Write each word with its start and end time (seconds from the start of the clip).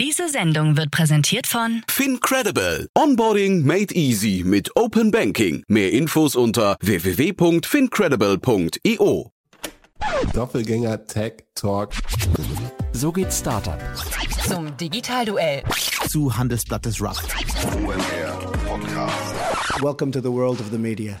Diese 0.00 0.28
Sendung 0.30 0.78
wird 0.78 0.90
präsentiert 0.90 1.46
von 1.46 1.82
FinCredible. 1.86 2.88
Onboarding 2.96 3.66
made 3.66 3.94
easy 3.94 4.42
mit 4.46 4.74
Open 4.74 5.10
Banking. 5.10 5.62
Mehr 5.68 5.92
Infos 5.92 6.36
unter 6.36 6.78
www.fincredible.io. 6.80 9.30
Doppelgänger 10.32 11.04
Tech 11.04 11.44
Talk. 11.54 11.92
So 12.92 13.12
geht 13.12 13.30
Startup. 13.30 13.78
zum 14.48 14.74
Digitalduell. 14.78 15.64
Zu 16.08 16.34
Handelsblattes 16.34 17.02
Rap. 17.02 17.18
Welcome 19.82 20.12
to 20.12 20.22
the 20.22 20.32
world 20.32 20.60
of 20.60 20.70
the 20.70 20.78
media. 20.78 21.20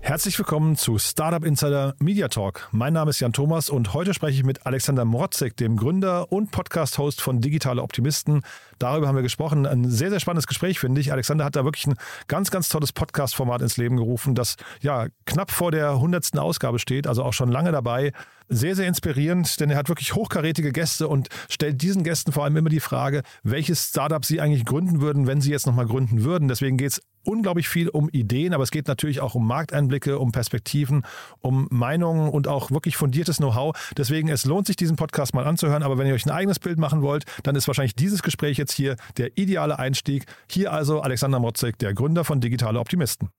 Herzlich 0.00 0.38
willkommen 0.38 0.76
zu 0.76 0.96
Startup 0.96 1.44
Insider 1.44 1.94
Media 1.98 2.28
Talk. 2.28 2.68
Mein 2.72 2.94
Name 2.94 3.10
ist 3.10 3.20
Jan 3.20 3.32
Thomas 3.32 3.68
und 3.68 3.92
heute 3.92 4.14
spreche 4.14 4.38
ich 4.38 4.44
mit 4.44 4.64
Alexander 4.64 5.04
Mrotzek, 5.04 5.56
dem 5.56 5.76
Gründer 5.76 6.32
und 6.32 6.50
Podcast-Host 6.50 7.20
von 7.20 7.40
Digitale 7.40 7.82
Optimisten. 7.82 8.42
Darüber 8.78 9.08
haben 9.08 9.16
wir 9.16 9.22
gesprochen. 9.22 9.66
Ein 9.66 9.90
sehr, 9.90 10.08
sehr 10.08 10.20
spannendes 10.20 10.46
Gespräch, 10.46 10.78
finde 10.78 11.00
ich. 11.00 11.12
Alexander 11.12 11.44
hat 11.44 11.56
da 11.56 11.64
wirklich 11.64 11.86
ein 11.86 11.96
ganz, 12.26 12.50
ganz 12.50 12.68
tolles 12.68 12.92
Podcast-Format 12.92 13.60
ins 13.60 13.76
Leben 13.76 13.96
gerufen, 13.96 14.34
das 14.34 14.56
ja 14.80 15.08
knapp 15.26 15.50
vor 15.50 15.72
der 15.72 16.00
hundertsten 16.00 16.40
Ausgabe 16.40 16.78
steht, 16.78 17.06
also 17.06 17.22
auch 17.22 17.34
schon 17.34 17.50
lange 17.50 17.72
dabei. 17.72 18.12
Sehr, 18.50 18.74
sehr 18.74 18.86
inspirierend, 18.86 19.60
denn 19.60 19.68
er 19.68 19.76
hat 19.76 19.90
wirklich 19.90 20.14
hochkarätige 20.14 20.72
Gäste 20.72 21.06
und 21.06 21.28
stellt 21.50 21.82
diesen 21.82 22.02
Gästen 22.02 22.32
vor 22.32 22.44
allem 22.44 22.56
immer 22.56 22.70
die 22.70 22.80
Frage, 22.80 23.22
welches 23.42 23.88
Startup 23.88 24.24
sie 24.24 24.40
eigentlich 24.40 24.64
gründen 24.64 25.02
würden, 25.02 25.26
wenn 25.26 25.42
sie 25.42 25.50
jetzt 25.50 25.66
nochmal 25.66 25.86
gründen 25.86 26.24
würden. 26.24 26.48
Deswegen 26.48 26.78
geht 26.78 26.92
es 26.92 27.02
unglaublich 27.24 27.68
viel 27.68 27.88
um 27.88 28.08
Ideen, 28.08 28.54
aber 28.54 28.62
es 28.62 28.70
geht 28.70 28.88
natürlich 28.88 29.20
auch 29.20 29.34
um 29.34 29.46
Markteinblicke, 29.46 30.18
um 30.18 30.32
Perspektiven, 30.32 31.04
um 31.40 31.68
Meinungen 31.70 32.28
und 32.28 32.48
auch 32.48 32.70
wirklich 32.70 32.96
fundiertes 32.96 33.38
Know-how. 33.38 33.76
Deswegen, 33.96 34.28
es 34.28 34.44
lohnt 34.44 34.66
sich, 34.66 34.76
diesen 34.76 34.96
Podcast 34.96 35.34
mal 35.34 35.46
anzuhören. 35.46 35.82
Aber 35.82 35.98
wenn 35.98 36.06
ihr 36.06 36.14
euch 36.14 36.26
ein 36.26 36.30
eigenes 36.30 36.58
Bild 36.58 36.78
machen 36.78 37.02
wollt, 37.02 37.24
dann 37.42 37.56
ist 37.56 37.66
wahrscheinlich 37.66 37.94
dieses 37.94 38.22
Gespräch 38.22 38.58
jetzt 38.58 38.72
hier 38.72 38.96
der 39.16 39.36
ideale 39.36 39.78
Einstieg. 39.78 40.24
Hier 40.50 40.72
also 40.72 41.00
Alexander 41.00 41.38
Motzek, 41.38 41.78
der 41.78 41.94
Gründer 41.94 42.24
von 42.24 42.40
Digitale 42.40 42.80
Optimisten. 42.80 43.30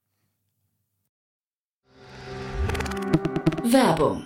Werbung. 3.63 4.25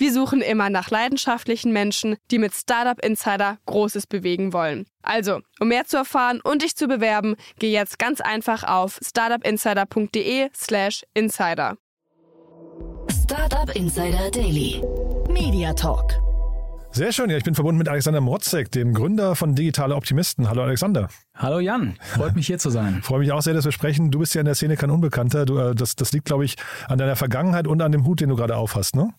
Wir 0.00 0.12
suchen 0.12 0.42
immer 0.42 0.70
nach 0.70 0.90
leidenschaftlichen 0.90 1.72
Menschen, 1.72 2.18
die 2.30 2.38
mit 2.38 2.54
Startup 2.54 3.04
Insider 3.04 3.58
Großes 3.66 4.06
bewegen 4.06 4.52
wollen. 4.52 4.86
Also, 5.02 5.40
um 5.58 5.66
mehr 5.66 5.86
zu 5.86 5.96
erfahren 5.96 6.40
und 6.40 6.62
dich 6.62 6.76
zu 6.76 6.86
bewerben, 6.86 7.34
geh 7.58 7.72
jetzt 7.72 7.98
ganz 7.98 8.20
einfach 8.20 8.62
auf 8.62 9.00
startupinsider.de/slash 9.02 11.02
insider. 11.14 11.78
Startup 13.24 13.74
Insider 13.74 14.30
Daily. 14.30 14.80
Media 15.28 15.72
Talk. 15.72 16.12
Sehr 16.92 17.12
schön, 17.12 17.28
ja, 17.28 17.36
ich 17.36 17.44
bin 17.44 17.56
verbunden 17.56 17.78
mit 17.78 17.88
Alexander 17.88 18.20
Motzek, 18.20 18.70
dem 18.70 18.94
Gründer 18.94 19.34
von 19.34 19.56
Digitale 19.56 19.96
Optimisten. 19.96 20.48
Hallo 20.48 20.62
Alexander. 20.62 21.08
Hallo 21.34 21.58
Jan, 21.58 21.96
freut 22.00 22.36
mich 22.36 22.46
hier 22.46 22.58
zu 22.58 22.70
sein. 22.70 23.02
Freue 23.02 23.18
mich 23.18 23.32
auch 23.32 23.42
sehr, 23.42 23.52
dass 23.52 23.64
wir 23.64 23.72
sprechen. 23.72 24.12
Du 24.12 24.20
bist 24.20 24.32
ja 24.34 24.40
in 24.40 24.46
der 24.46 24.54
Szene 24.54 24.76
kein 24.76 24.90
Unbekannter. 24.90 25.44
Du, 25.44 25.58
äh, 25.58 25.74
das, 25.74 25.96
das 25.96 26.12
liegt, 26.12 26.26
glaube 26.26 26.44
ich, 26.44 26.54
an 26.86 26.98
deiner 26.98 27.16
Vergangenheit 27.16 27.66
und 27.66 27.82
an 27.82 27.90
dem 27.92 28.06
Hut, 28.06 28.20
den 28.20 28.28
du 28.28 28.36
gerade 28.36 28.56
aufhast, 28.56 28.94
ne? 28.94 29.12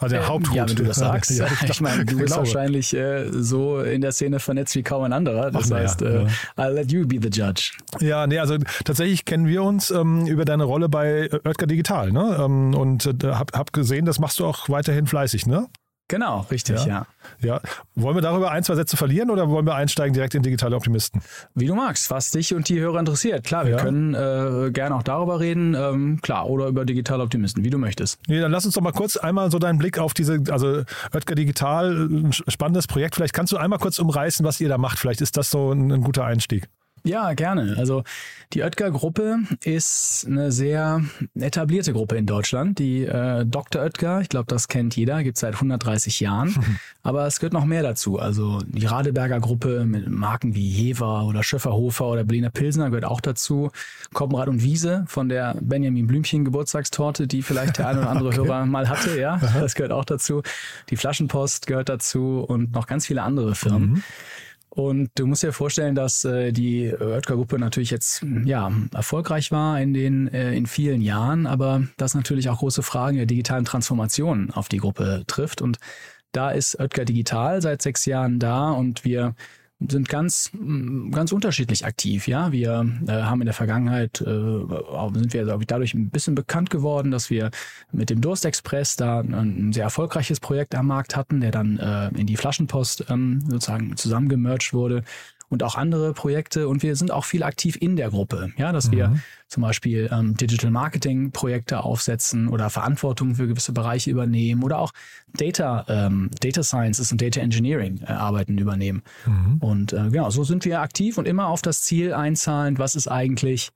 Also 0.00 0.16
der 0.16 0.28
Haupthut. 0.28 0.54
Ja, 0.54 0.68
wenn 0.68 0.76
du 0.76 0.84
das 0.84 0.96
sagst. 0.98 1.30
Ja, 1.30 1.46
ich 1.64 1.80
meine, 1.80 2.04
du 2.04 2.16
bist 2.16 2.26
glaube. 2.26 2.46
wahrscheinlich 2.46 2.94
äh, 2.94 3.26
so 3.30 3.80
in 3.80 4.00
der 4.00 4.12
Szene 4.12 4.40
vernetzt 4.40 4.74
wie 4.74 4.82
kaum 4.82 5.04
ein 5.04 5.12
anderer. 5.12 5.50
Das 5.50 5.66
Ach, 5.66 5.70
ja, 5.70 5.76
heißt, 5.76 6.02
äh, 6.02 6.22
ja. 6.22 6.28
I'll 6.56 6.70
let 6.70 6.92
you 6.92 7.06
be 7.06 7.18
the 7.20 7.28
judge. 7.28 7.72
Ja, 8.00 8.26
nee, 8.26 8.38
also 8.38 8.58
tatsächlich 8.84 9.24
kennen 9.24 9.46
wir 9.46 9.62
uns 9.62 9.90
ähm, 9.90 10.26
über 10.26 10.44
deine 10.44 10.64
Rolle 10.64 10.88
bei 10.88 11.30
Oetker 11.44 11.66
Digital, 11.66 12.12
ne? 12.12 12.36
Ähm, 12.40 12.74
und 12.74 13.06
äh, 13.06 13.28
hab, 13.28 13.56
hab 13.56 13.72
gesehen, 13.72 14.04
das 14.04 14.18
machst 14.18 14.38
du 14.38 14.46
auch 14.46 14.68
weiterhin 14.68 15.06
fleißig, 15.06 15.46
ne? 15.46 15.66
Genau, 16.08 16.46
richtig, 16.52 16.84
Ja. 16.84 16.86
ja. 16.86 17.06
Ja. 17.40 17.60
Wollen 17.96 18.14
wir 18.16 18.22
darüber 18.22 18.52
ein, 18.52 18.62
zwei 18.62 18.76
Sätze 18.76 18.96
verlieren 18.96 19.28
oder 19.30 19.50
wollen 19.50 19.66
wir 19.66 19.74
einsteigen 19.74 20.14
direkt 20.14 20.36
in 20.36 20.42
digitale 20.42 20.76
Optimisten? 20.76 21.20
Wie 21.56 21.66
du 21.66 21.74
magst, 21.74 22.10
was 22.12 22.30
dich 22.30 22.54
und 22.54 22.68
die 22.68 22.78
Hörer 22.78 23.00
interessiert. 23.00 23.42
Klar, 23.44 23.64
wir 23.66 23.72
Ja. 23.72 23.82
können 23.82 24.14
äh, 24.14 24.70
gerne 24.70 24.94
auch 24.94 25.02
darüber 25.02 25.40
reden, 25.40 25.74
ähm, 25.74 26.20
klar, 26.22 26.48
oder 26.48 26.68
über 26.68 26.84
digitale 26.84 27.22
Optimisten, 27.24 27.64
wie 27.64 27.70
du 27.70 27.78
möchtest. 27.78 28.20
Nee, 28.28 28.40
dann 28.40 28.52
lass 28.52 28.64
uns 28.64 28.74
doch 28.74 28.82
mal 28.82 28.92
kurz 28.92 29.16
einmal 29.16 29.50
so 29.50 29.58
deinen 29.58 29.78
Blick 29.78 29.98
auf 29.98 30.14
diese, 30.14 30.40
also 30.50 30.82
Oetker 31.12 31.34
Digital, 31.34 32.06
ein 32.08 32.32
spannendes 32.32 32.86
Projekt. 32.86 33.16
Vielleicht 33.16 33.34
kannst 33.34 33.52
du 33.52 33.56
einmal 33.56 33.80
kurz 33.80 33.98
umreißen, 33.98 34.46
was 34.46 34.60
ihr 34.60 34.68
da 34.68 34.78
macht. 34.78 34.98
Vielleicht 35.00 35.20
ist 35.20 35.36
das 35.36 35.50
so 35.50 35.72
ein, 35.72 35.90
ein 35.90 36.02
guter 36.02 36.24
Einstieg. 36.24 36.68
Ja, 37.06 37.34
gerne. 37.34 37.76
Also 37.78 38.02
die 38.52 38.62
Oetker-Gruppe 38.62 39.38
ist 39.62 40.24
eine 40.26 40.50
sehr 40.50 41.02
etablierte 41.38 41.92
Gruppe 41.92 42.16
in 42.16 42.26
Deutschland. 42.26 42.80
Die 42.80 43.04
äh, 43.04 43.46
Dr. 43.46 43.82
Oetker, 43.82 44.20
ich 44.22 44.28
glaube, 44.28 44.46
das 44.48 44.66
kennt 44.66 44.96
jeder, 44.96 45.22
gibt 45.22 45.38
seit 45.38 45.54
130 45.54 46.18
Jahren. 46.18 46.54
Aber 47.04 47.24
es 47.26 47.38
gehört 47.38 47.52
noch 47.52 47.64
mehr 47.64 47.84
dazu. 47.84 48.18
Also 48.18 48.60
die 48.66 48.86
Radeberger 48.86 49.38
Gruppe 49.38 49.84
mit 49.84 50.08
Marken 50.08 50.56
wie 50.56 50.68
Jever 50.68 51.24
oder 51.26 51.44
Schöfferhofer 51.44 52.06
oder 52.06 52.24
Berliner 52.24 52.50
Pilsner 52.50 52.90
gehört 52.90 53.04
auch 53.04 53.20
dazu. 53.20 53.70
Koppenrad 54.12 54.48
und 54.48 54.64
Wiese 54.64 55.04
von 55.06 55.28
der 55.28 55.56
Benjamin 55.60 56.08
Blümchen 56.08 56.44
Geburtstagstorte, 56.44 57.28
die 57.28 57.42
vielleicht 57.42 57.78
der 57.78 57.86
ein 57.86 57.98
oder 57.98 58.10
andere 58.10 58.34
Hörer 58.36 58.66
mal 58.66 58.88
hatte, 58.88 59.18
ja, 59.20 59.38
das 59.54 59.76
gehört 59.76 59.92
auch 59.92 60.04
dazu. 60.04 60.42
Die 60.90 60.96
Flaschenpost 60.96 61.68
gehört 61.68 61.88
dazu 61.88 62.44
und 62.46 62.72
noch 62.72 62.88
ganz 62.88 63.06
viele 63.06 63.22
andere 63.22 63.54
Firmen. 63.54 64.02
Und 64.76 65.08
du 65.14 65.26
musst 65.26 65.42
dir 65.42 65.54
vorstellen, 65.54 65.94
dass 65.94 66.26
äh, 66.26 66.52
die 66.52 66.92
Oetker-Gruppe 66.92 67.58
natürlich 67.58 67.90
jetzt 67.90 68.22
ja 68.44 68.70
erfolgreich 68.92 69.50
war 69.50 69.80
in 69.80 69.94
den 69.94 70.28
äh, 70.28 70.54
in 70.54 70.66
vielen 70.66 71.00
Jahren, 71.00 71.46
aber 71.46 71.84
das 71.96 72.14
natürlich 72.14 72.50
auch 72.50 72.58
große 72.58 72.82
Fragen 72.82 73.16
der 73.16 73.24
digitalen 73.24 73.64
Transformation 73.64 74.50
auf 74.50 74.68
die 74.68 74.76
Gruppe 74.76 75.24
trifft. 75.26 75.62
Und 75.62 75.78
da 76.32 76.50
ist 76.50 76.78
Oetker 76.78 77.06
Digital 77.06 77.62
seit 77.62 77.80
sechs 77.80 78.04
Jahren 78.04 78.38
da 78.38 78.70
und 78.70 79.02
wir 79.02 79.34
sind 79.80 80.08
ganz 80.08 80.50
mm, 80.52 81.10
ganz 81.10 81.32
unterschiedlich 81.32 81.84
aktiv. 81.84 82.28
Ja, 82.28 82.52
wir 82.52 82.86
äh, 83.06 83.12
haben 83.12 83.40
in 83.40 83.46
der 83.46 83.54
Vergangenheit 83.54 84.20
äh, 84.20 84.24
sind 84.24 85.32
wir 85.32 85.58
ich, 85.60 85.66
dadurch 85.66 85.94
ein 85.94 86.10
bisschen 86.10 86.34
bekannt 86.34 86.70
geworden, 86.70 87.10
dass 87.10 87.30
wir 87.30 87.50
mit 87.92 88.10
dem 88.10 88.20
Durstexpress 88.20 88.96
da 88.96 89.20
ein, 89.20 89.34
ein 89.34 89.72
sehr 89.72 89.84
erfolgreiches 89.84 90.40
Projekt 90.40 90.74
am 90.74 90.86
Markt 90.86 91.16
hatten, 91.16 91.40
der 91.40 91.50
dann 91.50 91.78
äh, 91.78 92.08
in 92.18 92.26
die 92.26 92.36
Flaschenpost 92.36 93.06
ähm, 93.10 93.42
sozusagen 93.48 93.96
zusammengemerged 93.96 94.72
wurde 94.72 95.02
und 95.48 95.62
auch 95.62 95.74
andere 95.74 96.12
Projekte. 96.12 96.68
Und 96.68 96.82
wir 96.82 96.96
sind 96.96 97.10
auch 97.10 97.24
viel 97.24 97.42
aktiv 97.42 97.76
in 97.80 97.96
der 97.96 98.10
Gruppe, 98.10 98.52
ja, 98.56 98.72
dass 98.72 98.90
wir 98.90 99.06
zum 99.48 99.62
Beispiel 99.62 100.08
ähm, 100.12 100.36
Digital 100.36 100.70
Marketing 100.70 101.30
Projekte 101.30 101.84
aufsetzen 101.84 102.48
oder 102.48 102.70
Verantwortung 102.70 103.36
für 103.36 103.46
gewisse 103.46 103.72
Bereiche 103.72 104.10
übernehmen 104.10 104.62
oder 104.62 104.78
auch 104.78 104.92
Data, 105.34 105.84
ähm, 105.88 106.30
Data 106.40 106.62
Sciences 106.62 107.12
und 107.12 107.22
Data 107.22 107.40
Engineering 107.40 108.00
äh, 108.02 108.12
Arbeiten 108.12 108.58
übernehmen. 108.58 109.02
Und 109.60 109.92
äh, 109.92 110.08
genau, 110.10 110.30
so 110.30 110.44
sind 110.44 110.64
wir 110.64 110.80
aktiv 110.80 111.18
und 111.18 111.28
immer 111.28 111.48
auf 111.48 111.62
das 111.62 111.82
Ziel 111.82 112.12
einzahlend, 112.12 112.78
was 112.78 112.96
ist 112.96 113.08
eigentlich 113.08 113.70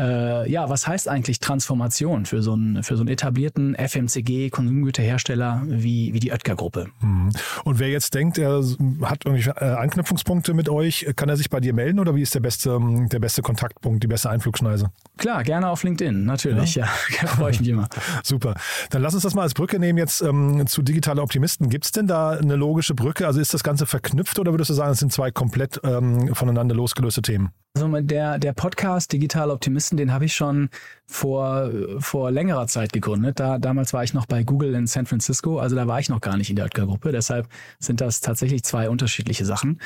äh, 0.00 0.50
ja, 0.50 0.68
was 0.70 0.86
heißt 0.86 1.08
eigentlich 1.08 1.40
Transformation 1.40 2.24
für 2.24 2.42
so 2.42 2.54
einen, 2.54 2.82
für 2.82 2.96
so 2.96 3.02
einen 3.02 3.08
etablierten 3.08 3.74
FMCG-Konsumgüterhersteller 3.74 5.62
wie, 5.66 6.14
wie 6.14 6.20
die 6.20 6.32
Oetker-Gruppe? 6.32 6.86
Mhm. 7.00 7.30
Und 7.64 7.78
wer 7.78 7.88
jetzt 7.88 8.14
denkt, 8.14 8.38
er 8.38 8.62
hat 9.02 9.26
irgendwelche 9.26 9.50
äh, 9.60 9.76
Anknüpfungspunkte 9.76 10.54
mit 10.54 10.68
euch, 10.68 11.06
kann 11.16 11.28
er 11.28 11.36
sich 11.36 11.50
bei 11.50 11.60
dir 11.60 11.74
melden 11.74 11.98
oder 11.98 12.14
wie 12.14 12.22
ist 12.22 12.34
der 12.34 12.40
beste, 12.40 12.78
der 13.12 13.18
beste 13.18 13.42
Kontaktpunkt, 13.42 14.02
die 14.02 14.08
beste 14.08 14.30
Einflugschneise? 14.30 14.90
Klar, 15.18 15.42
gerne 15.42 15.68
auf 15.68 15.82
LinkedIn, 15.82 16.24
natürlich. 16.24 16.76
Ja, 16.76 16.88
ja 17.20 17.28
freue 17.28 17.50
ich 17.50 17.60
mich 17.60 17.68
immer. 17.68 17.88
Super. 18.22 18.54
Dann 18.90 19.02
lass 19.02 19.14
uns 19.14 19.22
das 19.22 19.34
mal 19.34 19.42
als 19.42 19.54
Brücke 19.54 19.78
nehmen 19.78 19.98
jetzt 19.98 20.22
ähm, 20.22 20.66
zu 20.66 20.82
digitale 20.82 21.20
Optimisten. 21.20 21.68
Gibt 21.68 21.84
es 21.84 21.92
denn 21.92 22.06
da 22.06 22.30
eine 22.30 22.56
logische 22.56 22.94
Brücke? 22.94 23.26
Also 23.26 23.40
ist 23.40 23.52
das 23.52 23.62
Ganze 23.62 23.86
verknüpft 23.86 24.38
oder 24.38 24.52
würdest 24.52 24.70
du 24.70 24.74
sagen, 24.74 24.92
es 24.92 24.98
sind 24.98 25.12
zwei 25.12 25.30
komplett 25.30 25.80
ähm, 25.84 26.34
voneinander 26.34 26.74
losgelöste 26.74 27.22
Themen? 27.22 27.50
Also 27.74 28.00
der, 28.00 28.38
der 28.38 28.52
Podcast 28.52 29.12
Digitale 29.12 29.52
Optimisten, 29.52 29.96
den 29.96 30.12
habe 30.12 30.24
ich 30.24 30.34
schon 30.34 30.70
vor, 31.06 31.70
vor 31.98 32.32
längerer 32.32 32.66
Zeit 32.66 32.92
gegründet. 32.92 33.38
Da, 33.38 33.58
damals 33.58 33.92
war 33.92 34.02
ich 34.02 34.12
noch 34.12 34.26
bei 34.26 34.42
Google 34.42 34.74
in 34.74 34.88
San 34.88 35.06
Francisco, 35.06 35.58
also 35.60 35.76
da 35.76 35.86
war 35.86 36.00
ich 36.00 36.08
noch 36.08 36.20
gar 36.20 36.36
nicht 36.36 36.50
in 36.50 36.56
der 36.56 36.64
Oetker-Gruppe. 36.64 37.12
Deshalb 37.12 37.48
sind 37.78 38.00
das 38.00 38.20
tatsächlich 38.20 38.64
zwei 38.64 38.90
unterschiedliche 38.90 39.44
Sachen. 39.44 39.80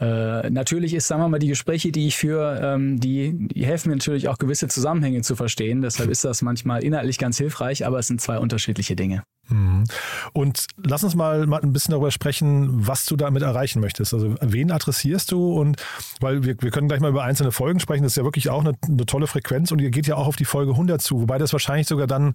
Äh, 0.00 0.50
natürlich 0.50 0.94
ist, 0.94 1.06
sagen 1.06 1.22
wir 1.22 1.28
mal, 1.28 1.38
die 1.38 1.48
Gespräche, 1.48 1.92
die 1.92 2.08
ich 2.08 2.16
führe, 2.16 2.60
ähm, 2.74 2.98
die, 2.98 3.48
die 3.48 3.64
helfen 3.64 3.90
mir 3.90 3.96
natürlich 3.96 4.28
auch 4.28 4.38
gewisse 4.38 4.66
Zusammenhänge 4.68 5.22
zu 5.22 5.36
verstehen. 5.36 5.82
Deshalb 5.82 6.10
ist 6.10 6.24
das 6.24 6.42
manchmal 6.42 6.82
inhaltlich 6.82 7.18
ganz 7.18 7.38
hilfreich, 7.38 7.86
aber 7.86 7.98
es 7.98 8.08
sind 8.08 8.20
zwei 8.20 8.38
unterschiedliche 8.38 8.96
Dinge. 8.96 9.22
Mhm. 9.48 9.84
Und 10.32 10.66
lass 10.76 11.04
uns 11.04 11.14
mal, 11.14 11.46
mal 11.46 11.60
ein 11.60 11.72
bisschen 11.72 11.92
darüber 11.92 12.10
sprechen, 12.10 12.86
was 12.86 13.06
du 13.06 13.16
damit 13.16 13.42
erreichen 13.42 13.80
möchtest. 13.80 14.12
Also 14.14 14.34
wen 14.40 14.72
adressierst 14.72 15.30
du? 15.30 15.52
Und 15.52 15.76
weil 16.20 16.44
wir, 16.44 16.56
wir 16.60 16.70
können 16.70 16.88
gleich 16.88 17.00
mal 17.00 17.10
über 17.10 17.22
einzelne 17.22 17.52
Folgen 17.52 17.78
sprechen, 17.78 18.02
das 18.02 18.12
ist 18.12 18.16
ja 18.16 18.24
wirklich 18.24 18.50
auch 18.50 18.64
eine, 18.64 18.74
eine 18.86 19.06
tolle 19.06 19.26
Frequenz 19.26 19.70
und 19.70 19.80
ihr 19.80 19.90
geht 19.90 20.06
ja 20.06 20.16
auch 20.16 20.26
auf 20.26 20.36
die 20.36 20.44
Folge 20.44 20.72
100 20.72 21.00
zu, 21.00 21.20
wobei 21.20 21.38
das 21.38 21.52
wahrscheinlich 21.52 21.86
sogar 21.86 22.06
dann 22.06 22.34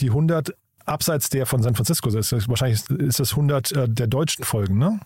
die 0.00 0.08
100 0.08 0.54
abseits 0.84 1.30
der 1.30 1.46
von 1.46 1.62
San 1.62 1.74
Francisco 1.74 2.08
ist. 2.08 2.48
Wahrscheinlich 2.48 2.88
ist 2.90 3.20
das 3.20 3.32
100 3.32 3.72
äh, 3.72 3.88
der 3.88 4.06
deutschen 4.06 4.44
Folgen, 4.44 4.78
ne? 4.78 5.00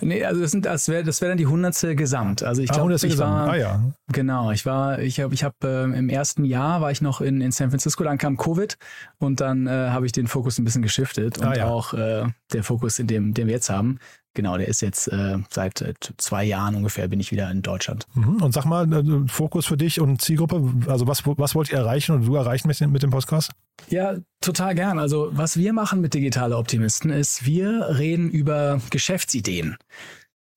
Nee, 0.00 0.24
also 0.24 0.40
das, 0.42 0.50
sind, 0.50 0.66
das 0.66 0.88
wäre 0.88 1.02
das 1.02 1.20
wär 1.22 1.28
dann 1.30 1.38
die 1.38 1.46
hundertste 1.46 1.96
Gesamt. 1.96 2.42
Also 2.42 2.60
ich 2.62 2.70
Ah, 2.70 2.74
glaube, 2.74 2.90
100. 2.90 3.04
ich 3.04 3.10
Gesamt. 3.12 3.32
war, 3.32 3.48
Ah 3.52 3.56
ja. 3.56 3.80
genau, 4.12 4.50
ich 4.50 4.66
war, 4.66 4.98
ich 4.98 5.20
habe, 5.20 5.32
ich 5.34 5.44
habe 5.44 5.54
äh, 5.64 5.84
im 5.98 6.08
ersten 6.08 6.44
Jahr 6.44 6.80
war 6.80 6.90
ich 6.90 7.00
noch 7.00 7.20
in, 7.20 7.40
in 7.40 7.52
San 7.52 7.70
Francisco, 7.70 8.04
dann 8.04 8.18
kam 8.18 8.36
Covid 8.36 8.76
und 9.18 9.40
dann 9.40 9.66
äh, 9.66 9.70
habe 9.90 10.04
ich 10.06 10.12
den 10.12 10.26
Fokus 10.26 10.58
ein 10.58 10.64
bisschen 10.64 10.82
geschiftet 10.82 11.38
und 11.38 11.46
Ah, 11.46 11.54
ja. 11.56 11.66
auch 11.68 11.94
äh, 11.94 12.24
der 12.52 12.64
Fokus, 12.64 12.98
in 12.98 13.06
dem, 13.06 13.32
den 13.34 13.46
wir 13.46 13.54
jetzt 13.54 13.70
haben, 13.70 13.98
genau, 14.34 14.56
der 14.56 14.68
ist 14.68 14.80
jetzt 14.82 15.08
äh, 15.08 15.38
seit 15.50 15.80
äh, 15.80 15.94
zwei 16.16 16.44
Jahren 16.44 16.74
ungefähr 16.74 17.08
bin 17.08 17.20
ich 17.20 17.32
wieder 17.32 17.50
in 17.50 17.62
Deutschland. 17.62 18.06
Mhm. 18.14 18.42
Und 18.42 18.52
sag 18.52 18.64
mal, 18.64 18.90
äh, 18.92 19.28
Fokus 19.28 19.66
für 19.66 19.76
dich 19.76 20.00
und 20.00 20.20
Zielgruppe, 20.20 20.62
also 20.88 21.06
was, 21.06 21.26
was 21.26 21.54
wollt 21.54 21.70
ihr 21.70 21.78
erreichen 21.78 22.12
und 22.12 22.26
du 22.26 22.34
erreichen 22.36 22.68
mit, 22.68 22.78
dem- 22.80 22.92
mit 22.92 23.02
dem 23.02 23.10
Podcast? 23.10 23.50
Ja, 23.88 24.16
total 24.40 24.74
gern. 24.74 24.98
Also 24.98 25.30
was 25.32 25.56
wir 25.56 25.72
machen 25.72 26.00
mit 26.00 26.14
Digitale 26.14 26.56
Optimisten 26.56 27.10
ist, 27.10 27.44
wir 27.46 27.88
reden 27.98 28.30
über 28.30 28.80
Geschäftsideen. 28.90 29.76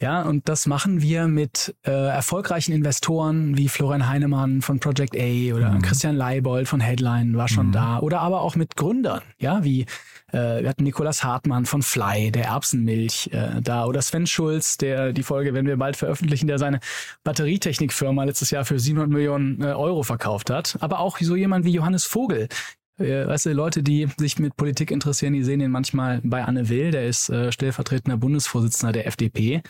Ja, 0.01 0.23
und 0.23 0.49
das 0.49 0.65
machen 0.65 1.01
wir 1.01 1.27
mit 1.29 1.73
äh, 1.85 1.89
erfolgreichen 1.91 2.73
Investoren 2.73 3.57
wie 3.57 3.69
Florian 3.69 4.09
Heinemann 4.09 4.61
von 4.61 4.81
Project 4.81 5.15
A 5.15 5.55
oder 5.55 5.71
Mhm. 5.71 5.81
Christian 5.83 6.15
Leibold 6.17 6.67
von 6.67 6.81
Headline 6.81 7.37
war 7.37 7.47
schon 7.47 7.67
Mhm. 7.67 7.71
da 7.71 7.99
oder 7.99 8.19
aber 8.19 8.41
auch 8.41 8.57
mit 8.57 8.75
Gründern, 8.75 9.21
ja, 9.39 9.63
wie 9.63 9.85
äh, 10.33 10.61
wir 10.63 10.67
hatten 10.69 10.83
Nikolas 10.83 11.23
Hartmann 11.23 11.65
von 11.65 11.81
Fly, 11.81 12.29
der 12.31 12.43
Erbsenmilch 12.45 13.29
äh, 13.31 13.61
da 13.61 13.85
oder 13.85 14.01
Sven 14.01 14.27
Schulz, 14.27 14.75
der 14.77 15.13
die 15.13 15.23
Folge, 15.23 15.53
wenn 15.53 15.65
wir 15.65 15.77
bald 15.77 15.95
veröffentlichen, 15.95 16.47
der 16.47 16.59
seine 16.59 16.81
Batterietechnikfirma 17.23 18.25
letztes 18.25 18.51
Jahr 18.51 18.65
für 18.65 18.77
700 18.79 19.09
Millionen 19.11 19.61
äh, 19.61 19.67
Euro 19.67 20.03
verkauft 20.03 20.49
hat, 20.49 20.77
aber 20.81 20.99
auch 20.99 21.19
so 21.19 21.37
jemand 21.37 21.63
wie 21.63 21.71
Johannes 21.71 22.03
Vogel, 22.05 22.49
äh, 22.97 23.27
weißt 23.27 23.47
du, 23.47 23.53
Leute, 23.53 23.83
die 23.83 24.07
sich 24.17 24.39
mit 24.39 24.55
Politik 24.55 24.91
interessieren, 24.91 25.33
die 25.33 25.43
sehen 25.43 25.61
ihn 25.61 25.71
manchmal 25.71 26.21
bei 26.23 26.43
Anne 26.43 26.69
Will, 26.69 26.91
der 26.91 27.07
ist 27.07 27.29
äh, 27.29 27.51
stellvertretender 27.51 28.17
Bundesvorsitzender 28.17 28.93
der 28.93 29.07
FDP. 29.07 29.61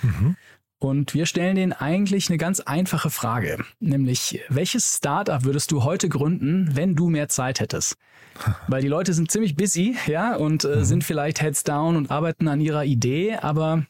Und 0.77 1.13
wir 1.13 1.25
stellen 1.25 1.55
denen 1.55 1.73
eigentlich 1.73 2.29
eine 2.29 2.37
ganz 2.37 2.59
einfache 2.59 3.09
Frage, 3.09 3.63
nämlich 3.79 4.41
welches 4.49 4.97
Startup 4.97 5.43
würdest 5.43 5.71
du 5.71 5.83
heute 5.83 6.09
gründen, 6.09 6.75
wenn 6.75 6.95
du 6.95 7.09
mehr 7.09 7.29
Zeit 7.29 7.59
hättest? 7.59 7.95
Weil 8.67 8.81
die 8.81 8.89
Leute 8.89 9.13
sind 9.13 9.31
ziemlich 9.31 9.55
busy, 9.55 9.95
ja, 10.05 10.35
und 10.35 10.65
äh, 10.65 10.83
sind 10.83 11.03
vielleicht 11.03 11.41
heads 11.41 11.63
down 11.63 11.95
und 11.95 12.11
arbeiten 12.11 12.47
an 12.49 12.59
ihrer 12.59 12.83
Idee, 12.83 13.37
aber 13.37 13.85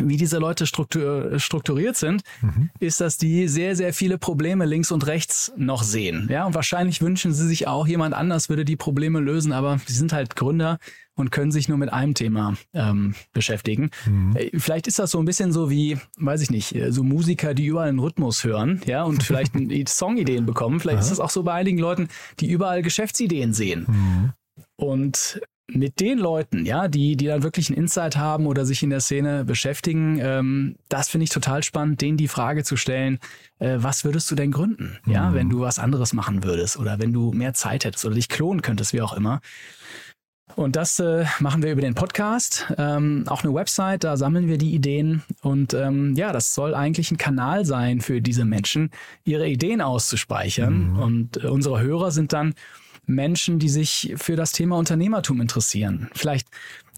wie 0.00 0.16
diese 0.16 0.38
Leute 0.38 0.66
struktur 0.66 1.38
strukturiert 1.38 1.96
sind, 1.96 2.22
ist, 2.78 3.00
dass 3.00 3.18
die 3.18 3.48
sehr, 3.48 3.76
sehr 3.76 3.92
viele 3.92 4.18
Probleme 4.18 4.64
links 4.64 4.90
und 4.90 5.06
rechts 5.06 5.52
noch 5.56 5.82
sehen. 5.82 6.28
Ja, 6.30 6.46
und 6.46 6.54
wahrscheinlich 6.54 7.02
wünschen 7.02 7.32
sie 7.32 7.46
sich 7.46 7.66
auch, 7.68 7.86
jemand 7.86 8.14
anders 8.14 8.48
würde 8.48 8.64
die 8.64 8.76
Probleme 8.76 9.20
lösen, 9.20 9.52
aber 9.52 9.80
sie 9.86 9.94
sind 9.94 10.12
halt 10.12 10.36
Gründer 10.36 10.78
und 11.14 11.30
können 11.30 11.52
sich 11.52 11.68
nur 11.68 11.78
mit 11.78 11.92
einem 11.92 12.14
Thema 12.14 12.54
ähm, 12.72 13.14
beschäftigen. 13.32 13.90
Äh, 14.34 14.50
Vielleicht 14.58 14.86
ist 14.86 14.98
das 14.98 15.10
so 15.10 15.18
ein 15.18 15.24
bisschen 15.24 15.52
so 15.52 15.68
wie, 15.68 15.98
weiß 16.18 16.40
ich 16.40 16.50
nicht, 16.50 16.74
äh, 16.74 16.90
so 16.90 17.02
Musiker, 17.02 17.54
die 17.54 17.66
überall 17.66 17.88
einen 17.88 17.98
Rhythmus 17.98 18.44
hören, 18.44 18.80
ja, 18.86 19.02
und 19.02 19.22
vielleicht 19.22 19.52
Songideen 19.88 20.46
bekommen. 20.46 20.80
Vielleicht 20.80 21.00
ist 21.00 21.10
das 21.10 21.20
auch 21.20 21.30
so 21.30 21.42
bei 21.42 21.52
einigen 21.52 21.78
Leuten, 21.78 22.08
die 22.40 22.50
überall 22.50 22.82
Geschäftsideen 22.82 23.52
sehen. 23.52 24.32
Und 24.76 25.40
mit 25.74 26.00
den 26.00 26.18
Leuten, 26.18 26.64
ja, 26.64 26.88
die, 26.88 27.16
die 27.16 27.26
dann 27.26 27.42
wirklich 27.42 27.68
einen 27.68 27.78
Insight 27.78 28.16
haben 28.16 28.46
oder 28.46 28.64
sich 28.64 28.82
in 28.82 28.90
der 28.90 29.00
Szene 29.00 29.44
beschäftigen, 29.44 30.18
ähm, 30.20 30.76
das 30.88 31.08
finde 31.08 31.24
ich 31.24 31.30
total 31.30 31.62
spannend, 31.62 32.00
denen 32.00 32.16
die 32.16 32.28
Frage 32.28 32.64
zu 32.64 32.76
stellen, 32.76 33.18
äh, 33.58 33.76
was 33.78 34.04
würdest 34.04 34.30
du 34.30 34.34
denn 34.34 34.52
gründen, 34.52 34.98
ja, 35.06 35.34
wenn 35.34 35.48
du 35.48 35.60
was 35.60 35.78
anderes 35.78 36.12
machen 36.12 36.44
würdest 36.44 36.78
oder 36.78 36.98
wenn 36.98 37.12
du 37.12 37.32
mehr 37.32 37.54
Zeit 37.54 37.84
hättest 37.84 38.04
oder 38.04 38.14
dich 38.14 38.28
klonen 38.28 38.62
könntest, 38.62 38.92
wie 38.92 39.02
auch 39.02 39.12
immer. 39.12 39.40
Und 40.56 40.76
das 40.76 40.98
äh, 40.98 41.24
machen 41.40 41.62
wir 41.62 41.72
über 41.72 41.80
den 41.80 41.94
Podcast, 41.94 42.66
ähm, 42.76 43.24
auch 43.26 43.42
eine 43.42 43.54
Website, 43.54 44.04
da 44.04 44.16
sammeln 44.16 44.48
wir 44.48 44.58
die 44.58 44.74
Ideen 44.74 45.22
und 45.40 45.72
ähm, 45.72 46.14
ja, 46.14 46.32
das 46.32 46.54
soll 46.54 46.74
eigentlich 46.74 47.10
ein 47.10 47.16
Kanal 47.16 47.64
sein 47.64 48.00
für 48.00 48.20
diese 48.20 48.44
Menschen, 48.44 48.90
ihre 49.24 49.48
Ideen 49.48 49.80
auszuspeichern. 49.80 50.96
Und 50.96 51.42
äh, 51.42 51.46
unsere 51.46 51.80
Hörer 51.80 52.10
sind 52.10 52.32
dann 52.32 52.54
Menschen, 53.06 53.58
die 53.58 53.68
sich 53.68 54.14
für 54.16 54.36
das 54.36 54.52
Thema 54.52 54.76
Unternehmertum 54.76 55.40
interessieren. 55.40 56.08
Vielleicht 56.14 56.48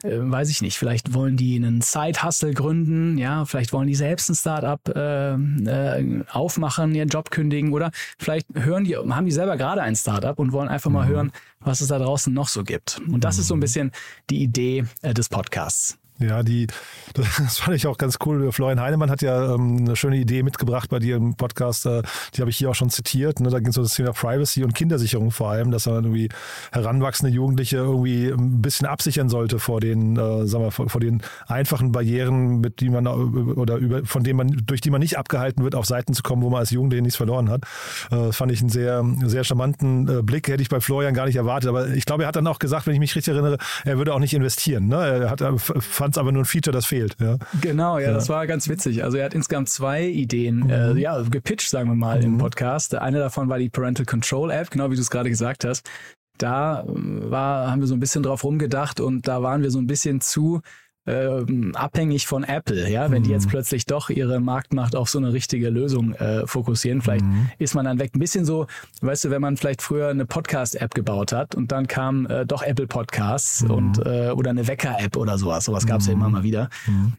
äh, 0.05 0.19
weiß 0.21 0.51
ich 0.51 0.61
nicht, 0.61 0.77
vielleicht 0.77 1.15
wollen 1.15 1.37
die 1.37 1.57
einen 1.57 1.81
Side-Hustle 1.81 2.53
gründen, 2.53 3.17
ja, 3.17 3.45
vielleicht 3.47 3.73
wollen 3.73 3.87
die 3.87 3.95
selbst 3.95 4.29
ein 4.29 4.35
Startup 4.35 4.81
äh, 4.95 5.35
äh, 5.35 6.25
aufmachen, 6.31 6.95
ihren 6.95 7.09
Job 7.09 7.31
kündigen 7.31 7.73
oder 7.73 7.91
vielleicht 8.19 8.47
hören 8.55 8.85
die, 8.85 8.97
haben 8.97 9.27
die 9.27 9.33
selber 9.33 9.57
gerade 9.57 9.83
ein 9.83 9.97
Startup 9.97 10.39
und 10.39 10.53
wollen 10.53 10.69
einfach 10.69 10.91
mal 10.91 11.07
hören, 11.07 11.33
was 11.61 11.81
es 11.81 11.89
da 11.89 11.99
draußen 11.99 12.33
noch 12.33 12.49
so 12.49 12.65
gibt. 12.65 13.01
Und 13.11 13.25
das 13.25 13.39
ist 13.39 13.49
so 13.49 13.55
ein 13.55 13.61
bisschen 13.61 13.93
die 14.29 14.43
Idee 14.43 14.85
äh, 15.03 15.15
des 15.15 15.29
Podcasts. 15.29 15.99
Ja, 16.21 16.45
die, 16.45 16.69
das 17.15 17.59
fand 17.59 17.77
ich 17.77 17.87
auch 17.87 17.99
ganz 17.99 18.19
cool. 18.25 18.53
Florian 18.53 18.81
Heinemann 18.81 19.11
hat 19.11 19.21
ja 19.23 19.55
ähm, 19.55 19.79
eine 19.79 19.97
schöne 19.97 20.17
Idee 20.17 20.45
mitgebracht 20.45 20.89
bei 20.89 21.01
dir 21.01 21.17
im 21.17 21.35
Podcast. 21.35 21.87
Äh, 21.87 22.03
die 22.35 22.41
habe 22.41 22.51
ich 22.51 22.57
hier 22.57 22.71
auch 22.71 22.75
schon 22.75 22.91
zitiert. 22.91 23.41
Ne? 23.41 23.51
Da 23.51 23.59
ging 23.59 23.69
es 23.69 23.77
um 23.77 23.83
das 23.83 23.95
Thema 23.95 24.13
Privacy 24.13 24.63
und 24.63 24.75
Kindersicherung 24.75 25.33
vor 25.33 25.51
allem, 25.51 25.73
dass 25.73 25.87
man 25.87 26.05
irgendwie 26.05 26.29
heranwachsende 26.71 27.35
Jugendliche 27.35 27.79
irgendwie 27.79 28.29
ein 28.29 28.63
bisschen 28.63 28.87
absichern 28.87 29.29
sollte 29.29 29.59
vor 29.59 29.81
den, 29.81 30.17
äh, 30.17 30.47
sagen 30.47 30.65
wir, 30.65 30.71
vor, 30.71 30.89
vor 30.89 31.01
den 31.01 31.21
einfachen 31.49 31.91
Barrieren, 31.91 32.61
mit 32.61 32.81
die 32.81 32.91
man 32.91 33.07
oder 33.07 33.77
über, 33.77 34.05
von 34.05 34.23
denen 34.23 34.37
man, 34.37 34.63
durch 34.67 34.81
die 34.81 34.91
man 34.91 35.01
nicht 35.01 35.19
abgehalten 35.19 35.65
wird, 35.65 35.75
auf 35.75 35.87
Seiten 35.87 36.15
zu 36.15 36.23
kommen, 36.23 36.43
wo 36.43 36.51
man 36.51 36.61
als 36.61 36.71
Jugendliche 36.71 37.03
nichts 37.03 37.17
verloren 37.17 37.51
hat. 37.51 37.63
Äh, 38.13 38.31
fand 38.31 38.53
ich 38.53 38.61
einen 38.61 38.71
sehr, 38.71 39.05
sehr 39.25 39.43
charmanten 39.43 40.09
äh, 40.09 40.23
Blick. 40.23 40.47
Hätte 40.47 40.63
ich 40.63 40.69
bei 40.69 40.81
Florian 40.81 41.15
gar 41.15 41.27
nicht 41.27 41.37
erwartet. 41.37 41.69
Aber 41.69 41.89
ich 41.89 42.05
glaube, 42.05 42.23
er 42.23 42.29
hat 42.29 42.37
dann 42.37 42.47
auch 42.47 42.61
gesagt, 42.61 42.87
wenn 42.87 42.95
ich 42.95 43.01
mich 43.01 43.17
richtig 43.17 43.35
erinnere, 43.35 43.59
er 43.85 43.99
würde 43.99 44.15
auch 44.15 44.21
nicht 44.21 44.35
investieren. 44.35 44.87
Ne? 44.87 44.97
Er 44.97 45.31
hat 45.31 45.43
fand 46.05 46.15
es 46.17 46.19
aber 46.19 46.33
nur 46.33 46.43
ein 46.43 46.47
Feature, 46.47 46.75
das 46.75 46.85
fehlt. 46.85 47.17
Ja. 47.19 47.39
Genau, 47.63 47.99
ja, 47.99 48.13
das 48.13 48.29
war 48.29 48.47
ganz 48.47 48.69
witzig. 48.69 49.03
Also 49.03 49.17
er 49.17 49.25
hat 49.25 49.35
insgesamt 49.35 49.71
zwei 49.71 50.05
Ideen 50.07 50.69
äh, 50.69 50.93
ja, 50.99 51.23
gepitcht, 51.23 51.71
sagen 51.71 51.89
wir 51.89 51.95
mal, 51.95 52.23
im 52.23 52.37
Podcast. 52.37 52.95
Eine 52.95 53.21
davon 53.21 53.49
war 53.49 53.59
die 53.59 53.71
Parental 53.71 54.05
Control 54.05 54.51
App, 54.51 54.71
genau 54.71 54.91
wie 54.91 54.97
du 54.97 55.01
es 55.01 55.09
gerade 55.09 55.31
gesagt 55.31 55.65
hast. 55.65 55.89
Da 56.37 56.83
äh, 56.83 56.87
war, 57.31 57.71
haben 57.71 57.81
wir 57.81 57.87
so 57.87 57.95
ein 57.95 58.01
bisschen 58.01 58.23
drauf 58.23 58.45
rumgedacht 58.45 59.01
und 59.01 59.27
da 59.27 59.43
waren 59.43 59.63
wir 59.63 59.71
so 59.71 59.79
ein 59.79 59.87
bisschen 59.87 60.21
zu 60.21 60.61
ähm, 61.07 61.75
abhängig 61.75 62.27
von 62.27 62.45
Apple, 62.45 62.89
ja, 62.91 63.11
wenn 63.11 63.23
die 63.23 63.31
jetzt 63.31 63.49
plötzlich 63.49 63.87
doch 63.87 64.11
ihre 64.11 64.41
Marktmacht 64.41 64.97
auf 64.97 65.09
so 65.09 65.19
eine 65.19 65.33
richtige 65.33 65.69
Lösung 65.71 66.15
äh, 66.15 66.47
fokussieren, 66.47 67.03
vielleicht 67.03 67.25
ist 67.59 67.75
man 67.75 67.85
dann 67.85 67.99
weg. 67.99 68.13
Ein 68.15 68.21
bisschen 68.21 68.45
so, 68.45 68.67
weißt 69.03 69.27
du, 69.27 69.31
wenn 69.31 69.43
man 69.43 69.57
vielleicht 69.57 69.83
früher 69.83 70.09
eine 70.09 70.27
Podcast-App 70.27 70.95
gebaut 70.95 71.33
hat 71.33 71.55
und 71.55 71.73
dann 71.73 71.87
kam 71.87 72.27
äh, 72.27 72.47
doch 72.47 72.63
Apple 72.63 72.87
Podcasts 72.87 73.63
und 73.63 73.99
äh, 74.07 74.31
oder 74.31 74.51
eine 74.51 74.67
Wecker-App 74.67 75.17
oder 75.17 75.37
sowas. 75.39 75.67
Sowas 75.67 75.87
gab 75.87 76.01
es 76.01 76.07
ja 76.07 76.13
immer 76.13 76.29
mal 76.29 76.43
wieder. 76.43 76.71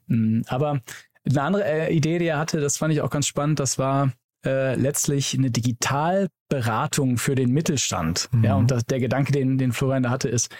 Mm, 0.07 0.41
Aber 0.47 0.79
eine 1.27 1.41
andere 1.41 1.65
äh, 1.65 1.95
Idee, 1.95 2.19
die 2.19 2.27
er 2.27 2.39
hatte, 2.39 2.59
das 2.61 2.77
fand 2.77 2.93
ich 2.93 3.01
auch 3.01 3.09
ganz 3.09 3.27
spannend, 3.27 3.59
das 3.59 3.77
war 3.77 4.11
äh, 4.45 4.75
letztlich 4.75 5.35
eine 5.35 5.49
Digitalberatung 5.51 7.17
für 7.17 7.35
den 7.35 7.51
Mittelstand. 7.51 8.29
Ja, 8.43 8.55
und 8.55 8.71
das, 8.71 8.85
der 8.85 8.99
Gedanke, 8.99 9.31
den, 9.31 9.57
den 9.57 9.71
Florian 9.71 10.03
da 10.03 10.09
hatte, 10.09 10.29
ist, 10.29 10.53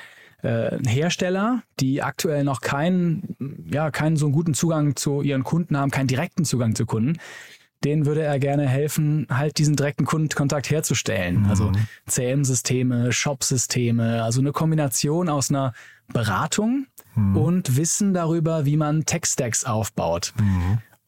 äh, 0.46 0.78
Hersteller, 0.88 1.64
die 1.80 2.02
aktuell 2.02 2.44
noch 2.44 2.62
keinen, 2.62 3.36
ja, 3.70 3.92
keinen 3.92 4.16
so 4.16 4.30
guten 4.30 4.54
Zugang 4.54 4.96
zu 4.96 5.22
ihren 5.22 5.44
Kunden 5.44 5.78
haben, 5.78 5.92
keinen 5.92 6.08
direkten 6.08 6.46
Zugang 6.46 6.76
zu 6.76 6.86
Kunden, 6.86 7.18
denen 7.84 8.06
würde 8.06 8.24
er 8.24 8.40
gerne 8.40 8.68
helfen, 8.68 9.28
halt 9.30 9.58
diesen 9.58 9.76
direkten 9.76 10.06
Kundenkontakt 10.06 10.70
herzustellen. 10.70 11.46
Also 11.50 11.72
CM-Systeme, 12.08 13.12
Shop-Systeme, 13.12 14.24
also 14.24 14.40
eine 14.40 14.52
Kombination 14.52 15.30
aus 15.30 15.50
einer 15.50 15.74
Beratung 16.14 16.88
und 17.36 17.78
Wissen 17.78 18.14
darüber, 18.14 18.66
wie 18.66 18.78
man 18.78 19.06
Tech-Stacks 19.06 19.66
aufbaut. 19.66 20.34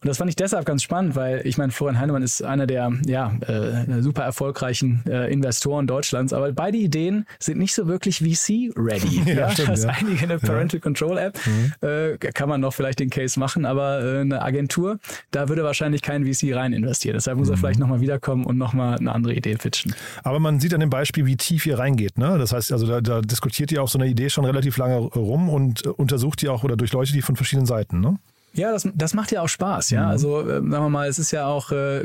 Und 0.00 0.06
das 0.06 0.18
fand 0.18 0.30
ich 0.30 0.36
deshalb 0.36 0.64
ganz 0.64 0.84
spannend, 0.84 1.16
weil 1.16 1.44
ich 1.44 1.58
meine, 1.58 1.72
Florian 1.72 1.98
Heinemann 1.98 2.22
ist 2.22 2.42
einer 2.42 2.68
der 2.68 2.92
ja, 3.06 3.32
äh, 3.40 4.00
super 4.00 4.22
erfolgreichen 4.22 5.02
äh, 5.08 5.32
Investoren 5.32 5.88
Deutschlands, 5.88 6.32
aber 6.32 6.52
beide 6.52 6.78
Ideen 6.78 7.26
sind 7.40 7.58
nicht 7.58 7.74
so 7.74 7.88
wirklich 7.88 8.18
VC-ready. 8.18 9.22
ja, 9.26 9.34
ja, 9.34 9.50
stimmt, 9.50 9.70
das 9.70 9.82
ja. 9.82 9.90
einige 9.90 10.22
eine 10.22 10.38
Parental 10.38 10.78
ja. 10.78 10.82
Control 10.82 11.18
App, 11.18 11.40
mhm. 11.44 11.72
äh, 11.88 12.16
kann 12.16 12.48
man 12.48 12.60
noch 12.60 12.74
vielleicht 12.74 13.00
den 13.00 13.10
Case 13.10 13.40
machen, 13.40 13.64
aber 13.64 14.00
äh, 14.04 14.20
eine 14.20 14.40
Agentur, 14.40 15.00
da 15.32 15.48
würde 15.48 15.64
wahrscheinlich 15.64 16.02
kein 16.02 16.24
VC 16.24 16.54
rein 16.54 16.72
investieren. 16.72 17.14
Deshalb 17.14 17.36
muss 17.36 17.48
mhm. 17.48 17.54
er 17.54 17.58
vielleicht 17.58 17.80
nochmal 17.80 18.00
wiederkommen 18.00 18.44
und 18.46 18.56
nochmal 18.56 18.98
eine 18.98 19.12
andere 19.12 19.34
Idee 19.34 19.56
pitchen. 19.56 19.96
Aber 20.22 20.38
man 20.38 20.60
sieht 20.60 20.72
an 20.74 20.80
dem 20.80 20.90
Beispiel, 20.90 21.26
wie 21.26 21.36
tief 21.36 21.66
ihr 21.66 21.76
reingeht. 21.76 22.18
Ne? 22.18 22.38
Das 22.38 22.52
heißt, 22.52 22.70
also 22.70 22.86
da, 22.86 23.00
da 23.00 23.20
diskutiert 23.20 23.72
ihr 23.72 23.82
auch 23.82 23.88
so 23.88 23.98
eine 23.98 24.08
Idee 24.08 24.30
schon 24.30 24.44
relativ 24.44 24.76
lange 24.76 24.96
rum 24.96 25.48
und 25.48 25.84
äh, 25.84 25.88
untersucht 25.88 26.40
die 26.42 26.48
auch 26.48 26.62
oder 26.62 26.76
durchleuchtet 26.76 27.16
die 27.16 27.22
von 27.22 27.34
verschiedenen 27.34 27.66
Seiten. 27.66 28.00
Ne? 28.00 28.16
Ja, 28.58 28.72
das, 28.72 28.88
das 28.94 29.14
macht 29.14 29.32
ja 29.32 29.42
auch 29.42 29.48
Spaß, 29.48 29.90
ja. 29.90 30.02
Mhm. 30.02 30.08
Also, 30.08 30.40
äh, 30.42 30.54
sagen 30.54 30.70
wir 30.70 30.88
mal, 30.90 31.08
es 31.08 31.18
ist 31.18 31.30
ja 31.30 31.46
auch, 31.46 31.72
äh, 31.72 32.02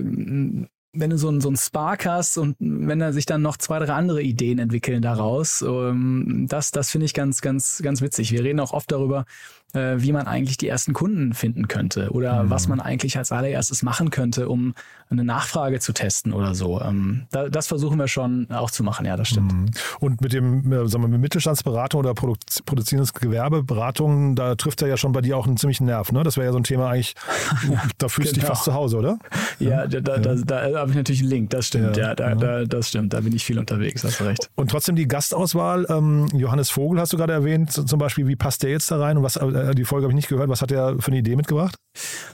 wenn 0.95 1.09
du 1.09 1.17
so, 1.17 1.29
ein, 1.29 1.41
so 1.41 1.49
einen 1.49 1.57
Spark 1.57 2.05
hast 2.05 2.37
und 2.37 2.55
wenn 2.59 2.99
da 2.99 3.11
sich 3.11 3.25
dann 3.25 3.41
noch 3.41 3.57
zwei, 3.57 3.79
drei 3.79 3.93
andere 3.93 4.21
Ideen 4.21 4.59
entwickeln 4.59 5.01
daraus, 5.01 5.63
ähm, 5.63 6.45
das, 6.47 6.71
das 6.71 6.91
finde 6.91 7.05
ich 7.05 7.13
ganz, 7.13 7.41
ganz, 7.41 7.81
ganz 7.83 8.01
witzig. 8.01 8.31
Wir 8.31 8.43
reden 8.43 8.59
auch 8.59 8.73
oft 8.73 8.91
darüber, 8.91 9.25
äh, 9.73 9.95
wie 9.97 10.11
man 10.11 10.27
eigentlich 10.27 10.57
die 10.57 10.67
ersten 10.67 10.93
Kunden 10.93 11.33
finden 11.33 11.67
könnte 11.67 12.11
oder 12.11 12.43
mhm. 12.43 12.49
was 12.49 12.67
man 12.67 12.79
eigentlich 12.79 13.17
als 13.17 13.31
allererstes 13.31 13.83
machen 13.83 14.09
könnte, 14.09 14.49
um 14.49 14.73
eine 15.09 15.23
Nachfrage 15.23 15.79
zu 15.79 15.93
testen 15.93 16.33
oder 16.33 16.55
so. 16.55 16.81
Ähm, 16.81 17.23
da, 17.31 17.49
das 17.49 17.67
versuchen 17.67 17.97
wir 17.99 18.07
schon 18.07 18.49
auch 18.51 18.71
zu 18.71 18.83
machen, 18.83 19.05
ja, 19.05 19.15
das 19.15 19.29
stimmt. 19.29 19.53
Mhm. 19.53 19.65
Und 19.99 20.21
mit 20.21 20.33
dem, 20.33 20.71
äh, 20.71 20.87
sagen 20.87 21.03
wir, 21.03 21.07
mit 21.07 21.21
Mittelstandsberatung 21.21 21.99
oder 21.99 22.13
Produ 22.13 22.33
produzierendes 22.65 23.13
Gewerbeberatung, 23.13 24.35
da 24.35 24.55
trifft 24.55 24.81
er 24.81 24.87
ja 24.87 24.97
schon 24.97 25.11
bei 25.11 25.21
dir 25.21 25.37
auch 25.37 25.47
einen 25.47 25.57
ziemlichen 25.57 25.85
Nerv, 25.85 26.11
ne? 26.11 26.23
Das 26.23 26.37
wäre 26.37 26.47
ja 26.47 26.51
so 26.51 26.57
ein 26.57 26.63
Thema 26.63 26.89
eigentlich, 26.89 27.15
da 27.97 28.07
fühlst 28.07 28.31
du 28.31 28.35
genau. 28.35 28.47
dich 28.47 28.49
fast 28.49 28.63
zu 28.63 28.73
Hause, 28.73 28.97
oder? 28.97 29.19
Ja, 29.59 29.87
da, 29.87 29.99
da, 29.99 30.15
ja. 30.15 30.35
da, 30.35 30.69
da 30.69 30.79
habe 30.79 30.91
ich 30.91 30.97
natürlich 30.97 31.21
einen 31.21 31.29
Link, 31.29 31.49
das 31.51 31.67
stimmt, 31.67 31.97
ja, 31.97 32.09
ja 32.09 32.15
da, 32.15 32.35
Da, 32.35 32.65
das 32.65 32.89
stimmt, 32.89 33.13
da 33.13 33.21
bin 33.21 33.33
ich 33.33 33.45
viel 33.45 33.59
unterwegs, 33.59 34.03
hast 34.03 34.19
du 34.19 34.23
recht. 34.25 34.49
Und 34.55 34.71
trotzdem 34.71 34.95
die 34.95 35.07
Gastauswahl, 35.07 35.85
ähm, 35.89 36.27
Johannes 36.33 36.69
Vogel 36.69 36.99
hast 36.99 37.13
du 37.13 37.17
gerade 37.17 37.33
erwähnt, 37.33 37.71
zum 37.71 37.99
Beispiel, 37.99 38.27
wie 38.27 38.35
passt 38.35 38.63
der 38.63 38.71
jetzt 38.71 38.89
da 38.89 38.99
rein 38.99 39.17
und 39.17 39.23
was, 39.23 39.35
äh, 39.35 39.43
die 39.71 39.85
Folge 39.85 40.05
habe 40.05 40.11
ich 40.11 40.15
nicht 40.15 40.29
gehört, 40.29 40.49
was 40.49 40.61
hat 40.61 40.71
der 40.71 40.97
für 40.99 41.07
eine 41.09 41.19
Idee 41.19 41.35
mitgebracht? 41.35 41.75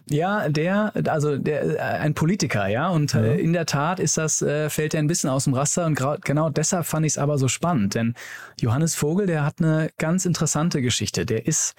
Ja, 0.10 0.50
der, 0.50 0.94
also 1.08 1.38
der, 1.38 1.64
äh, 1.64 1.80
ein 1.80 2.14
Politiker, 2.14 2.68
ja, 2.68 2.90
und 2.90 3.14
ja. 3.14 3.22
Äh, 3.22 3.40
in 3.40 3.54
der 3.54 3.66
Tat 3.66 4.00
ist 4.00 4.18
das, 4.18 4.42
äh, 4.42 4.70
fällt 4.70 4.94
er 4.94 5.00
ein 5.00 5.08
bisschen 5.08 5.30
aus 5.30 5.44
dem 5.44 5.54
Raster 5.54 5.86
und 5.86 6.00
genau 6.24 6.50
deshalb 6.50 6.86
fand 6.86 7.06
ich 7.06 7.14
es 7.14 7.18
aber 7.18 7.38
so 7.38 7.48
spannend, 7.48 7.96
denn 7.96 8.16
Johannes 8.60 8.96
Vogel, 8.96 9.28
der 9.28 9.46
hat 9.46 9.56
eine 9.60 9.90
ganz 9.98 10.26
interessante 10.26 10.82
Geschichte. 10.82 11.26
Der 11.26 11.46
ist 11.46 11.76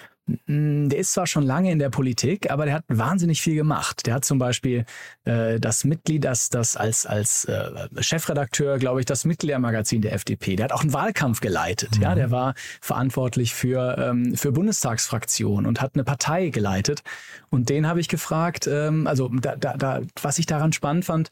der 0.46 0.98
ist 0.98 1.12
zwar 1.12 1.26
schon 1.26 1.42
lange 1.42 1.72
in 1.72 1.78
der 1.78 1.90
Politik, 1.90 2.50
aber 2.50 2.64
der 2.64 2.74
hat 2.74 2.84
wahnsinnig 2.88 3.40
viel 3.42 3.56
gemacht. 3.56 4.06
Der 4.06 4.14
hat 4.14 4.24
zum 4.24 4.38
Beispiel 4.38 4.84
äh, 5.24 5.58
das 5.58 5.84
Mitglied, 5.84 6.24
das, 6.24 6.50
das 6.50 6.76
als, 6.76 7.06
als 7.06 7.46
äh, 7.46 7.88
Chefredakteur, 8.00 8.78
glaube 8.78 9.00
ich, 9.00 9.06
das 9.06 9.24
Mitgliedermagazin 9.24 10.02
der 10.02 10.12
FDP. 10.12 10.56
Der 10.56 10.64
hat 10.64 10.72
auch 10.72 10.82
einen 10.82 10.92
Wahlkampf 10.92 11.40
geleitet. 11.40 11.96
Mhm. 11.96 12.02
Ja, 12.02 12.14
der 12.14 12.30
war 12.30 12.54
verantwortlich 12.80 13.54
für, 13.54 13.96
ähm, 13.98 14.36
für 14.36 14.52
Bundestagsfraktionen 14.52 15.66
und 15.66 15.80
hat 15.80 15.94
eine 15.94 16.04
Partei 16.04 16.50
geleitet. 16.50 17.02
Und 17.48 17.68
den 17.68 17.86
habe 17.86 18.00
ich 18.00 18.08
gefragt, 18.08 18.68
ähm, 18.68 19.06
also 19.06 19.28
da, 19.28 19.56
da, 19.56 19.76
da, 19.76 20.00
was 20.22 20.38
ich 20.38 20.46
daran 20.46 20.72
spannend 20.72 21.04
fand, 21.04 21.30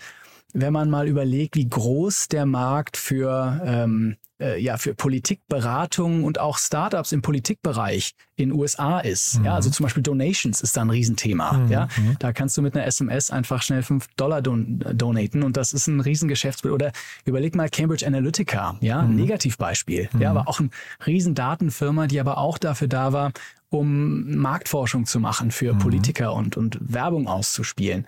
wenn 0.53 0.73
man 0.73 0.91
mal 0.91 1.07
überlegt, 1.07 1.57
wie 1.57 1.69
groß 1.69 2.29
der 2.29 2.47
Markt 2.47 2.97
für 2.97 3.61
ähm, 3.65 4.17
äh, 4.41 4.61
ja 4.61 4.77
für 4.77 4.95
Politikberatung 4.95 6.25
und 6.25 6.39
auch 6.41 6.59
Startups 6.59 7.13
im 7.13 7.23
Politikbereich 7.23 8.13
in 8.37 8.53
USA 8.53 9.01
ist. 9.01 9.39
Mhm. 9.39 9.47
Ja, 9.47 9.55
also 9.55 9.71
zum 9.71 9.85
Beispiel 9.85 10.03
Donations 10.03 10.61
ist 10.61 10.77
da 10.77 10.83
ein 10.83 10.91
Riesenthema. 10.91 11.53
Mhm. 11.53 11.71
Ja, 11.71 11.89
mhm. 11.97 12.17
da 12.19 12.33
kannst 12.33 12.57
du 12.57 12.63
mit 12.63 12.75
einer 12.75 12.87
SMS 12.87 13.31
einfach 13.31 13.63
schnell 13.63 13.83
fünf 13.83 14.07
Dollar 14.17 14.43
don 14.43 14.85
donaten 14.93 15.43
und 15.43 15.57
das 15.57 15.73
ist 15.73 15.87
ein 15.87 16.01
Riesengeschäftsbild. 16.01 16.75
Oder 16.75 16.93
überleg 17.25 17.55
mal 17.55 17.69
Cambridge 17.69 18.07
Analytica, 18.07 18.77
ja, 18.81 19.01
ein 19.01 19.11
mhm. 19.11 19.17
Negativbeispiel. 19.17 20.09
Ja, 20.19 20.31
aber 20.31 20.49
auch 20.49 20.61
eine 20.61 20.71
Riesendatenfirma, 21.07 22.07
die 22.07 22.21
aber 22.21 22.39
auch 22.39 22.59
dafür 22.59 22.89
da 22.89 23.13
war, 23.13 23.33
um 23.71 24.37
Marktforschung 24.37 25.07
zu 25.07 25.21
machen 25.21 25.51
für 25.51 25.75
mhm. 25.75 25.79
Politiker 25.79 26.33
und, 26.33 26.57
und 26.57 26.79
Werbung 26.81 27.27
auszuspielen. 27.29 28.07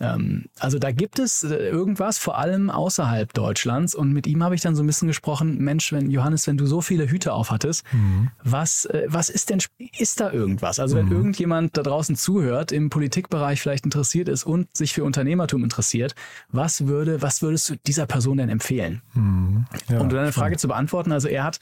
Ähm, 0.00 0.46
also 0.58 0.78
da 0.78 0.92
gibt 0.92 1.18
es 1.18 1.42
äh, 1.42 1.54
irgendwas, 1.54 2.18
vor 2.18 2.38
allem 2.38 2.70
außerhalb 2.70 3.32
Deutschlands. 3.32 3.94
Und 3.94 4.12
mit 4.12 4.26
ihm 4.26 4.42
habe 4.42 4.54
ich 4.54 4.60
dann 4.60 4.76
so 4.76 4.82
ein 4.82 4.86
bisschen 4.86 5.08
gesprochen, 5.08 5.58
Mensch, 5.58 5.92
wenn 5.92 6.10
Johannes, 6.10 6.46
wenn 6.46 6.56
du 6.56 6.66
so 6.66 6.80
viele 6.80 7.10
Hüte 7.10 7.32
aufhattest, 7.32 7.84
mhm. 7.92 8.30
was, 8.42 8.84
äh, 8.86 9.06
was 9.08 9.28
ist 9.28 9.50
denn, 9.50 9.60
ist 9.98 10.20
da 10.20 10.32
irgendwas? 10.32 10.78
Also 10.78 10.96
wenn 10.96 11.06
mhm. 11.06 11.12
irgendjemand 11.12 11.76
da 11.76 11.82
draußen 11.82 12.16
zuhört, 12.16 12.72
im 12.72 12.90
Politikbereich 12.90 13.60
vielleicht 13.60 13.84
interessiert 13.84 14.28
ist 14.28 14.44
und 14.44 14.76
sich 14.76 14.92
für 14.92 15.04
Unternehmertum 15.04 15.64
interessiert, 15.64 16.14
was 16.50 16.86
würde, 16.86 17.22
was 17.22 17.42
würdest 17.42 17.68
du 17.70 17.74
dieser 17.86 18.06
Person 18.06 18.38
denn 18.38 18.48
empfehlen? 18.48 19.02
Mhm. 19.14 19.66
Ja, 19.88 20.00
um 20.00 20.08
deine 20.08 20.32
Frage 20.32 20.56
zu 20.56 20.68
beantworten, 20.68 21.12
also 21.12 21.28
er 21.28 21.44
hat 21.44 21.58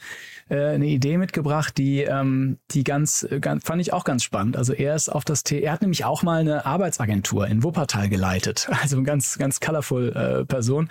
äh, 0.49 0.57
eine 0.57 0.87
Idee 0.87 1.17
mitgebracht, 1.17 1.77
die, 1.77 2.01
ähm, 2.01 2.57
die 2.71 2.83
ganz, 2.83 3.27
ganz, 3.41 3.63
fand 3.63 3.81
ich 3.81 3.93
auch 3.93 4.03
ganz 4.03 4.23
spannend. 4.23 4.57
Also 4.57 4.73
er 4.73 4.95
ist 4.95 5.09
auf 5.09 5.25
das 5.25 5.43
Thema, 5.43 5.63
er 5.63 5.71
hat 5.73 5.81
nämlich 5.81 6.05
auch 6.05 6.23
mal 6.23 6.41
eine 6.41 6.65
Arbeitsagentur 6.65 7.47
in 7.47 7.63
Wuppertal 7.63 8.09
geleitet 8.09 8.26
geleitet. 8.27 8.67
Also 8.81 8.97
eine 8.97 9.05
ganz, 9.05 9.37
ganz 9.37 9.59
colorful 9.59 10.15
äh, 10.15 10.45
Person. 10.45 10.89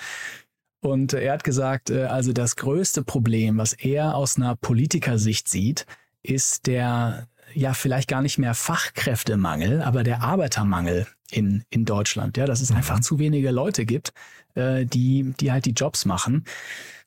Und 0.80 1.14
er 1.14 1.32
hat 1.32 1.44
gesagt, 1.44 1.90
äh, 1.90 2.04
also 2.04 2.32
das 2.32 2.56
größte 2.56 3.02
Problem, 3.02 3.58
was 3.58 3.72
er 3.72 4.14
aus 4.14 4.36
einer 4.36 4.56
Politikersicht 4.56 5.48
sieht, 5.48 5.86
ist 6.22 6.66
der 6.66 7.28
ja 7.54 7.74
vielleicht 7.74 8.08
gar 8.08 8.22
nicht 8.22 8.38
mehr 8.38 8.54
Fachkräftemangel, 8.54 9.82
aber 9.82 10.02
der 10.02 10.22
Arbeitermangel 10.22 11.06
in, 11.30 11.64
in 11.70 11.84
Deutschland. 11.84 12.36
Ja, 12.36 12.46
dass 12.46 12.60
es 12.60 12.70
mhm. 12.70 12.78
einfach 12.78 13.00
zu 13.00 13.18
wenige 13.18 13.50
Leute 13.50 13.86
gibt, 13.86 14.12
äh, 14.54 14.84
die, 14.84 15.34
die 15.40 15.52
halt 15.52 15.64
die 15.64 15.72
Jobs 15.72 16.04
machen. 16.04 16.44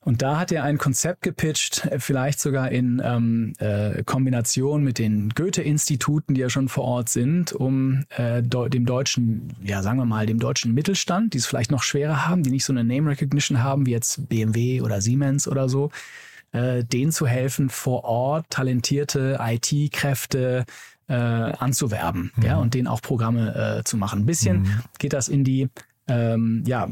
Und 0.02 0.22
da 0.22 0.38
hat 0.38 0.50
er 0.50 0.64
ein 0.64 0.78
Konzept 0.78 1.22
gepitcht, 1.22 1.84
äh, 1.86 1.98
vielleicht 2.00 2.40
sogar 2.40 2.70
in 2.70 3.02
ähm, 3.04 3.52
äh, 3.58 4.02
Kombination 4.04 4.82
mit 4.82 4.98
den 4.98 5.28
Goethe-Instituten, 5.30 6.34
die 6.34 6.40
ja 6.40 6.48
schon 6.48 6.68
vor 6.68 6.84
Ort 6.84 7.10
sind, 7.10 7.52
um 7.52 8.04
äh, 8.16 8.42
dem 8.42 8.86
deutschen, 8.86 9.48
ja 9.62 9.82
sagen 9.82 9.98
wir 9.98 10.06
mal, 10.06 10.24
dem 10.24 10.38
deutschen 10.38 10.72
Mittelstand, 10.72 11.34
die 11.34 11.38
es 11.38 11.46
vielleicht 11.46 11.70
noch 11.70 11.82
schwerer 11.82 12.26
haben, 12.26 12.42
die 12.42 12.50
nicht 12.50 12.64
so 12.64 12.72
eine 12.72 12.82
Name 12.82 13.10
Recognition 13.10 13.62
haben 13.62 13.84
wie 13.84 13.90
jetzt 13.90 14.28
BMW 14.28 14.80
oder 14.80 15.02
Siemens 15.02 15.46
oder 15.46 15.68
so, 15.68 15.90
äh, 16.52 16.82
denen 16.82 17.12
zu 17.12 17.26
helfen, 17.26 17.68
vor 17.68 18.04
Ort 18.04 18.46
talentierte 18.48 19.38
IT-Kräfte 19.38 20.64
äh, 21.08 21.14
anzuwerben, 21.14 22.32
mhm. 22.36 22.42
ja, 22.42 22.56
und 22.56 22.72
denen 22.72 22.86
auch 22.86 23.02
Programme 23.02 23.80
äh, 23.80 23.84
zu 23.84 23.98
machen. 23.98 24.20
Ein 24.20 24.26
bisschen 24.26 24.62
mhm. 24.62 24.80
geht 24.98 25.12
das 25.12 25.28
in 25.28 25.44
die 25.44 25.68
ähm, 26.10 26.64
ja, 26.66 26.88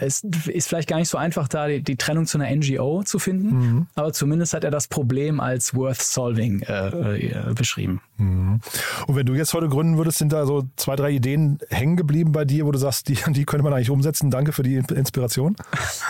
es 0.00 0.24
ist 0.48 0.68
vielleicht 0.68 0.88
gar 0.88 0.98
nicht 0.98 1.08
so 1.08 1.16
einfach, 1.16 1.46
da 1.46 1.68
die, 1.68 1.80
die 1.80 1.94
Trennung 1.94 2.26
zu 2.26 2.38
einer 2.38 2.54
NGO 2.54 3.04
zu 3.04 3.20
finden, 3.20 3.48
mhm. 3.50 3.86
aber 3.94 4.12
zumindest 4.12 4.52
hat 4.52 4.64
er 4.64 4.72
das 4.72 4.88
Problem 4.88 5.38
als 5.38 5.74
worth 5.74 6.02
solving 6.02 6.62
äh, 6.62 6.88
äh, 6.88 7.54
beschrieben. 7.54 8.00
Mhm. 8.16 8.58
Und 9.06 9.16
wenn 9.16 9.26
du 9.26 9.34
jetzt 9.34 9.54
heute 9.54 9.68
gründen 9.68 9.96
würdest, 9.96 10.18
sind 10.18 10.32
da 10.32 10.44
so 10.44 10.64
zwei, 10.74 10.96
drei 10.96 11.12
Ideen 11.12 11.58
hängen 11.70 11.96
geblieben 11.96 12.32
bei 12.32 12.44
dir, 12.44 12.66
wo 12.66 12.72
du 12.72 12.78
sagst, 12.78 13.08
die, 13.08 13.18
die 13.28 13.44
könnte 13.44 13.62
man 13.62 13.72
eigentlich 13.72 13.90
umsetzen. 13.90 14.28
Danke 14.30 14.52
für 14.52 14.64
die 14.64 14.74
Inspiration. 14.74 15.54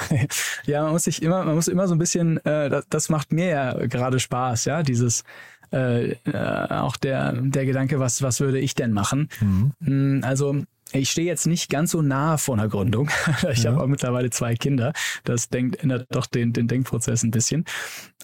ja, 0.64 0.84
man 0.84 0.92
muss 0.92 1.04
sich 1.04 1.22
immer, 1.22 1.44
man 1.44 1.54
muss 1.54 1.68
immer 1.68 1.86
so 1.86 1.94
ein 1.94 1.98
bisschen, 1.98 2.38
äh, 2.46 2.70
das, 2.70 2.86
das 2.88 3.08
macht 3.10 3.30
mir 3.30 3.46
ja 3.46 3.86
gerade 3.86 4.18
Spaß, 4.20 4.64
ja, 4.64 4.82
dieses 4.82 5.22
äh, 5.70 6.12
äh, 6.12 6.68
auch 6.70 6.96
der, 6.96 7.32
der 7.32 7.66
Gedanke, 7.66 8.00
was, 8.00 8.22
was 8.22 8.40
würde 8.40 8.58
ich 8.58 8.74
denn 8.74 8.92
machen? 8.92 9.28
Mhm. 9.40 9.72
Mm, 9.80 10.24
also 10.24 10.62
ich 10.92 11.10
stehe 11.10 11.26
jetzt 11.26 11.46
nicht 11.46 11.70
ganz 11.70 11.90
so 11.90 12.02
nah 12.02 12.36
vor 12.36 12.54
einer 12.54 12.68
Gründung. 12.68 13.10
ich 13.52 13.64
ja. 13.64 13.72
habe 13.72 13.82
auch 13.82 13.86
mittlerweile 13.86 14.30
zwei 14.30 14.54
Kinder. 14.54 14.92
Das 15.24 15.48
denkt, 15.48 15.82
ändert 15.82 16.06
doch 16.10 16.26
den, 16.26 16.52
den 16.52 16.68
Denkprozess 16.68 17.22
ein 17.22 17.30
bisschen. 17.30 17.64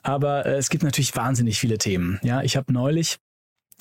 Aber 0.03 0.47
äh, 0.47 0.57
es 0.57 0.71
gibt 0.71 0.83
natürlich 0.83 1.15
wahnsinnig 1.17 1.59
viele 1.59 1.79
Themen. 1.79 2.19
Ja, 2.23 2.43
ich 2.43 2.57
habe 2.57 2.73
neulich, 2.73 3.19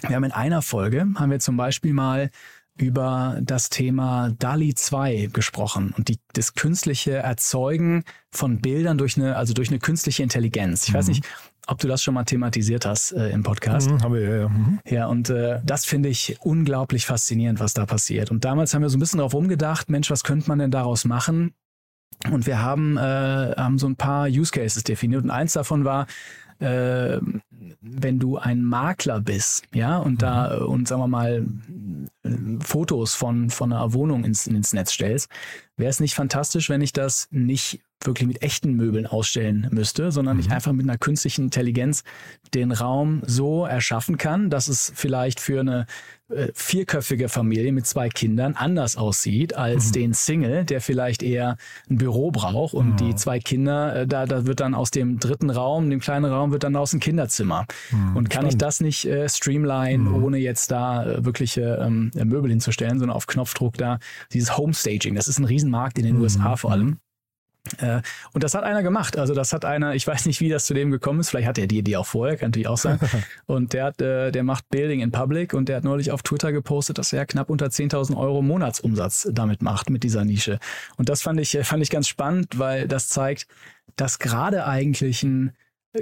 wir 0.02 0.16
haben 0.16 0.24
in 0.24 0.32
einer 0.32 0.62
Folge, 0.62 1.08
haben 1.16 1.32
wir 1.32 1.40
zum 1.40 1.58
Beispiel 1.58 1.94
mal 1.94 2.30
über 2.76 3.40
das 3.42 3.70
Thema 3.70 4.32
DALI 4.40 4.74
2 4.74 5.30
gesprochen 5.32 5.94
und 5.96 6.08
die, 6.08 6.18
das 6.34 6.56
künstliche 6.56 7.12
Erzeugen 7.12 8.04
von 8.32 8.62
Bildern 8.62 8.98
durch 8.98 9.16
eine, 9.16 9.36
also 9.36 9.54
durch 9.54 9.70
eine 9.70 9.80
künstliche 9.80 10.24
Intelligenz. 10.24 10.86
Ich 10.86 10.94
mhm. 10.94 10.98
weiß 10.98 11.08
nicht, 11.10 11.26
ob 11.68 11.80
du 11.80 11.88
das 11.88 12.04
schon 12.04 12.14
mal 12.14 12.24
thematisiert 12.24 12.86
hast 12.86 13.12
äh, 13.14 13.30
im 13.30 13.44
Podcast. 13.44 13.90
Mhm, 13.90 14.04
haben 14.04 14.14
wir, 14.14 14.22
ja, 14.22 14.36
ja. 14.36 14.50
Mhm. 14.50 14.80
Ja, 14.86 15.08
und 15.08 15.30
äh, 15.30 15.62
das 15.64 15.86
finde 15.86 16.10
ich 16.10 16.38
unglaublich 16.42 17.06
faszinierend, 17.06 17.60
was 17.60 17.74
da 17.74 17.86
passiert. 17.86 18.32
Und 18.32 18.44
damals 18.46 18.74
haben 18.74 18.82
wir 18.82 18.90
so 18.90 18.98
ein 18.98 19.00
bisschen 19.00 19.20
darauf 19.20 19.34
umgedacht, 19.34 19.90
Mensch, 19.90 20.10
was 20.12 20.24
könnte 20.24 20.48
man 20.48 20.60
denn 20.60 20.72
daraus 20.72 21.06
machen? 21.06 21.54
Und 22.32 22.46
wir 22.46 22.62
haben, 22.62 22.98
äh, 22.98 23.02
haben 23.02 23.80
so 23.80 23.88
ein 23.88 23.96
paar 23.96 24.28
Use 24.28 24.52
Cases 24.52 24.84
definiert. 24.84 25.24
Und 25.24 25.32
eins 25.32 25.54
davon 25.54 25.84
war, 25.86 26.08
äh, 26.60 27.20
wenn 27.82 28.20
du 28.20 28.38
ein 28.38 28.64
Makler 28.64 29.20
bist, 29.20 29.66
ja, 29.74 29.98
und 29.98 30.22
da 30.22 30.58
mhm. 30.60 30.66
und 30.68 30.88
sagen 30.88 31.02
wir 31.02 31.08
mal 31.08 31.46
Fotos 32.62 33.16
von 33.16 33.50
von 33.50 33.74
einer 33.74 33.94
Wohnung 33.94 34.24
ins, 34.24 34.48
ins 34.48 34.74
Netz 34.74 34.94
stellst, 34.94 35.30
wäre 35.78 35.90
es 35.90 36.00
nicht 36.00 36.16
fantastisch, 36.16 36.70
wenn 36.70 36.82
ich 36.82 36.94
das 36.94 37.28
nicht 37.32 37.80
wirklich 38.06 38.28
mit 38.28 38.42
echten 38.42 38.74
Möbeln 38.74 39.08
ausstellen 39.08 39.68
müsste, 39.72 40.12
sondern 40.12 40.40
ich 40.40 40.52
einfach 40.52 40.74
mit 40.74 40.88
einer 40.88 40.98
künstlichen 40.98 41.46
Intelligenz 41.46 42.04
den 42.54 42.72
Raum 42.72 43.22
so 43.26 43.66
erschaffen 43.66 44.18
kann, 44.18 44.50
dass 44.50 44.68
es 44.68 44.92
vielleicht 44.94 45.40
für 45.40 45.62
eine 45.62 45.86
äh, 46.30 46.48
vierköpfige 46.54 47.30
Familie 47.30 47.72
mit 47.72 47.86
zwei 47.86 48.10
Kindern 48.10 48.56
anders 48.56 48.98
aussieht 48.98 49.56
als 49.56 49.92
den 49.92 50.14
Single, 50.14 50.66
der 50.66 50.82
vielleicht 50.82 51.22
eher 51.22 51.58
ein 51.90 51.98
Büro 51.98 52.32
braucht 52.32 52.74
und 52.74 53.00
die 53.00 53.16
zwei 53.16 53.40
Kinder, 53.40 53.96
äh, 53.96 54.08
da, 54.08 54.26
da 54.26 54.46
wird 54.46 54.60
dann 54.60 54.74
aus 54.74 54.90
dem 54.90 55.20
dritten 55.20 55.50
Raum, 55.50 55.90
dem 55.90 56.00
kleinen 56.00 56.26
Raum, 56.26 56.52
wird 56.52 56.64
dann 56.64 56.76
aus 56.76 56.92
dem 56.92 57.00
Kinderzimmer. 57.00 57.66
und 58.16 58.30
kann 58.30 58.48
ich 58.48 58.58
das 58.58 58.80
nicht 58.80 59.06
äh, 59.06 59.28
streamline, 59.30 60.10
ohne 60.12 60.38
jetzt 60.38 60.72
da 60.72 61.06
äh, 61.06 61.26
wirkliche 61.26 61.80
ähm, 61.82 62.12
Möbel 62.16 62.50
hinzustellen, 62.50 63.00
sondern 63.00 63.16
auf 63.16 63.28
Knopfdruck 63.28 63.78
da 63.78 64.00
dieses 64.32 64.58
Homestaging, 64.58 65.16
das 65.16 65.28
ist 65.28 65.40
ein 65.40 65.46
Riesenmarkt 65.64 65.98
in 65.98 66.06
den 66.06 66.18
USA 66.18 66.56
vor 66.56 66.72
allem. 66.72 67.00
Äh, 67.78 68.02
und 68.34 68.44
das 68.44 68.56
hat 68.56 68.64
einer 68.66 68.84
gemacht. 68.84 69.18
Also 69.18 69.34
das 69.34 69.54
hat 69.54 69.64
einer, 69.64 69.96
ich 69.96 70.06
weiß 70.06 70.26
nicht, 70.26 70.42
wie 70.42 70.50
das 70.50 70.66
zu 70.66 70.74
dem 70.74 70.92
gekommen 70.92 71.22
ist. 71.22 71.30
Vielleicht 71.30 71.48
hat 71.48 71.58
er 71.58 71.68
die 71.68 71.78
Idee 71.78 71.96
auch 71.96 72.06
vorher, 72.06 72.36
kann 72.36 72.50
natürlich 72.50 72.68
auch 72.68 72.78
sein. 72.78 73.00
Und 73.46 73.72
der 73.72 73.86
hat, 73.86 74.02
äh, 74.02 74.32
der 74.32 74.44
macht 74.44 74.70
Building 74.70 75.00
in 75.00 75.12
Public 75.12 75.54
und 75.54 75.70
der 75.70 75.78
hat 75.78 75.84
neulich 75.84 76.12
auf 76.12 76.24
Twitter 76.24 76.52
gepostet, 76.52 76.98
dass 76.98 77.14
er 77.14 77.26
knapp 77.26 77.50
unter 77.50 77.68
10.000 77.68 78.18
Euro 78.18 78.42
Monatsumsatz 78.42 79.30
damit 79.32 79.62
macht 79.62 79.90
mit 79.90 80.04
dieser 80.04 80.26
Nische. 80.26 80.60
Und 80.98 81.10
das 81.10 81.22
fand 81.22 81.40
ich, 81.40 81.58
fand 81.64 81.82
ich 81.82 81.90
ganz 81.90 82.08
spannend, 82.08 82.60
weil 82.60 82.88
das 82.88 83.08
zeigt, 83.08 83.48
dass 83.96 84.20
gerade 84.20 84.66
eigentlich 84.66 85.24
ein 85.24 85.54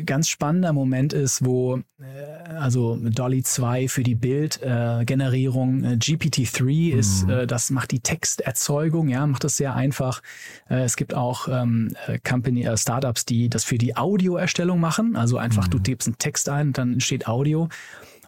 ganz 0.06 0.30
spannender 0.30 0.74
Moment 0.74 1.14
ist, 1.14 1.46
wo 1.46 1.78
äh, 2.00 2.50
also 2.58 2.96
Dolly 2.96 3.44
2 3.44 3.88
für 3.88 4.04
die 4.04 4.16
Bildgenerierung, 4.16 5.84
äh, 5.84 5.88
GPT-3 5.96 6.94
ist, 6.94 7.28
äh, 7.28 7.46
das 7.46 7.70
macht 7.70 7.92
die 7.92 8.00
Texterzeugung, 8.00 9.10
ja, 9.10 9.26
macht 9.28 9.44
das 9.44 9.58
sehr 9.58 9.76
einfach. 9.76 10.22
Äh, 10.70 10.84
es 10.84 10.96
gibt 10.96 11.14
auch 11.14 11.48
ähm, 11.50 11.96
äh, 12.08 12.20
Company, 12.20 12.64
äh, 12.64 12.78
Startups, 12.78 13.26
die 13.26 13.50
das 13.50 13.64
für 13.64 13.78
die 13.78 13.98
Audioerstellung 13.98 14.80
machen, 14.80 15.16
also 15.16 15.38
einfach 15.38 15.68
du 15.68 15.80
tippst 15.80 16.08
einen 16.08 16.18
Text 16.18 16.50
ein 16.50 16.68
und 16.68 16.78
dann 16.78 16.94
entsteht 16.94 17.28
Audio. 17.28 17.68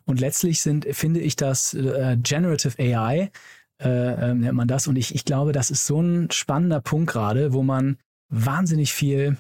Und 0.05 0.19
letztlich 0.19 0.61
sind, 0.61 0.85
finde 0.91 1.21
ich, 1.21 1.35
das 1.35 1.73
äh, 1.73 2.17
Generative 2.21 2.77
AI, 2.77 3.31
äh, 3.79 3.89
äh, 3.89 4.33
nennt 4.33 4.53
man 4.53 4.67
das. 4.67 4.87
Und 4.87 4.97
ich, 4.97 5.15
ich 5.15 5.25
glaube, 5.25 5.53
das 5.53 5.71
ist 5.71 5.85
so 5.85 6.01
ein 6.01 6.29
spannender 6.31 6.81
Punkt 6.81 7.11
gerade, 7.11 7.53
wo 7.53 7.63
man 7.63 7.97
wahnsinnig 8.29 8.93
viel 8.93 9.37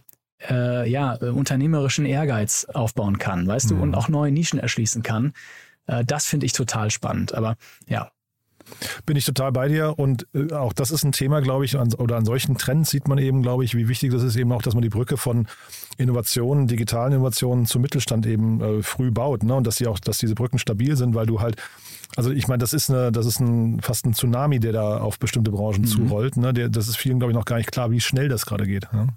äh, 0.49 0.89
ja, 0.89 1.15
äh, 1.21 1.29
unternehmerischen 1.29 2.05
Ehrgeiz 2.05 2.65
aufbauen 2.73 3.17
kann, 3.17 3.47
weißt 3.47 3.71
du, 3.71 3.75
und 3.75 3.95
auch 3.95 4.09
neue 4.09 4.31
Nischen 4.31 4.59
erschließen 4.59 5.03
kann. 5.03 5.33
Äh, 5.87 6.03
das 6.05 6.25
finde 6.25 6.45
ich 6.45 6.53
total 6.53 6.91
spannend. 6.91 7.33
Aber 7.33 7.55
ja, 7.87 8.11
Bin 9.05 9.17
ich 9.17 9.25
total 9.25 9.51
bei 9.51 9.67
dir 9.67 9.97
und 9.97 10.27
äh, 10.33 10.53
auch 10.53 10.73
das 10.73 10.91
ist 10.91 11.03
ein 11.03 11.11
Thema, 11.11 11.41
glaube 11.41 11.65
ich, 11.65 11.77
an, 11.77 11.93
oder 11.93 12.15
an 12.15 12.25
solchen 12.25 12.57
Trends 12.57 12.89
sieht 12.91 13.07
man 13.07 13.17
eben, 13.17 13.41
glaube 13.41 13.65
ich, 13.65 13.75
wie 13.75 13.87
wichtig 13.87 14.11
das 14.11 14.23
ist 14.23 14.35
eben 14.35 14.51
auch, 14.51 14.61
dass 14.61 14.73
man 14.73 14.81
die 14.81 14.89
Brücke 14.89 15.17
von 15.17 15.47
Innovationen, 15.97 16.67
digitalen 16.67 17.13
Innovationen 17.13 17.65
zum 17.65 17.81
Mittelstand 17.81 18.25
eben 18.25 18.61
äh, 18.61 18.83
früh 18.83 19.11
baut, 19.11 19.43
ne? 19.43 19.55
Und 19.55 19.67
dass 19.67 19.77
sie 19.77 19.87
auch, 19.87 19.99
dass 19.99 20.17
diese 20.17 20.35
Brücken 20.35 20.59
stabil 20.59 20.95
sind, 20.95 21.13
weil 21.13 21.25
du 21.25 21.41
halt, 21.41 21.57
also 22.15 22.31
ich 22.31 22.47
meine, 22.47 22.59
das 22.59 22.73
ist 22.73 22.89
eine, 22.89 23.11
das 23.11 23.25
ist 23.25 23.39
ein 23.39 23.81
fast 23.81 24.05
ein 24.05 24.13
Tsunami, 24.13 24.59
der 24.59 24.71
da 24.71 24.97
auf 24.99 25.19
bestimmte 25.19 25.51
Branchen 25.51 25.85
zurollt. 25.85 26.37
Ne? 26.37 26.53
Der, 26.53 26.69
das 26.69 26.87
ist 26.87 26.97
vielen, 26.97 27.19
glaube 27.19 27.31
ich, 27.31 27.37
noch 27.37 27.45
gar 27.45 27.57
nicht 27.57 27.71
klar, 27.71 27.91
wie 27.91 28.01
schnell 28.01 28.29
das 28.29 28.45
gerade 28.45 28.65
geht. 28.65 28.91
Ne? 28.93 29.07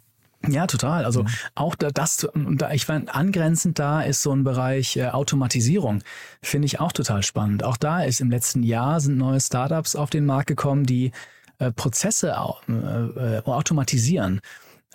Ja, 0.48 0.66
total. 0.66 1.04
Also 1.04 1.24
auch 1.54 1.74
da, 1.74 1.90
das, 1.90 2.28
da, 2.34 2.72
ich 2.72 2.88
meine, 2.88 3.12
angrenzend 3.14 3.78
da 3.78 4.02
ist 4.02 4.22
so 4.22 4.32
ein 4.32 4.44
Bereich 4.44 4.96
äh, 4.96 5.08
Automatisierung. 5.08 6.02
Finde 6.42 6.66
ich 6.66 6.80
auch 6.80 6.92
total 6.92 7.22
spannend. 7.22 7.64
Auch 7.64 7.76
da 7.76 8.02
ist 8.02 8.20
im 8.20 8.30
letzten 8.30 8.62
Jahr 8.62 9.00
sind 9.00 9.18
neue 9.18 9.40
Startups 9.40 9.96
auf 9.96 10.10
den 10.10 10.26
Markt 10.26 10.46
gekommen, 10.48 10.84
die 10.84 11.12
äh, 11.58 11.72
Prozesse 11.72 12.38
au 12.38 12.56
äh, 12.68 12.72
äh, 12.72 13.42
automatisieren. 13.44 14.40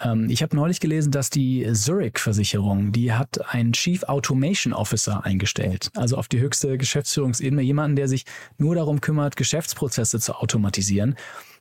Ähm, 0.01 0.29
ich 0.29 0.41
habe 0.43 0.55
neulich 0.55 0.79
gelesen, 0.79 1.11
dass 1.11 1.29
die 1.29 1.67
Zurich-Versicherung, 1.73 2.91
die 2.91 3.13
hat 3.13 3.53
einen 3.53 3.73
Chief 3.73 4.03
Automation 4.03 4.73
Officer 4.73 5.23
eingestellt. 5.25 5.89
Also 5.95 6.17
auf 6.17 6.27
die 6.27 6.39
höchste 6.39 6.77
Geschäftsführungsebene. 6.77 7.61
Jemanden, 7.61 7.95
der 7.95 8.07
sich 8.07 8.25
nur 8.57 8.75
darum 8.75 9.01
kümmert, 9.01 9.35
Geschäftsprozesse 9.35 10.19
zu 10.19 10.35
automatisieren. 10.35 11.15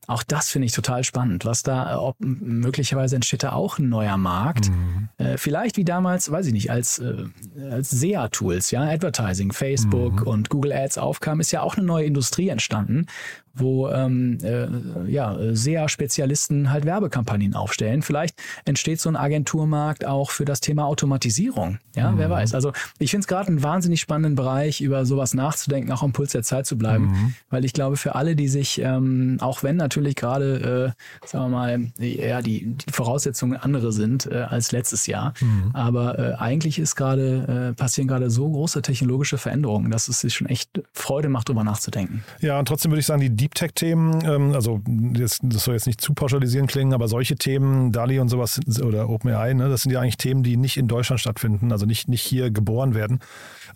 Auch 0.07 0.23
das 0.23 0.51
finde 0.51 0.67
ich 0.67 0.73
total 0.73 1.05
spannend, 1.05 1.45
was 1.45 1.63
da, 1.63 1.93
äh, 1.93 1.97
ob 1.97 2.17
möglicherweise 2.19 3.17
entsteht 3.17 3.43
da 3.43 3.53
auch 3.53 3.79
ein 3.79 3.89
neuer 3.89 4.17
Markt. 4.17 4.71
Äh, 5.19 5.37
vielleicht 5.37 5.77
wie 5.77 5.85
damals, 5.85 6.31
weiß 6.31 6.47
ich 6.47 6.53
nicht, 6.53 6.71
als, 6.71 6.99
äh, 6.99 7.27
als 7.71 7.91
SEA-Tools, 7.91 8.71
ja, 8.71 8.83
Advertising, 8.83 9.53
Facebook 9.53 10.23
und 10.23 10.49
Google 10.49 10.73
Ads 10.73 10.99
aufkam, 10.99 11.41
ist 11.41 11.53
ja 11.53 11.63
auch 11.63 11.77
eine 11.77 11.87
neue 11.87 12.07
Industrie 12.07 12.49
entstanden, 12.49 13.07
wo 13.53 13.89
ähm, 13.89 14.39
äh, 14.43 15.11
ja, 15.11 15.37
SEA-Spezialisten 15.53 16.71
halt 16.71 16.87
Werbekampagnen 16.87 17.55
aufstellen. 17.55 18.03
Vielleicht 18.03 18.35
entsteht 18.65 19.01
so 19.01 19.09
ein 19.09 19.17
Agenturmarkt 19.17 20.07
auch 20.07 20.31
für 20.31 20.45
das 20.45 20.61
Thema 20.61 20.87
Automatisierung. 20.87 21.79
Ja, 21.95 22.13
wer 22.17 22.31
weiß. 22.31 22.55
Also 22.55 22.73
ich 22.99 23.11
finde 23.11 23.23
es 23.23 23.29
gerade 23.29 23.49
einen 23.49 23.63
wahnsinnig 23.63 24.01
spannenden 24.01 24.35
Bereich, 24.35 24.81
über 24.81 25.05
sowas 25.05 25.35
nachzudenken, 25.35 25.93
auch 25.93 26.03
am 26.03 26.13
Puls 26.13 26.33
der 26.33 26.43
Zeit 26.43 26.67
zu 26.67 26.79
bleiben, 26.79 27.35
weil 27.51 27.65
ich 27.65 27.73
glaube, 27.73 27.97
für 27.97 28.15
alle, 28.15 28.35
die 28.37 28.49
sich, 28.49 28.81
ähm, 28.81 29.37
auch 29.41 29.63
wenn 29.63 29.77
natürlich 29.77 29.90
gerade, 30.17 30.95
äh, 31.23 31.27
sagen 31.27 31.45
wir 31.45 31.49
mal, 31.49 31.93
ja, 31.99 32.43
die, 32.43 32.75
die 32.75 32.93
Voraussetzungen 32.93 33.57
andere 33.57 33.93
sind 33.93 34.27
äh, 34.27 34.47
als 34.49 34.73
letztes 34.73 35.07
Jahr, 35.07 35.35
aber 35.73 36.19
äh, 36.19 36.35
eigentlich 36.35 36.79
ist 36.79 36.97
gerade, 36.97 37.71
äh, 37.71 37.75
passieren 37.75 38.09
gerade 38.09 38.31
so 38.31 38.51
große 38.51 38.83
technologische 38.83 39.39
Veränderungen, 39.39 39.91
dass 39.91 40.09
es 40.09 40.21
sich 40.21 40.35
schon 40.35 40.47
echt 40.49 40.71
Freude 40.93 41.29
macht, 41.29 41.49
darüber 41.49 41.65
nachzudenken. 41.65 42.25
Ja, 42.41 42.59
und 42.59 42.67
trotzdem 42.67 42.91
würde 42.91 43.01
ich 43.01 43.07
sagen, 43.07 43.21
die 43.21 43.31
Deep 43.31 43.55
Tech-Themen, 43.55 44.25
ähm, 44.25 44.53
also 44.55 44.81
jetzt, 45.15 45.41
das 45.43 45.65
soll 45.65 45.75
jetzt 45.75 45.87
nicht 45.87 46.01
zu 46.01 46.15
pauschalisieren 46.15 46.67
klingen, 46.67 46.93
aber 46.93 47.09
solche 47.09 47.37
Themen, 47.37 47.93
DALI 47.93 48.21
und 48.21 48.29
sowas 48.29 48.61
oder 48.83 49.09
OpenAI, 49.09 49.55
ne, 49.55 49.69
das 49.69 49.83
sind 49.83 49.93
ja 49.93 50.01
eigentlich 50.01 50.17
Themen, 50.17 50.43
die 50.43 50.57
nicht 50.57 50.77
in 50.77 50.89
Deutschland 50.89 51.21
stattfinden, 51.21 51.73
also 51.73 51.87
nicht, 51.87 52.09
nicht 52.09 52.23
hier 52.23 52.51
geboren 52.51 52.95
werden. 52.95 53.21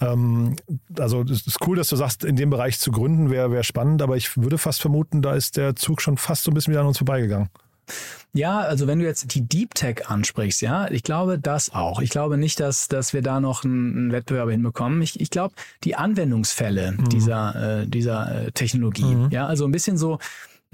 Ähm, 0.00 0.57
also 0.98 1.22
es 1.22 1.46
ist 1.46 1.59
cool, 1.66 1.76
dass 1.76 1.88
du 1.88 1.96
sagst, 1.96 2.24
in 2.24 2.37
dem 2.37 2.50
Bereich 2.50 2.78
zu 2.78 2.90
gründen 2.90 3.30
wäre 3.30 3.50
wär 3.50 3.62
spannend, 3.62 4.02
aber 4.02 4.16
ich 4.16 4.37
würde 4.37 4.59
fast 4.59 4.80
vermuten, 4.80 5.22
da 5.22 5.35
ist 5.35 5.57
der 5.57 5.76
Zug 5.76 6.00
schon 6.00 6.16
fast 6.16 6.44
so 6.44 6.50
ein 6.50 6.54
bisschen 6.54 6.72
wieder 6.72 6.80
an 6.80 6.87
uns 6.88 6.98
vorbeigegangen. 6.98 7.48
Ja, 8.33 8.61
also 8.61 8.87
wenn 8.87 8.98
du 8.98 9.04
jetzt 9.04 9.35
die 9.35 9.42
Deep 9.42 9.74
Tech 9.74 10.09
ansprichst, 10.09 10.61
ja, 10.62 10.90
ich 10.90 11.04
glaube 11.04 11.38
das 11.38 11.72
auch. 11.72 12.00
Ich 12.00 12.11
glaube 12.11 12.37
nicht, 12.37 12.59
dass, 12.59 12.88
dass 12.88 13.12
wir 13.12 13.22
da 13.22 13.40
noch 13.40 13.62
einen, 13.62 13.96
einen 13.96 14.12
Wettbewerb 14.12 14.50
hinbekommen. 14.50 15.00
Ich, 15.02 15.20
ich 15.20 15.30
glaube, 15.30 15.54
die 15.85 15.94
Anwendungsfälle 15.94 16.96
dieser, 17.12 17.83
äh, 17.83 17.87
dieser 17.87 18.46
äh, 18.46 18.52
Technologie, 18.52 19.28
ja, 19.30 19.46
also 19.46 19.64
ein 19.64 19.70
bisschen 19.70 19.96
so, 19.96 20.18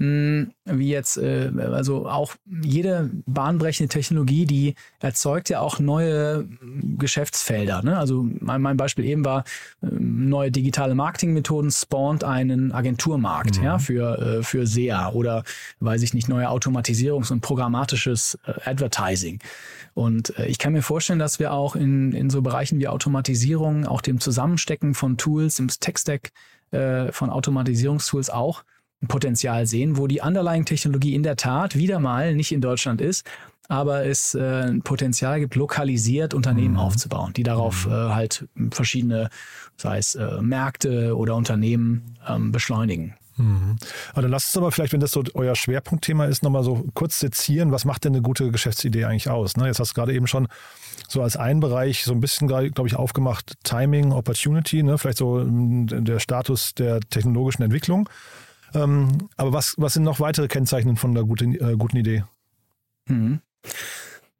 wie 0.01 0.89
jetzt, 0.89 1.17
äh, 1.17 1.51
also 1.59 2.07
auch 2.09 2.33
jede 2.63 3.11
bahnbrechende 3.27 3.87
Technologie, 3.87 4.45
die 4.45 4.75
erzeugt 4.99 5.49
ja 5.49 5.59
auch 5.59 5.77
neue 5.79 6.47
Geschäftsfelder. 6.97 7.83
Ne? 7.83 7.97
Also 7.97 8.25
mein, 8.39 8.77
Beispiel 8.77 9.05
eben 9.05 9.23
war, 9.23 9.43
äh, 9.83 9.87
neue 9.91 10.49
digitale 10.49 10.95
Marketingmethoden 10.95 11.69
spawnt 11.69 12.23
einen 12.23 12.71
Agenturmarkt 12.71 13.57
ja, 13.57 13.77
für, 13.77 14.17
äh, 14.17 14.43
für 14.43 14.65
SEA 14.65 15.11
oder, 15.11 15.43
weiß 15.81 16.01
ich 16.01 16.15
nicht, 16.15 16.27
neue 16.29 16.49
Automatisierungs- 16.49 17.31
und 17.31 17.41
programmatisches 17.41 18.39
äh, 18.45 18.53
Advertising. 18.67 19.39
Und 19.93 20.33
ich 20.47 20.57
kann 20.57 20.71
mir 20.71 20.81
vorstellen, 20.81 21.19
dass 21.19 21.37
wir 21.37 21.51
auch 21.51 21.75
in, 21.75 22.13
in 22.13 22.29
so 22.29 22.41
Bereichen 22.41 22.79
wie 22.79 22.87
Automatisierung, 22.87 23.85
auch 23.85 23.99
dem 23.99 24.21
Zusammenstecken 24.21 24.93
von 24.93 25.17
Tools 25.17 25.59
im 25.59 25.67
Tech-Stack 25.67 26.31
von 26.71 27.29
Automatisierungstools 27.29 28.29
auch 28.29 28.63
Potenzial 29.07 29.65
sehen, 29.65 29.97
wo 29.97 30.07
die 30.07 30.21
Underlying-Technologie 30.21 31.15
in 31.15 31.23
der 31.23 31.35
Tat 31.35 31.75
wieder 31.75 31.99
mal 31.99 32.35
nicht 32.35 32.51
in 32.51 32.61
Deutschland 32.61 33.01
ist, 33.01 33.25
aber 33.67 34.05
es 34.05 34.35
äh, 34.35 34.63
ein 34.67 34.81
Potenzial 34.81 35.39
gibt, 35.39 35.55
lokalisiert 35.55 36.33
Unternehmen 36.33 36.77
aufzubauen, 36.77 37.33
die 37.33 37.43
darauf 37.43 37.87
äh, 37.87 37.89
halt 37.89 38.47
verschiedene, 38.71 39.29
sei 39.77 39.97
es 39.97 40.15
äh, 40.15 40.41
Märkte 40.41 41.15
oder 41.15 41.35
Unternehmen 41.35 42.17
ähm, 42.27 42.51
beschleunigen. 42.51 43.15
Aber 44.11 44.21
dann 44.21 44.31
lasst 44.31 44.49
uns 44.49 44.57
aber 44.57 44.71
vielleicht, 44.71 44.93
wenn 44.93 44.99
das 44.99 45.11
so 45.11 45.23
euer 45.33 45.55
Schwerpunktthema 45.55 46.25
ist, 46.25 46.43
nochmal 46.43 46.63
so 46.63 46.85
kurz 46.93 47.19
sezieren, 47.19 47.71
was 47.71 47.85
macht 47.85 48.03
denn 48.03 48.13
eine 48.13 48.21
gute 48.21 48.51
Geschäftsidee 48.51 49.05
eigentlich 49.05 49.29
aus? 49.29 49.57
Ne? 49.57 49.67
Jetzt 49.67 49.79
hast 49.79 49.91
du 49.91 49.95
gerade 49.95 50.13
eben 50.13 50.27
schon 50.27 50.47
so 51.07 51.21
als 51.21 51.37
einen 51.37 51.59
Bereich 51.59 52.03
so 52.03 52.13
ein 52.13 52.19
bisschen, 52.19 52.47
glaube 52.47 52.87
ich, 52.87 52.95
aufgemacht, 52.95 53.55
Timing, 53.63 54.11
Opportunity, 54.11 54.83
ne? 54.83 54.97
vielleicht 54.97 55.17
so 55.17 55.43
mm, 55.43 56.03
der 56.03 56.19
Status 56.19 56.75
der 56.75 56.99
technologischen 56.99 57.63
Entwicklung. 57.63 58.09
Ähm, 58.73 59.29
aber 59.37 59.53
was, 59.53 59.75
was 59.77 59.93
sind 59.93 60.03
noch 60.03 60.19
weitere 60.19 60.47
Kennzeichen 60.47 60.95
von 60.97 61.11
einer 61.11 61.25
guten, 61.25 61.53
äh, 61.55 61.75
guten 61.77 61.97
Idee? 61.97 62.23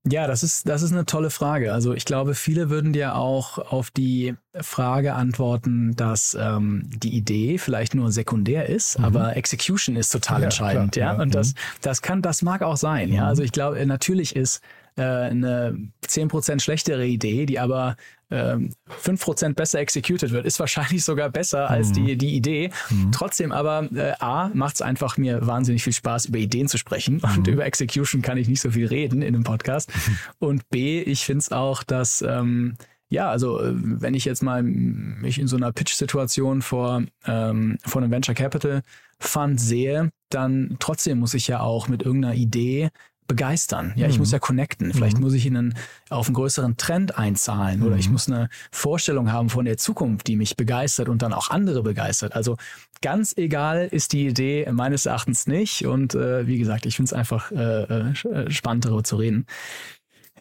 Ja, 0.03 0.25
das 0.25 0.41
ist, 0.41 0.67
das 0.67 0.81
ist 0.81 0.91
eine 0.93 1.05
tolle 1.05 1.29
Frage. 1.29 1.73
Also 1.73 1.93
ich 1.93 2.05
glaube, 2.05 2.33
viele 2.33 2.69
würden 2.69 2.91
dir 2.91 3.15
auch 3.15 3.59
auf 3.59 3.91
die 3.91 4.35
Frage 4.59 5.13
antworten, 5.13 5.95
dass 5.95 6.35
ähm, 6.39 6.89
die 6.89 7.15
Idee 7.15 7.59
vielleicht 7.59 7.93
nur 7.93 8.11
sekundär 8.11 8.67
ist, 8.67 8.99
aber 8.99 9.35
Execution 9.37 9.95
ist 9.95 10.09
total 10.09 10.39
Ja, 10.39 10.45
entscheidend. 10.45 10.93
klar, 10.93 11.11
ja, 11.11 11.17
ja, 11.17 11.21
und 11.21 11.35
das, 11.35 11.53
das 11.81 12.01
kann, 12.01 12.21
das 12.23 12.41
mag 12.41 12.63
auch 12.63 12.77
sein. 12.77 13.11
Ja, 13.13 13.27
also 13.27 13.43
ich 13.43 13.51
glaube, 13.51 13.85
natürlich 13.85 14.35
ist 14.35 14.61
äh, 14.97 15.01
eine 15.03 15.77
10% 16.05 16.59
schlechtere 16.61 17.05
Idee, 17.05 17.45
die 17.45 17.59
aber 17.59 17.95
ähm, 18.29 18.69
5% 19.03 19.55
besser 19.55 19.79
executed 19.79 20.31
wird, 20.31 20.45
ist 20.45 20.59
wahrscheinlich 20.59 21.03
sogar 21.03 21.29
besser 21.29 21.69
als 21.69 21.89
Mhm. 21.89 21.93
die, 21.93 22.17
die 22.17 22.35
Idee. 22.35 22.69
Trotzdem 23.11 23.51
aber, 23.51 23.89
äh, 23.93 24.13
A, 24.19 24.49
macht 24.53 24.75
es 24.75 24.81
einfach 24.81 25.17
mir 25.17 25.45
wahnsinnig 25.45 25.83
viel 25.83 25.91
Spaß, 25.93 26.25
über 26.27 26.37
Ideen 26.37 26.67
zu 26.69 26.77
sprechen. 26.77 27.19
Und 27.19 27.47
Mhm. 27.47 27.53
über 27.53 27.65
Execution 27.65 28.21
kann 28.21 28.37
ich 28.37 28.47
nicht 28.47 28.61
so 28.61 28.71
viel 28.71 28.87
reden 28.87 29.21
in 29.21 29.35
einem 29.35 29.43
Podcast. 29.43 29.91
Und 30.39 30.69
B, 30.69 31.01
ich 31.01 31.25
finde 31.25 31.39
es 31.39 31.51
auch, 31.51 31.83
dass, 31.83 32.21
ähm, 32.21 32.75
ja, 33.09 33.29
also 33.29 33.59
äh, 33.59 33.73
wenn 33.75 34.13
ich 34.13 34.23
jetzt 34.23 34.41
mal 34.43 34.63
mich 34.63 35.37
in 35.37 35.47
so 35.47 35.57
einer 35.57 35.73
Pitch-Situation 35.73 36.61
vor, 36.61 37.03
ähm, 37.25 37.77
vor 37.85 38.01
einem 38.01 38.11
Venture 38.11 38.35
Capital 38.35 38.81
Fund 39.19 39.59
sehe, 39.59 40.09
dann 40.29 40.77
trotzdem 40.79 41.19
muss 41.19 41.33
ich 41.33 41.47
ja 41.49 41.59
auch 41.59 41.89
mit 41.89 42.01
irgendeiner 42.03 42.35
Idee 42.35 42.89
begeistern. 43.31 43.93
Ja, 43.95 44.07
ich 44.07 44.19
muss 44.19 44.31
ja 44.31 44.39
connecten. 44.39 44.93
Vielleicht 44.93 45.17
muss 45.17 45.33
ich 45.33 45.45
in 45.45 45.55
einen, 45.55 45.73
auf 46.09 46.27
einen 46.27 46.33
größeren 46.33 46.75
Trend 46.75 47.17
einzahlen 47.17 47.81
oder 47.81 47.95
ich 47.95 48.09
muss 48.09 48.27
eine 48.27 48.49
Vorstellung 48.71 49.31
haben 49.31 49.49
von 49.49 49.63
der 49.63 49.77
Zukunft, 49.77 50.27
die 50.27 50.35
mich 50.35 50.57
begeistert 50.57 51.07
und 51.07 51.21
dann 51.21 51.31
auch 51.31 51.49
andere 51.49 51.81
begeistert. 51.81 52.35
Also 52.35 52.57
ganz 53.01 53.33
egal 53.37 53.87
ist 53.89 54.11
die 54.11 54.27
Idee 54.27 54.69
meines 54.69 55.05
Erachtens 55.05 55.47
nicht. 55.47 55.85
Und 55.85 56.13
äh, 56.13 56.45
wie 56.45 56.57
gesagt, 56.57 56.85
ich 56.85 56.97
finde 56.97 57.07
es 57.07 57.13
einfach 57.13 57.53
äh, 57.53 58.11
äh, 58.11 58.51
spannend 58.51 58.83
darüber 58.83 59.05
zu 59.05 59.15
reden. 59.15 59.45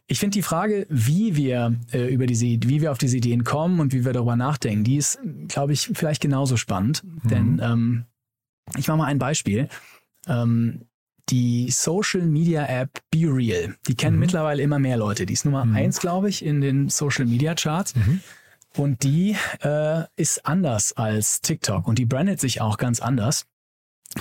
Ich 0.09 0.18
finde 0.18 0.35
die 0.35 0.42
Frage, 0.42 0.88
wie 0.90 1.37
wir 1.37 1.76
äh, 1.92 2.12
über 2.12 2.26
diese, 2.26 2.46
wie 2.46 2.81
wir 2.81 2.90
auf 2.90 2.98
diese 2.98 3.18
Ideen 3.18 3.44
kommen 3.44 3.79
und 3.79 3.92
wie 3.92 4.05
wir 4.05 4.12
darüber 4.12 4.35
nachdenken, 4.35 4.83
die 4.83 4.96
ist, 4.96 5.20
glaube 5.46 5.74
ich, 5.74 5.92
vielleicht 5.94 6.20
genauso 6.20 6.57
spannend. 6.57 7.05
Denn 7.22 7.61
ähm, 7.62 8.07
ich 8.76 8.88
mache 8.88 8.98
mal 8.98 9.05
ein 9.05 9.20
Beispiel. 9.20 9.68
Ähm, 10.26 10.87
die 11.30 11.70
Social 11.70 12.22
Media 12.22 12.66
App 12.66 13.00
Be 13.10 13.26
Real, 13.26 13.76
die 13.86 13.94
kennen 13.94 14.18
mittlerweile 14.18 14.62
immer 14.62 14.78
mehr 14.78 14.96
Leute. 14.96 15.26
Die 15.26 15.32
ist 15.32 15.44
Nummer 15.44 15.62
eins, 15.74 16.00
glaube 16.00 16.28
ich, 16.28 16.44
in 16.44 16.60
den 16.60 16.88
Social 16.88 17.26
Media 17.26 17.54
Charts. 17.54 17.94
Und 18.76 19.02
die 19.02 19.36
äh, 19.62 20.04
ist 20.16 20.46
anders 20.46 20.92
als 20.92 21.40
TikTok 21.40 21.88
und 21.88 21.98
die 21.98 22.06
brandet 22.06 22.40
sich 22.40 22.60
auch 22.60 22.78
ganz 22.78 23.00
anders. 23.00 23.46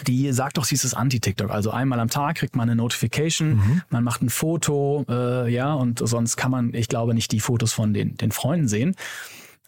Die 0.05 0.31
sagt 0.33 0.57
doch, 0.57 0.65
sie 0.65 0.75
ist 0.75 0.83
das 0.83 0.93
Anti-TikTok. 0.93 1.49
Also 1.49 1.71
einmal 1.71 1.99
am 1.99 2.09
Tag 2.09 2.37
kriegt 2.37 2.55
man 2.55 2.69
eine 2.69 2.75
Notification, 2.75 3.57
man 3.89 4.03
macht 4.03 4.21
ein 4.21 4.29
Foto, 4.29 5.03
äh, 5.09 5.51
ja, 5.51 5.73
und 5.73 5.99
sonst 6.07 6.37
kann 6.37 6.51
man, 6.51 6.73
ich 6.75 6.87
glaube, 6.87 7.15
nicht 7.15 7.31
die 7.31 7.39
Fotos 7.39 7.73
von 7.73 7.93
den, 7.93 8.15
den 8.15 8.31
Freunden 8.31 8.67
sehen. 8.67 8.95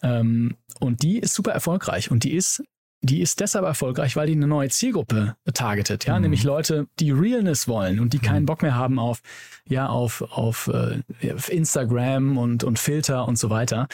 Ähm, 0.02 0.56
und 0.78 1.02
die 1.02 1.18
ist 1.18 1.34
super 1.34 1.52
erfolgreich 1.52 2.10
und 2.10 2.24
die 2.24 2.34
ist 2.34 2.62
die 3.02 3.20
ist 3.20 3.40
deshalb 3.40 3.64
erfolgreich, 3.64 4.14
weil 4.14 4.28
die 4.28 4.32
eine 4.32 4.46
neue 4.46 4.68
Zielgruppe 4.68 5.36
targetet, 5.52 6.06
ja, 6.06 6.18
nämlich 6.18 6.44
Leute, 6.44 6.86
die 7.00 7.10
Realness 7.10 7.66
wollen 7.66 7.98
und 7.98 8.12
die 8.12 8.20
keinen 8.20 8.46
Bock 8.46 8.62
mehr 8.62 8.76
haben 8.76 8.98
auf, 8.98 9.22
ja, 9.68 9.88
auf, 9.88 10.22
auf, 10.22 10.68
äh, 10.68 11.32
auf 11.32 11.50
Instagram 11.50 12.38
und, 12.38 12.62
und 12.62 12.78
Filter 12.78 13.26
und 13.26 13.38
so 13.38 13.50
weiter. 13.50 13.88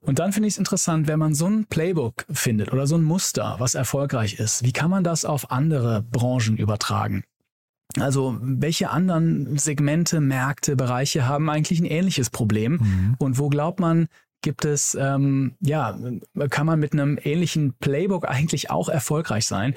Und 0.00 0.18
dann 0.18 0.32
finde 0.32 0.48
ich 0.48 0.54
es 0.54 0.58
interessant, 0.58 1.06
wenn 1.06 1.20
man 1.20 1.34
so 1.34 1.46
ein 1.46 1.66
Playbook 1.66 2.26
findet 2.28 2.72
oder 2.72 2.88
so 2.88 2.96
ein 2.96 3.04
Muster, 3.04 3.54
was 3.58 3.76
erfolgreich 3.76 4.34
ist, 4.34 4.64
wie 4.64 4.72
kann 4.72 4.90
man 4.90 5.04
das 5.04 5.24
auf 5.24 5.52
andere 5.52 6.02
Branchen 6.02 6.56
übertragen? 6.56 7.22
Also 8.00 8.36
welche 8.40 8.90
anderen 8.90 9.58
Segmente, 9.58 10.20
Märkte, 10.20 10.74
Bereiche 10.74 11.28
haben 11.28 11.48
eigentlich 11.48 11.78
ein 11.78 11.84
ähnliches 11.84 12.30
Problem? 12.30 13.14
Und 13.18 13.38
wo 13.38 13.48
glaubt 13.48 13.78
man, 13.78 14.08
gibt 14.42 14.64
es, 14.64 14.96
ähm, 15.00 15.54
ja, 15.60 15.96
kann 16.50 16.66
man 16.66 16.78
mit 16.78 16.92
einem 16.92 17.18
ähnlichen 17.22 17.74
Playbook 17.74 18.28
eigentlich 18.28 18.70
auch 18.70 18.88
erfolgreich 18.88 19.46
sein? 19.46 19.74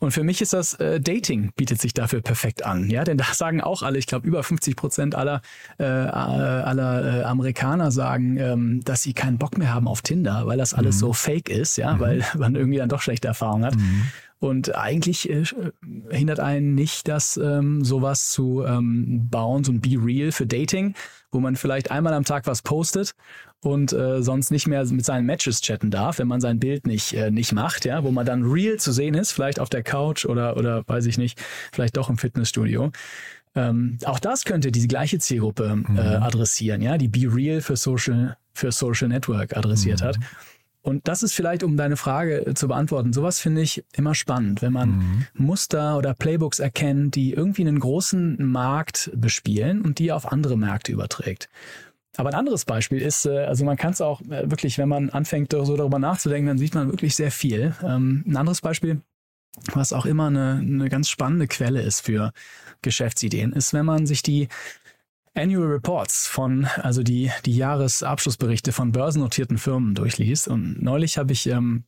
Und 0.00 0.10
für 0.10 0.24
mich 0.24 0.42
ist 0.42 0.52
das 0.52 0.74
äh, 0.74 1.00
Dating 1.00 1.52
bietet 1.54 1.80
sich 1.80 1.94
dafür 1.94 2.22
perfekt 2.22 2.64
an, 2.64 2.90
ja, 2.90 3.04
denn 3.04 3.18
da 3.18 3.24
sagen 3.32 3.60
auch 3.60 3.82
alle, 3.82 3.98
ich 3.98 4.06
glaube 4.06 4.26
über 4.26 4.42
50 4.42 4.74
Prozent 4.74 5.14
aller 5.14 5.42
äh, 5.78 5.84
aller 5.84 7.20
äh, 7.20 7.22
Amerikaner 7.22 7.92
sagen, 7.92 8.36
ähm, 8.36 8.80
dass 8.84 9.02
sie 9.02 9.12
keinen 9.12 9.38
Bock 9.38 9.58
mehr 9.58 9.72
haben 9.72 9.86
auf 9.86 10.02
Tinder, 10.02 10.46
weil 10.46 10.58
das 10.58 10.74
alles 10.74 10.98
so 10.98 11.12
fake 11.12 11.48
ist, 11.48 11.76
ja, 11.76 12.00
weil 12.00 12.24
man 12.36 12.56
irgendwie 12.56 12.78
dann 12.78 12.88
doch 12.88 13.00
schlechte 13.00 13.28
Erfahrungen 13.28 13.64
hat. 13.64 13.74
Und 14.42 14.74
eigentlich 14.74 15.30
äh, 15.30 15.44
hindert 16.10 16.40
einen 16.40 16.74
nicht, 16.74 17.06
das 17.06 17.36
ähm, 17.36 17.84
sowas 17.84 18.30
zu 18.30 18.64
ähm, 18.66 19.28
bauen, 19.30 19.62
so 19.62 19.70
ein 19.70 19.80
Be 19.80 19.96
Real 20.04 20.32
für 20.32 20.48
Dating, 20.48 20.94
wo 21.30 21.38
man 21.38 21.54
vielleicht 21.54 21.92
einmal 21.92 22.12
am 22.12 22.24
Tag 22.24 22.48
was 22.48 22.60
postet 22.60 23.12
und 23.60 23.92
äh, 23.92 24.20
sonst 24.20 24.50
nicht 24.50 24.66
mehr 24.66 24.84
mit 24.86 25.04
seinen 25.04 25.26
Matches 25.26 25.60
chatten 25.60 25.92
darf, 25.92 26.18
wenn 26.18 26.26
man 26.26 26.40
sein 26.40 26.58
Bild 26.58 26.88
nicht, 26.88 27.12
äh, 27.12 27.30
nicht 27.30 27.52
macht, 27.52 27.84
ja, 27.84 28.02
wo 28.02 28.10
man 28.10 28.26
dann 28.26 28.42
real 28.42 28.78
zu 28.78 28.90
sehen 28.90 29.14
ist, 29.14 29.30
vielleicht 29.30 29.60
auf 29.60 29.70
der 29.70 29.84
Couch 29.84 30.26
oder, 30.26 30.56
oder 30.56 30.82
weiß 30.88 31.06
ich 31.06 31.18
nicht, 31.18 31.40
vielleicht 31.72 31.96
doch 31.96 32.10
im 32.10 32.18
Fitnessstudio. 32.18 32.90
Ähm, 33.54 33.98
auch 34.06 34.18
das 34.18 34.44
könnte 34.44 34.72
diese 34.72 34.88
gleiche 34.88 35.20
Zielgruppe 35.20 35.84
äh, 35.94 36.00
adressieren, 36.00 36.82
ja, 36.82 36.98
die 36.98 37.06
Be 37.06 37.32
Real 37.32 37.60
für 37.60 37.76
Social, 37.76 38.36
für 38.54 38.72
Social 38.72 39.06
Network 39.06 39.56
adressiert 39.56 40.02
hat. 40.02 40.18
Und 40.82 41.06
das 41.06 41.22
ist 41.22 41.32
vielleicht, 41.32 41.62
um 41.62 41.76
deine 41.76 41.96
Frage 41.96 42.46
äh, 42.46 42.54
zu 42.54 42.68
beantworten, 42.68 43.12
sowas 43.12 43.38
finde 43.38 43.62
ich 43.62 43.84
immer 43.94 44.14
spannend, 44.14 44.62
wenn 44.62 44.72
man 44.72 45.26
Muster 45.34 45.96
oder 45.96 46.12
Playbooks 46.12 46.58
erkennt, 46.58 47.14
die 47.14 47.32
irgendwie 47.32 47.62
einen 47.62 47.78
großen 47.78 48.44
Markt 48.44 49.10
bespielen 49.14 49.82
und 49.82 49.98
die 50.00 50.12
auf 50.12 50.30
andere 50.30 50.58
Märkte 50.58 50.92
überträgt. 50.92 51.48
Aber 52.16 52.28
ein 52.28 52.34
anderes 52.34 52.64
Beispiel 52.64 53.00
ist, 53.00 53.26
äh, 53.26 53.44
also 53.44 53.64
man 53.64 53.76
kann 53.76 53.92
es 53.92 54.00
auch 54.00 54.20
äh, 54.22 54.50
wirklich, 54.50 54.76
wenn 54.78 54.88
man 54.88 55.10
anfängt, 55.10 55.52
so 55.52 55.76
darüber 55.76 55.98
nachzudenken, 55.98 56.48
dann 56.48 56.58
sieht 56.58 56.74
man 56.74 56.90
wirklich 56.90 57.14
sehr 57.14 57.30
viel. 57.30 57.74
Ähm, 57.82 58.24
ein 58.26 58.36
anderes 58.36 58.60
Beispiel, 58.60 59.00
was 59.72 59.92
auch 59.92 60.04
immer 60.04 60.26
eine, 60.26 60.58
eine 60.60 60.88
ganz 60.88 61.08
spannende 61.08 61.46
Quelle 61.46 61.80
ist 61.82 62.00
für 62.00 62.32
Geschäftsideen, 62.82 63.52
ist, 63.52 63.72
wenn 63.72 63.86
man 63.86 64.06
sich 64.06 64.22
die 64.22 64.48
Annual 65.34 65.66
Reports 65.66 66.26
von, 66.26 66.66
also 66.76 67.02
die, 67.02 67.30
die 67.46 67.56
Jahresabschlussberichte 67.56 68.72
von 68.72 68.92
börsennotierten 68.92 69.58
Firmen 69.58 69.94
durchliest. 69.94 70.48
Und 70.48 70.82
neulich 70.82 71.16
habe 71.18 71.32
ich, 71.32 71.46
ähm, 71.46 71.84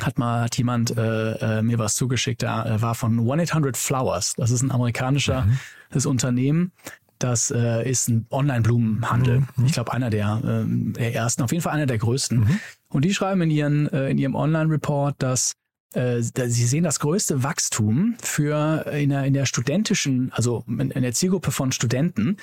hat 0.00 0.18
mal, 0.18 0.44
hat 0.44 0.56
jemand 0.56 0.96
äh, 0.96 1.58
äh, 1.58 1.62
mir 1.62 1.78
was 1.78 1.96
zugeschickt, 1.96 2.42
der 2.42 2.66
äh, 2.66 2.82
war 2.82 2.94
von 2.94 3.20
1-800 3.20 3.76
Flowers. 3.76 4.34
Das 4.36 4.50
ist 4.50 4.62
ein 4.62 4.70
amerikanischer 4.70 5.46
das 5.90 6.06
Unternehmen. 6.06 6.72
Das 7.18 7.50
äh, 7.52 7.88
ist 7.88 8.08
ein 8.08 8.26
Online-Blumenhandel. 8.30 9.44
Ich 9.64 9.72
glaube, 9.72 9.92
einer 9.92 10.10
der, 10.10 10.40
ähm, 10.44 10.94
der 10.94 11.14
ersten, 11.14 11.42
auf 11.42 11.52
jeden 11.52 11.62
Fall 11.62 11.74
einer 11.74 11.86
der 11.86 11.98
größten. 11.98 12.58
Und 12.88 13.04
die 13.04 13.14
schreiben 13.14 13.42
in, 13.42 13.50
ihren, 13.50 13.88
äh, 13.92 14.10
in 14.10 14.18
ihrem 14.18 14.34
Online-Report, 14.34 15.14
dass 15.18 15.52
äh, 15.96 16.22
sie 16.22 16.66
sehen 16.66 16.84
das 16.84 17.00
größte 17.00 17.42
Wachstum 17.42 18.16
für 18.22 18.86
in 18.92 19.10
der, 19.10 19.24
in 19.24 19.34
der 19.34 19.46
studentischen, 19.46 20.32
also 20.32 20.64
in 20.66 20.90
der 20.90 21.12
Zielgruppe 21.12 21.50
von 21.50 21.72
Studenten, 21.72 22.36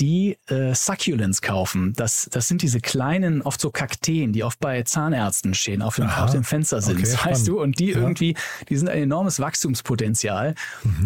die 0.00 0.36
äh, 0.48 0.74
Succulents 0.74 1.42
kaufen. 1.42 1.92
Das, 1.96 2.28
das 2.32 2.48
sind 2.48 2.62
diese 2.62 2.80
kleinen, 2.80 3.42
oft 3.42 3.60
so 3.60 3.70
Kakteen, 3.70 4.32
die 4.32 4.42
oft 4.42 4.58
bei 4.58 4.82
Zahnärzten 4.82 5.54
stehen, 5.54 5.82
auf 5.82 5.96
dem, 5.96 6.06
Aha. 6.06 6.24
auf 6.24 6.30
dem 6.32 6.44
Fenstersims, 6.44 6.98
Okay, 6.98 7.12
weißt 7.12 7.18
spannend. 7.20 7.48
du? 7.48 7.60
Und 7.60 7.78
die 7.78 7.90
Ja. 7.90 7.98
irgendwie, 7.98 8.34
die 8.68 8.76
sind 8.76 8.88
ein 8.88 9.02
enormes 9.02 9.38
Wachstumspotenzial. 9.40 10.54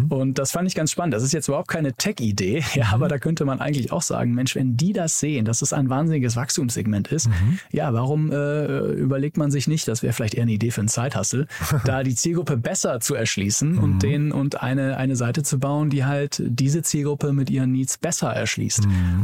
Und 0.09 0.39
das 0.39 0.51
fand 0.51 0.67
ich 0.67 0.75
ganz 0.75 0.91
spannend. 0.91 1.13
Das 1.13 1.23
ist 1.23 1.33
jetzt 1.33 1.47
überhaupt 1.47 1.67
keine 1.67 1.93
Tech-Idee, 1.93 2.63
ja, 2.73 2.87
aber 2.91 3.07
da 3.07 3.17
könnte 3.17 3.45
man 3.45 3.59
eigentlich 3.59 3.91
auch 3.91 4.01
sagen, 4.01 4.33
Mensch, 4.33 4.55
wenn 4.55 4.77
die 4.77 4.93
das 4.93 5.19
sehen, 5.19 5.45
dass 5.45 5.61
es 5.61 5.73
ein 5.73 5.89
wahnsinniges 5.89 6.35
Wachstumssegment 6.35 7.09
ist, 7.09 7.29
ja, 7.71 7.93
warum 7.93 8.31
äh, 8.31 8.77
überlegt 8.93 9.37
man 9.37 9.51
sich 9.51 9.67
nicht, 9.67 9.87
das 9.87 10.01
wäre 10.03 10.13
vielleicht 10.13 10.33
eher 10.35 10.43
eine 10.43 10.51
Idee 10.53 10.71
für 10.71 10.81
einen 10.81 10.87
Zeithassel, 10.87 11.47
da 11.85 12.03
die 12.03 12.15
Zielgruppe 12.15 12.57
besser 12.57 12.99
zu 12.99 13.15
erschließen 13.15 13.77
und 13.77 13.99
den 14.03 14.31
und 14.31 14.61
eine, 14.61 14.97
eine 14.97 15.15
Seite 15.15 15.43
zu 15.43 15.59
bauen, 15.59 15.89
die 15.89 16.05
halt 16.05 16.41
diese 16.45 16.81
Zielgruppe 16.81 17.33
mit 17.33 17.49
ihren 17.49 17.71
Needs 17.71 17.97
besser 17.97 18.29
erschließt. 18.31 18.76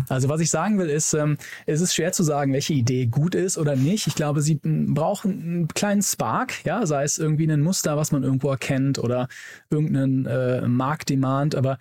Also 0.10 0.30
was 0.30 0.42
ich 0.42 0.50
sagen 0.50 0.78
will, 0.78 0.89
ist, 0.89 1.13
ähm, 1.13 1.38
es 1.66 1.82
ist 1.82 1.94
schwer 1.94 2.12
zu 2.12 2.24
sagen, 2.24 2.54
welche 2.54 2.74
Idee 2.74 3.06
gut 3.06 3.36
ist 3.36 3.58
oder 3.58 3.76
nicht. 3.76 4.08
Ich 4.08 4.16
glaube, 4.16 4.42
sie 4.42 4.60
brauchen 4.63 5.32
einen 5.32 5.68
kleinen 5.68 6.02
Spark, 6.02 6.66
ja, 6.66 6.86
sei 6.86 7.04
es 7.04 7.18
irgendwie 7.18 7.50
ein 7.52 7.62
Muster, 7.62 7.98
was 7.98 8.12
man 8.12 8.24
irgendwo 8.24 8.50
erkennt 8.50 9.00
oder 9.00 9.28
irgendeinen 9.70 10.26
äh, 10.26 10.68
Marktdemand, 10.68 11.56
aber 11.56 11.78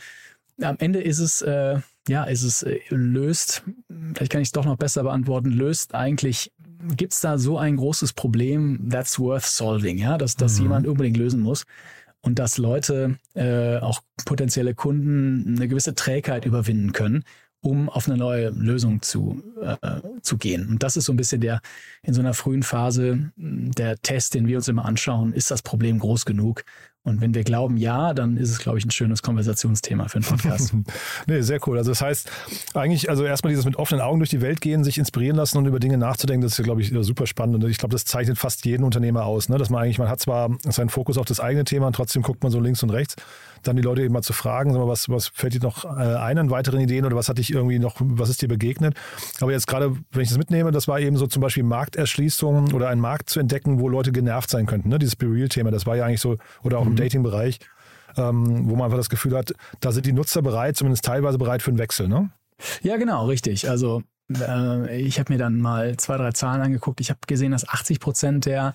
am 0.60 0.76
Ende 0.78 1.00
ist 1.00 1.18
es, 1.18 1.42
äh, 1.42 1.80
ja, 2.08 2.24
ist 2.24 2.42
es 2.42 2.62
äh, 2.62 2.78
löst, 2.90 3.62
vielleicht 4.14 4.32
kann 4.32 4.42
ich 4.42 4.48
es 4.48 4.52
doch 4.52 4.64
noch 4.64 4.76
besser 4.76 5.02
beantworten, 5.02 5.50
löst 5.50 5.94
eigentlich, 5.94 6.52
gibt 6.96 7.12
es 7.12 7.20
da 7.20 7.38
so 7.38 7.58
ein 7.58 7.76
großes 7.76 8.12
Problem, 8.12 8.88
that's 8.90 9.18
worth 9.18 9.44
solving, 9.44 9.98
ja, 9.98 10.18
dass 10.18 10.36
das 10.36 10.58
jemand 10.58 10.86
unbedingt 10.86 11.16
lösen 11.16 11.40
muss 11.40 11.64
und 12.22 12.38
dass 12.38 12.58
Leute, 12.58 13.18
äh, 13.34 13.78
auch 13.78 14.00
potenzielle 14.24 14.74
Kunden, 14.74 15.56
eine 15.56 15.68
gewisse 15.68 15.94
Trägheit 15.94 16.44
überwinden 16.44 16.92
können, 16.92 17.24
um 17.62 17.88
auf 17.88 18.08
eine 18.08 18.18
neue 18.18 18.50
Lösung 18.50 19.02
zu, 19.02 19.42
äh, 19.62 20.00
zu 20.20 20.36
gehen. 20.36 20.68
Und 20.68 20.82
das 20.82 20.96
ist 20.96 21.04
so 21.04 21.12
ein 21.12 21.16
bisschen 21.16 21.40
der, 21.40 21.60
in 22.02 22.12
so 22.12 22.20
einer 22.20 22.34
frühen 22.34 22.64
Phase, 22.64 23.30
der 23.36 23.96
Test, 24.02 24.34
den 24.34 24.48
wir 24.48 24.56
uns 24.56 24.68
immer 24.68 24.84
anschauen, 24.84 25.32
ist 25.32 25.50
das 25.50 25.62
Problem 25.62 26.00
groß 26.00 26.24
genug, 26.24 26.64
Und 27.04 27.20
wenn 27.20 27.34
wir 27.34 27.42
glauben, 27.42 27.76
ja, 27.76 28.14
dann 28.14 28.36
ist 28.36 28.50
es, 28.50 28.58
glaube 28.60 28.78
ich, 28.78 28.84
ein 28.84 28.92
schönes 28.92 29.22
Konversationsthema 29.22 30.06
für 30.06 30.18
einen 30.18 30.24
Podcast. 30.24 30.72
nee, 31.26 31.40
sehr 31.40 31.58
cool. 31.66 31.76
Also 31.76 31.90
das 31.90 32.00
heißt, 32.00 32.30
eigentlich, 32.74 33.10
also 33.10 33.24
erstmal 33.24 33.50
dieses 33.50 33.64
mit 33.64 33.74
offenen 33.74 34.00
Augen 34.00 34.20
durch 34.20 34.30
die 34.30 34.40
Welt 34.40 34.60
gehen, 34.60 34.84
sich 34.84 34.98
inspirieren 34.98 35.36
lassen 35.36 35.58
und 35.58 35.66
über 35.66 35.80
Dinge 35.80 35.98
nachzudenken, 35.98 36.42
das 36.42 36.56
ist, 36.56 36.64
glaube 36.64 36.80
ich, 36.80 36.94
super 37.00 37.26
spannend. 37.26 37.56
Und 37.56 37.68
ich 37.68 37.78
glaube, 37.78 37.92
das 37.92 38.04
zeichnet 38.04 38.38
fast 38.38 38.64
jeden 38.66 38.84
Unternehmer 38.84 39.24
aus, 39.24 39.48
ne? 39.48 39.58
dass 39.58 39.68
man 39.68 39.82
eigentlich, 39.82 39.98
man 39.98 40.08
hat 40.08 40.20
zwar 40.20 40.50
seinen 40.62 40.90
Fokus 40.90 41.18
auf 41.18 41.26
das 41.26 41.40
eigene 41.40 41.64
Thema 41.64 41.88
und 41.88 41.96
trotzdem 41.96 42.22
guckt 42.22 42.44
man 42.44 42.52
so 42.52 42.60
links 42.60 42.84
und 42.84 42.90
rechts, 42.90 43.16
dann 43.64 43.74
die 43.74 43.82
Leute 43.82 44.02
eben 44.02 44.12
mal 44.12 44.22
zu 44.22 44.32
fragen, 44.32 44.74
was, 44.86 45.08
was 45.08 45.28
fällt 45.28 45.54
dir 45.54 45.60
noch 45.60 45.84
äh, 45.84 45.88
ein 45.88 46.38
an 46.38 46.50
weiteren 46.50 46.80
Ideen 46.80 47.04
oder 47.04 47.16
was 47.16 47.28
hat 47.28 47.38
dich 47.38 47.52
irgendwie 47.52 47.78
noch, 47.78 47.96
was 47.98 48.28
ist 48.28 48.42
dir 48.42 48.48
begegnet? 48.48 48.94
Aber 49.40 49.50
jetzt 49.50 49.66
gerade, 49.66 49.96
wenn 50.12 50.22
ich 50.22 50.28
das 50.28 50.38
mitnehme, 50.38 50.70
das 50.70 50.86
war 50.86 51.00
eben 51.00 51.16
so 51.16 51.26
zum 51.26 51.42
Beispiel 51.42 51.64
Markterschließung 51.64 52.72
oder 52.72 52.88
einen 52.88 53.00
Markt 53.00 53.28
zu 53.28 53.40
entdecken, 53.40 53.80
wo 53.80 53.88
Leute 53.88 54.12
genervt 54.12 54.50
sein 54.50 54.66
könnten. 54.66 54.88
Ne? 54.88 54.98
Dieses 54.98 55.16
Be 55.16 55.26
Real-Thema, 55.26 55.70
das 55.70 55.86
war 55.86 55.96
ja 55.96 56.04
eigentlich 56.04 56.20
so, 56.20 56.36
oder 56.62 56.78
auch 56.78 56.91
im 56.92 56.96
Dating-Bereich, 56.96 57.58
ähm, 58.16 58.68
wo 58.68 58.76
man 58.76 58.86
einfach 58.86 58.98
das 58.98 59.10
Gefühl 59.10 59.36
hat, 59.36 59.52
da 59.80 59.92
sind 59.92 60.06
die 60.06 60.12
Nutzer 60.12 60.42
bereit, 60.42 60.76
zumindest 60.76 61.04
teilweise 61.04 61.38
bereit 61.38 61.62
für 61.62 61.70
einen 61.70 61.78
Wechsel. 61.78 62.08
Ne? 62.08 62.30
Ja, 62.82 62.96
genau, 62.96 63.26
richtig. 63.26 63.68
Also 63.68 64.02
äh, 64.30 65.00
ich 65.00 65.18
habe 65.18 65.32
mir 65.32 65.38
dann 65.38 65.60
mal 65.60 65.96
zwei, 65.96 66.16
drei 66.16 66.32
Zahlen 66.32 66.62
angeguckt. 66.62 67.00
Ich 67.00 67.10
habe 67.10 67.20
gesehen, 67.26 67.52
dass 67.52 67.68
80 67.68 68.00
Prozent 68.00 68.46
der 68.46 68.74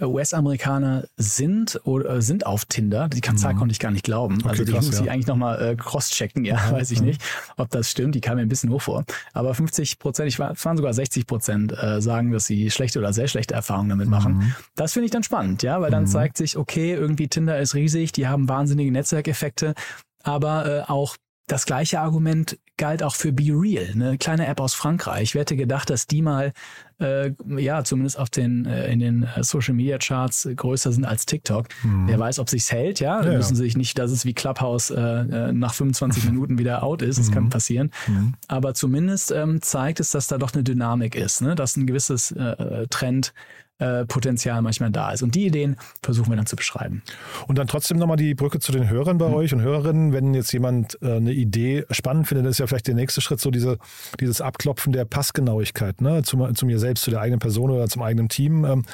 US-Amerikaner 0.00 1.06
sind 1.16 1.80
oder 1.84 2.20
sind 2.20 2.44
auf 2.44 2.66
Tinder. 2.66 3.08
Die 3.08 3.20
Zahl 3.20 3.54
mhm. 3.54 3.58
konnte 3.58 3.72
ich 3.72 3.78
gar 3.78 3.90
nicht 3.90 4.04
glauben. 4.04 4.36
Okay, 4.40 4.48
also 4.48 4.64
die 4.64 4.72
krass, 4.72 4.86
muss 4.86 5.00
ich 5.00 5.10
eigentlich 5.10 5.26
nochmal 5.26 5.62
äh, 5.62 5.76
cross-checken, 5.76 6.44
ja, 6.44 6.56
ja, 6.56 6.72
weiß 6.72 6.90
ich 6.90 7.00
nicht, 7.00 7.22
ob 7.56 7.70
das 7.70 7.90
stimmt. 7.90 8.14
Die 8.14 8.20
kam 8.20 8.36
mir 8.36 8.42
ein 8.42 8.48
bisschen 8.48 8.70
hoch 8.70 8.82
vor. 8.82 9.04
Aber 9.32 9.54
50 9.54 9.98
Prozent, 9.98 10.28
ich 10.28 10.38
war, 10.38 10.52
es 10.52 10.64
waren 10.64 10.76
sogar 10.76 10.92
60 10.92 11.26
Prozent, 11.26 11.72
äh, 11.72 12.02
sagen, 12.02 12.32
dass 12.32 12.44
sie 12.46 12.70
schlechte 12.70 12.98
oder 12.98 13.12
sehr 13.12 13.28
schlechte 13.28 13.54
Erfahrungen 13.54 13.88
damit 13.88 14.08
machen. 14.08 14.34
Mhm. 14.34 14.54
Das 14.74 14.92
finde 14.92 15.06
ich 15.06 15.12
dann 15.12 15.22
spannend, 15.22 15.62
ja, 15.62 15.80
weil 15.80 15.90
dann 15.90 16.04
mhm. 16.04 16.08
zeigt 16.08 16.36
sich, 16.36 16.56
okay, 16.58 16.92
irgendwie 16.92 17.28
Tinder 17.28 17.58
ist 17.58 17.74
riesig, 17.74 18.12
die 18.12 18.28
haben 18.28 18.48
wahnsinnige 18.48 18.92
Netzwerkeffekte, 18.92 19.74
aber 20.22 20.66
äh, 20.66 20.82
auch 20.90 21.16
das 21.46 21.64
gleiche 21.64 22.00
Argument 22.00 22.58
galt 22.76 23.02
auch 23.02 23.14
für 23.14 23.32
Be 23.32 23.50
Real, 23.50 23.88
eine 23.92 24.18
kleine 24.18 24.46
App 24.46 24.60
aus 24.60 24.74
Frankreich. 24.74 25.34
Wer 25.34 25.42
hätte 25.42 25.56
gedacht, 25.56 25.90
dass 25.90 26.06
die 26.06 26.22
mal, 26.22 26.52
äh, 27.00 27.32
ja, 27.56 27.84
zumindest 27.84 28.18
auf 28.18 28.30
den, 28.30 28.66
äh, 28.66 28.90
in 28.92 29.00
den 29.00 29.22
äh, 29.22 29.42
Social 29.42 29.74
Media 29.74 29.98
Charts 29.98 30.48
größer 30.54 30.92
sind 30.92 31.04
als 31.04 31.26
TikTok. 31.26 31.68
Mhm. 31.82 32.08
Wer 32.08 32.18
weiß, 32.18 32.38
ob 32.38 32.50
sich's 32.50 32.70
hält, 32.70 33.00
ja. 33.00 33.22
ja 33.22 33.36
müssen 33.36 33.54
ja. 33.54 33.58
sich 33.58 33.76
nicht, 33.76 33.98
dass 33.98 34.10
es 34.10 34.24
wie 34.24 34.34
Clubhouse 34.34 34.90
äh, 34.90 35.00
äh 35.00 35.52
nach 35.52 35.74
25 35.74 36.24
Minuten 36.30 36.58
wieder 36.58 36.82
out 36.82 37.02
ist. 37.02 37.18
Das 37.18 37.30
mhm. 37.30 37.34
kann 37.34 37.48
passieren. 37.48 37.90
Mhm. 38.06 38.34
Aber 38.48 38.74
zumindest 38.74 39.30
ähm, 39.30 39.62
zeigt 39.62 40.00
es, 40.00 40.10
dass 40.10 40.26
da 40.26 40.38
doch 40.38 40.52
eine 40.52 40.62
Dynamik 40.62 41.14
ist, 41.14 41.42
ne? 41.42 41.54
dass 41.54 41.76
ein 41.76 41.86
gewisses 41.86 42.32
äh, 42.32 42.86
Trend 42.88 43.32
äh, 43.78 44.04
Potenzial 44.06 44.62
manchmal 44.62 44.90
da 44.90 45.12
ist. 45.12 45.22
Und 45.22 45.34
die 45.34 45.46
Ideen 45.46 45.76
versuchen 46.02 46.30
wir 46.30 46.36
dann 46.36 46.46
zu 46.46 46.56
beschreiben. 46.56 47.02
Und 47.46 47.58
dann 47.58 47.66
trotzdem 47.66 47.98
nochmal 47.98 48.16
die 48.16 48.34
Brücke 48.34 48.58
zu 48.58 48.72
den 48.72 48.88
Hörern 48.88 49.18
bei 49.18 49.28
mhm. 49.28 49.34
euch 49.34 49.52
und 49.52 49.60
Hörerinnen. 49.60 50.12
Wenn 50.12 50.34
jetzt 50.34 50.52
jemand 50.52 50.98
äh, 51.02 51.16
eine 51.16 51.32
Idee 51.32 51.84
spannend 51.90 52.28
findet, 52.28 52.46
ist 52.46 52.58
ja 52.58 52.66
vielleicht 52.66 52.86
der 52.86 52.94
nächste 52.94 53.20
Schritt 53.20 53.40
so 53.40 53.50
diese, 53.50 53.78
dieses 54.20 54.40
Abklopfen 54.40 54.92
der 54.92 55.04
Passgenauigkeit 55.04 56.00
ne? 56.00 56.22
zu, 56.22 56.52
zu 56.52 56.66
mir 56.66 56.78
selbst, 56.78 57.04
zu 57.04 57.10
der 57.10 57.20
eigenen 57.20 57.40
Person 57.40 57.70
oder 57.70 57.88
zum 57.88 58.02
eigenen 58.02 58.28
Team. 58.28 58.64
Ähm, 58.64 58.84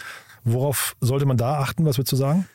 worauf 0.44 0.96
sollte 1.00 1.26
man 1.26 1.36
da 1.36 1.58
achten? 1.58 1.84
Was 1.84 1.98
würdest 1.98 2.12
du 2.12 2.16
sagen? 2.16 2.46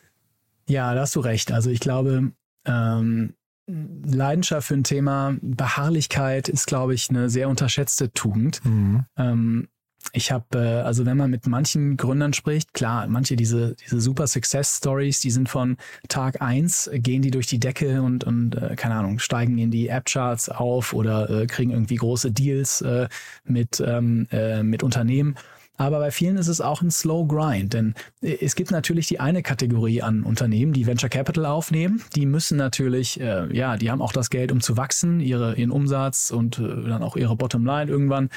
Ja, 0.70 0.94
da 0.94 1.02
hast 1.02 1.16
du 1.16 1.22
recht. 1.22 1.52
Also 1.52 1.70
ich 1.70 1.80
glaube, 1.80 2.32
ähm, 2.66 3.34
Leidenschaft 3.68 4.68
für 4.68 4.76
ein 4.76 4.84
Thema, 4.84 5.36
Beharrlichkeit 5.42 6.48
ist, 6.48 6.68
glaube 6.68 6.94
ich, 6.94 7.10
eine 7.10 7.30
sehr 7.30 7.50
unterschätzte 7.50 8.12
Tugend. 8.14 8.64
Mhm. 8.64 9.06
Ähm, 9.18 9.68
ich 10.14 10.32
habe, 10.32 10.46
äh, 10.58 10.82
also 10.82 11.06
wenn 11.06 11.18
man 11.18 11.30
mit 11.30 11.48
manchen 11.48 11.98
Gründern 11.98 12.34
spricht, 12.34 12.74
klar, 12.74 13.08
manche 13.08 13.36
diese, 13.36 13.76
diese 13.76 14.00
super 14.02 14.28
Success 14.28 14.78
Stories, 14.78 15.20
die 15.20 15.32
sind 15.32 15.50
von 15.50 15.78
Tag 16.08 16.42
eins 16.42 16.90
gehen 16.94 17.22
die 17.22 17.32
durch 17.32 17.48
die 17.48 17.60
Decke 17.60 18.02
und, 18.02 18.24
und 18.24 18.56
äh, 18.56 18.76
keine 18.76 18.96
Ahnung, 18.96 19.20
steigen 19.20 19.58
in 19.58 19.72
die 19.72 19.88
App-Charts 19.88 20.50
auf 20.50 20.94
oder 20.94 21.30
äh, 21.30 21.48
kriegen 21.48 21.72
irgendwie 21.72 21.96
große 21.96 22.32
Deals 22.32 22.82
äh, 22.82 23.08
mit, 23.46 23.84
ähm, 23.86 24.28
äh, 24.32 24.64
mit 24.64 24.84
Unternehmen. 24.84 25.36
Aber 25.78 26.00
bei 26.00 26.12
vielen 26.12 26.38
ist 26.38 26.48
es 26.48 26.60
auch 26.60 26.82
ein 26.82 26.92
Slow 26.92 27.28
Grind, 27.28 27.74
denn 27.74 27.94
äh, 28.22 28.38
es 28.42 28.56
gibt 28.56 28.72
natürlich 28.72 29.08
die 29.08 29.20
eine 29.20 29.44
Kategorie 29.44 30.02
an 30.02 30.24
Unternehmen, 30.24 30.74
die 30.74 30.88
Venture 30.88 31.10
Capital 31.10 31.46
aufnehmen. 31.46 32.02
Die 32.16 32.26
müssen 32.26 32.58
natürlich, 32.58 33.20
äh, 33.20 33.56
ja, 33.56 33.78
die 33.78 33.92
haben 33.92 34.02
auch 34.02 34.14
das 34.14 34.30
Geld, 34.30 34.52
um 34.52 34.60
zu 34.60 34.76
wachsen, 34.76 35.20
ihre, 35.20 35.56
ihren 35.56 35.72
Umsatz 35.72 36.32
und 36.32 36.60
äh, 36.60 36.90
dann 36.90 37.04
auch 37.04 37.16
ihre 37.16 37.36
Bottomline 37.36 37.90
irgendwann 37.90 38.30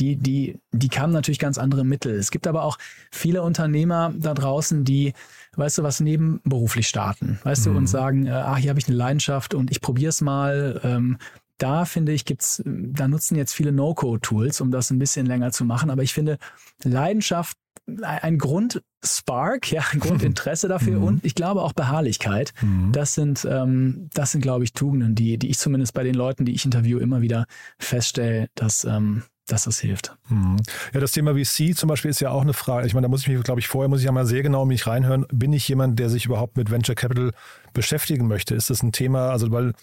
die, 0.00 0.16
die, 0.16 0.58
die 0.72 0.88
kamen 0.88 1.12
natürlich 1.12 1.38
ganz 1.38 1.58
andere 1.58 1.84
Mittel. 1.84 2.14
Es 2.14 2.30
gibt 2.30 2.46
aber 2.46 2.64
auch 2.64 2.78
viele 3.10 3.42
Unternehmer 3.42 4.12
da 4.16 4.34
draußen, 4.34 4.84
die, 4.84 5.12
weißt 5.56 5.78
du, 5.78 5.82
was 5.82 6.00
nebenberuflich 6.00 6.88
starten, 6.88 7.38
weißt 7.44 7.66
mhm. 7.66 7.70
du, 7.70 7.76
und 7.76 7.82
mhm. 7.84 7.88
sagen, 7.88 8.26
äh, 8.26 8.30
ach, 8.30 8.58
hier 8.58 8.70
habe 8.70 8.80
ich 8.80 8.88
eine 8.88 8.96
Leidenschaft 8.96 9.54
und 9.54 9.70
ich 9.70 9.80
probiere 9.80 10.10
es 10.10 10.20
mal. 10.20 10.80
Ähm, 10.82 11.18
da 11.58 11.84
finde 11.84 12.12
ich, 12.12 12.24
gibt's, 12.24 12.62
da 12.64 13.08
nutzen 13.08 13.36
jetzt 13.36 13.54
viele 13.54 13.72
No-Code-Tools, 13.72 14.60
um 14.60 14.70
das 14.70 14.90
ein 14.90 14.98
bisschen 14.98 15.26
länger 15.26 15.52
zu 15.52 15.64
machen. 15.64 15.90
Aber 15.90 16.02
ich 16.02 16.12
finde, 16.12 16.38
Leidenschaft, 16.82 17.56
ein 18.02 18.38
Grundspark, 18.38 19.70
ja, 19.70 19.84
ein 19.92 20.00
Grundinteresse 20.00 20.68
dafür 20.68 20.98
mhm. 20.98 21.04
und 21.04 21.24
ich 21.24 21.34
glaube 21.34 21.62
auch 21.62 21.72
Beharrlichkeit. 21.72 22.52
Mhm. 22.62 22.92
Das 22.92 23.14
sind, 23.14 23.46
ähm, 23.48 24.08
das 24.14 24.32
sind, 24.32 24.40
glaube 24.40 24.64
ich, 24.64 24.72
Tugenden, 24.72 25.14
die, 25.14 25.38
die 25.38 25.50
ich 25.50 25.58
zumindest 25.58 25.94
bei 25.94 26.02
den 26.02 26.14
Leuten, 26.14 26.44
die 26.44 26.54
ich 26.54 26.64
interviewe, 26.64 27.00
immer 27.00 27.20
wieder 27.20 27.46
feststelle, 27.78 28.48
dass, 28.54 28.84
ähm, 28.84 29.22
dass 29.46 29.64
das 29.64 29.78
hilft. 29.78 30.16
Mhm. 30.28 30.56
Ja, 30.94 31.00
das 31.00 31.12
Thema 31.12 31.34
VC 31.34 31.76
zum 31.76 31.88
Beispiel 31.88 32.10
ist 32.10 32.20
ja 32.20 32.30
auch 32.30 32.42
eine 32.42 32.54
Frage. 32.54 32.86
Ich 32.86 32.94
meine, 32.94 33.04
da 33.04 33.08
muss 33.08 33.22
ich 33.22 33.28
mich, 33.28 33.42
glaube 33.42 33.60
ich, 33.60 33.68
vorher 33.68 33.88
muss 33.88 34.00
ich 34.00 34.06
ja 34.06 34.12
mal 34.12 34.24
sehr 34.24 34.42
genau 34.42 34.64
mich 34.64 34.86
reinhören. 34.86 35.26
Bin 35.30 35.52
ich 35.52 35.68
jemand, 35.68 35.98
der 35.98 36.08
sich 36.08 36.24
überhaupt 36.24 36.56
mit 36.56 36.70
Venture 36.70 36.94
Capital 36.94 37.32
beschäftigen 37.74 38.26
möchte? 38.26 38.54
Ist 38.54 38.70
das 38.70 38.82
ein 38.82 38.92
Thema, 38.92 39.30
also 39.30 39.50
weil 39.50 39.74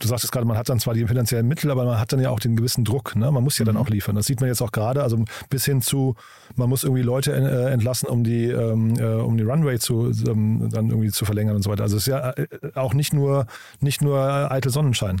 du 0.00 0.08
sagst 0.08 0.24
es 0.24 0.32
gerade, 0.32 0.46
man 0.46 0.56
hat 0.56 0.68
dann 0.68 0.80
zwar 0.80 0.94
die 0.94 1.06
finanziellen 1.06 1.46
Mittel, 1.46 1.70
aber 1.70 1.84
man 1.84 2.00
hat 2.00 2.12
dann 2.12 2.20
ja 2.20 2.30
auch 2.30 2.40
den 2.40 2.56
gewissen 2.56 2.84
Druck. 2.84 3.14
Ne? 3.14 3.30
Man 3.30 3.44
muss 3.44 3.58
ja 3.58 3.64
dann 3.64 3.76
mhm. 3.76 3.82
auch 3.82 3.88
liefern. 3.88 4.16
Das 4.16 4.26
sieht 4.26 4.40
man 4.40 4.48
jetzt 4.48 4.62
auch 4.62 4.72
gerade, 4.72 5.02
also 5.02 5.24
bis 5.48 5.64
hin 5.64 5.80
zu, 5.80 6.16
man 6.56 6.68
muss 6.68 6.82
irgendwie 6.82 7.02
Leute 7.02 7.32
äh, 7.32 7.72
entlassen, 7.72 8.08
um 8.08 8.24
die, 8.24 8.46
ähm, 8.46 8.96
äh, 8.98 9.04
um 9.04 9.36
die 9.36 9.44
Runway 9.44 9.78
zu, 9.78 10.10
ähm, 10.26 10.68
dann 10.72 10.90
irgendwie 10.90 11.10
zu 11.10 11.24
verlängern 11.24 11.54
und 11.54 11.62
so 11.62 11.70
weiter. 11.70 11.84
Also 11.84 11.96
es 11.96 12.02
ist 12.02 12.08
ja 12.08 12.30
äh, 12.30 12.46
auch 12.74 12.94
nicht 12.94 13.12
nur, 13.12 13.46
nicht 13.80 14.02
nur 14.02 14.50
eitel 14.50 14.72
Sonnenschein. 14.72 15.20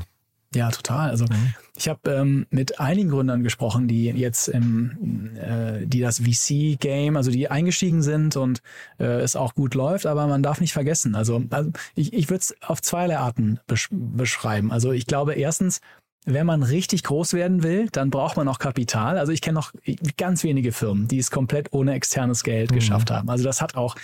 Ja, 0.54 0.70
total. 0.70 1.10
Also 1.10 1.26
mhm. 1.26 1.54
ich 1.76 1.88
habe 1.88 2.10
ähm, 2.10 2.46
mit 2.50 2.80
einigen 2.80 3.10
Gründern 3.10 3.42
gesprochen, 3.42 3.86
die 3.86 4.06
jetzt 4.06 4.48
im, 4.48 5.36
äh, 5.36 5.86
die 5.86 6.00
das 6.00 6.20
VC-Game, 6.20 7.16
also 7.16 7.30
die 7.30 7.50
eingestiegen 7.50 8.02
sind 8.02 8.36
und 8.36 8.62
äh, 8.98 9.04
es 9.04 9.36
auch 9.36 9.54
gut 9.54 9.74
läuft, 9.74 10.06
aber 10.06 10.26
man 10.26 10.42
darf 10.42 10.60
nicht 10.60 10.72
vergessen. 10.72 11.14
Also, 11.14 11.42
also 11.50 11.70
ich, 11.94 12.14
ich 12.14 12.30
würde 12.30 12.40
es 12.40 12.54
auf 12.62 12.80
zweierlei 12.80 13.18
Arten 13.18 13.60
besch 13.66 13.88
beschreiben. 13.90 14.72
Also 14.72 14.92
ich 14.92 15.06
glaube 15.06 15.34
erstens, 15.34 15.82
wenn 16.24 16.46
man 16.46 16.62
richtig 16.62 17.04
groß 17.04 17.34
werden 17.34 17.62
will, 17.62 17.88
dann 17.90 18.10
braucht 18.10 18.36
man 18.36 18.48
auch 18.48 18.58
Kapital. 18.58 19.18
Also 19.18 19.32
ich 19.32 19.40
kenne 19.40 19.54
noch 19.54 19.72
ganz 20.16 20.44
wenige 20.44 20.72
Firmen, 20.72 21.08
die 21.08 21.18
es 21.18 21.30
komplett 21.30 21.72
ohne 21.72 21.94
externes 21.94 22.42
Geld 22.42 22.70
mhm. 22.70 22.76
geschafft 22.76 23.10
haben. 23.10 23.28
Also 23.28 23.44
das 23.44 23.60
hat 23.60 23.76
auch 23.76 23.96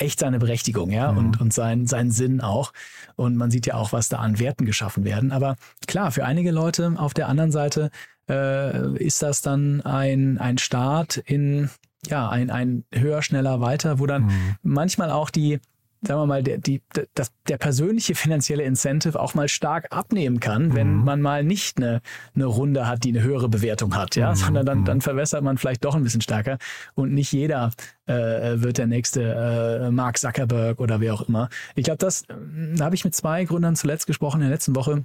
echt 0.00 0.20
seine 0.20 0.38
Berechtigung, 0.38 0.90
ja, 0.90 1.12
mhm. 1.12 1.18
und, 1.18 1.40
und 1.40 1.52
sein, 1.52 1.86
seinen 1.86 2.10
Sinn 2.10 2.40
auch. 2.40 2.72
Und 3.16 3.36
man 3.36 3.50
sieht 3.50 3.66
ja 3.66 3.74
auch, 3.74 3.92
was 3.92 4.08
da 4.08 4.18
an 4.18 4.38
Werten 4.38 4.64
geschaffen 4.64 5.04
werden. 5.04 5.32
Aber 5.32 5.56
klar, 5.86 6.10
für 6.10 6.24
einige 6.24 6.50
Leute 6.50 6.94
auf 6.96 7.14
der 7.14 7.28
anderen 7.28 7.52
Seite 7.52 7.90
äh, 8.28 8.96
ist 8.96 9.22
das 9.22 9.42
dann 9.42 9.80
ein, 9.82 10.38
ein 10.38 10.58
Start 10.58 11.16
in 11.16 11.70
ja, 12.06 12.28
ein, 12.28 12.50
ein 12.50 12.84
höher, 12.94 13.22
schneller, 13.22 13.60
weiter, 13.60 13.98
wo 13.98 14.06
dann 14.06 14.24
mhm. 14.24 14.56
manchmal 14.62 15.10
auch 15.10 15.30
die, 15.30 15.60
sagen 16.02 16.20
wir 16.20 16.26
mal, 16.26 16.42
der, 16.42 16.58
die, 16.58 16.82
das, 17.14 17.32
der 17.48 17.58
persönliche 17.58 18.14
finanzielle 18.14 18.62
Incentive 18.62 19.20
auch 19.20 19.34
mal 19.34 19.48
stark 19.48 19.88
abnehmen 19.90 20.40
kann, 20.40 20.74
wenn 20.74 20.98
mhm. 20.98 21.04
man 21.04 21.20
mal 21.20 21.44
nicht 21.44 21.76
eine, 21.76 22.00
eine 22.34 22.46
Runde 22.46 22.88
hat, 22.88 23.04
die 23.04 23.10
eine 23.10 23.22
höhere 23.22 23.48
Bewertung 23.48 23.94
hat, 23.94 24.16
ja, 24.16 24.30
mhm. 24.30 24.36
sondern 24.36 24.66
dann, 24.66 24.84
dann 24.84 25.00
verwässert 25.00 25.42
man 25.42 25.58
vielleicht 25.58 25.84
doch 25.84 25.94
ein 25.94 26.02
bisschen 26.02 26.22
stärker 26.22 26.58
und 26.94 27.12
nicht 27.12 27.32
jeder 27.32 27.70
äh, 28.06 28.14
wird 28.60 28.78
der 28.78 28.86
nächste 28.86 29.22
äh, 29.22 29.90
Mark 29.90 30.18
Zuckerberg 30.18 30.80
oder 30.80 31.00
wer 31.00 31.14
auch 31.14 31.28
immer. 31.28 31.48
Ich 31.74 31.84
glaube, 31.84 31.98
das 31.98 32.24
da 32.26 32.84
habe 32.84 32.94
ich 32.94 33.04
mit 33.04 33.14
zwei 33.14 33.44
Gründern 33.44 33.76
zuletzt 33.76 34.06
gesprochen 34.06 34.40
in 34.40 34.48
der 34.48 34.54
letzten 34.54 34.74
Woche. 34.74 35.04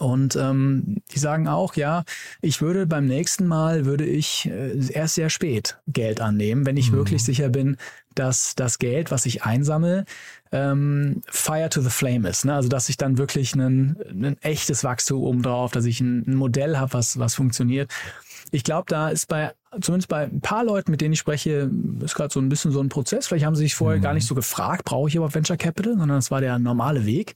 Und 0.00 0.34
ähm, 0.34 0.96
die 1.12 1.20
sagen 1.20 1.46
auch, 1.46 1.76
ja, 1.76 2.02
ich 2.40 2.60
würde 2.60 2.84
beim 2.86 3.06
nächsten 3.06 3.46
Mal 3.46 3.84
würde 3.84 4.04
ich 4.04 4.50
äh, 4.50 4.76
erst 4.92 5.14
sehr 5.14 5.30
spät 5.30 5.78
Geld 5.86 6.20
annehmen, 6.20 6.66
wenn 6.66 6.76
ich 6.76 6.90
mhm. 6.90 6.96
wirklich 6.96 7.22
sicher 7.22 7.48
bin, 7.48 7.76
dass 8.18 8.54
das 8.54 8.78
Geld, 8.78 9.10
was 9.10 9.26
ich 9.26 9.44
einsammle, 9.44 10.04
ähm, 10.52 11.22
Fire 11.26 11.68
to 11.68 11.80
the 11.80 11.90
Flame 11.90 12.28
ist. 12.28 12.44
Ne? 12.44 12.54
Also 12.54 12.68
dass 12.68 12.88
ich 12.88 12.96
dann 12.96 13.18
wirklich 13.18 13.54
ein, 13.54 14.36
echtes 14.40 14.84
Wachstum 14.84 15.22
oben 15.22 15.42
drauf, 15.42 15.72
dass 15.72 15.84
ich 15.84 16.00
ein, 16.00 16.24
ein 16.26 16.34
Modell 16.34 16.76
habe, 16.76 16.92
was, 16.94 17.18
was 17.18 17.34
funktioniert. 17.34 17.90
Ich 18.50 18.64
glaube, 18.64 18.86
da 18.88 19.10
ist 19.10 19.26
bei, 19.28 19.52
zumindest 19.80 20.08
bei 20.08 20.24
ein 20.24 20.40
paar 20.40 20.64
Leuten, 20.64 20.90
mit 20.90 21.00
denen 21.00 21.12
ich 21.12 21.18
spreche, 21.18 21.70
ist 22.00 22.14
gerade 22.14 22.32
so 22.32 22.40
ein 22.40 22.48
bisschen 22.48 22.72
so 22.72 22.80
ein 22.80 22.88
Prozess. 22.88 23.26
Vielleicht 23.26 23.44
haben 23.44 23.56
sie 23.56 23.64
sich 23.64 23.74
vorher 23.74 23.98
mhm. 23.98 24.02
gar 24.02 24.14
nicht 24.14 24.26
so 24.26 24.34
gefragt, 24.34 24.84
brauche 24.84 25.08
ich 25.08 25.18
aber 25.18 25.32
Venture 25.32 25.56
Capital, 25.56 25.96
sondern 25.98 26.18
es 26.18 26.30
war 26.30 26.40
der 26.40 26.58
normale 26.58 27.04
Weg. 27.04 27.34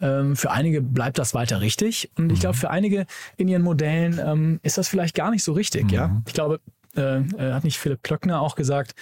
Ähm, 0.00 0.36
für 0.36 0.50
einige 0.50 0.80
bleibt 0.80 1.18
das 1.18 1.34
weiter 1.34 1.60
richtig. 1.60 2.10
Und 2.16 2.32
ich 2.32 2.40
glaube, 2.40 2.56
mhm. 2.56 2.60
für 2.60 2.70
einige 2.70 3.06
in 3.36 3.48
ihren 3.48 3.62
Modellen 3.62 4.20
ähm, 4.24 4.60
ist 4.62 4.78
das 4.78 4.88
vielleicht 4.88 5.14
gar 5.14 5.30
nicht 5.30 5.44
so 5.44 5.52
richtig. 5.52 5.84
Mhm. 5.84 5.90
Ja, 5.90 6.22
ich 6.26 6.34
glaube, 6.34 6.60
äh, 6.96 7.18
äh, 7.18 7.52
hat 7.52 7.64
nicht 7.64 7.78
Philipp 7.78 8.02
Klöckner 8.02 8.40
auch 8.40 8.56
gesagt, 8.56 8.94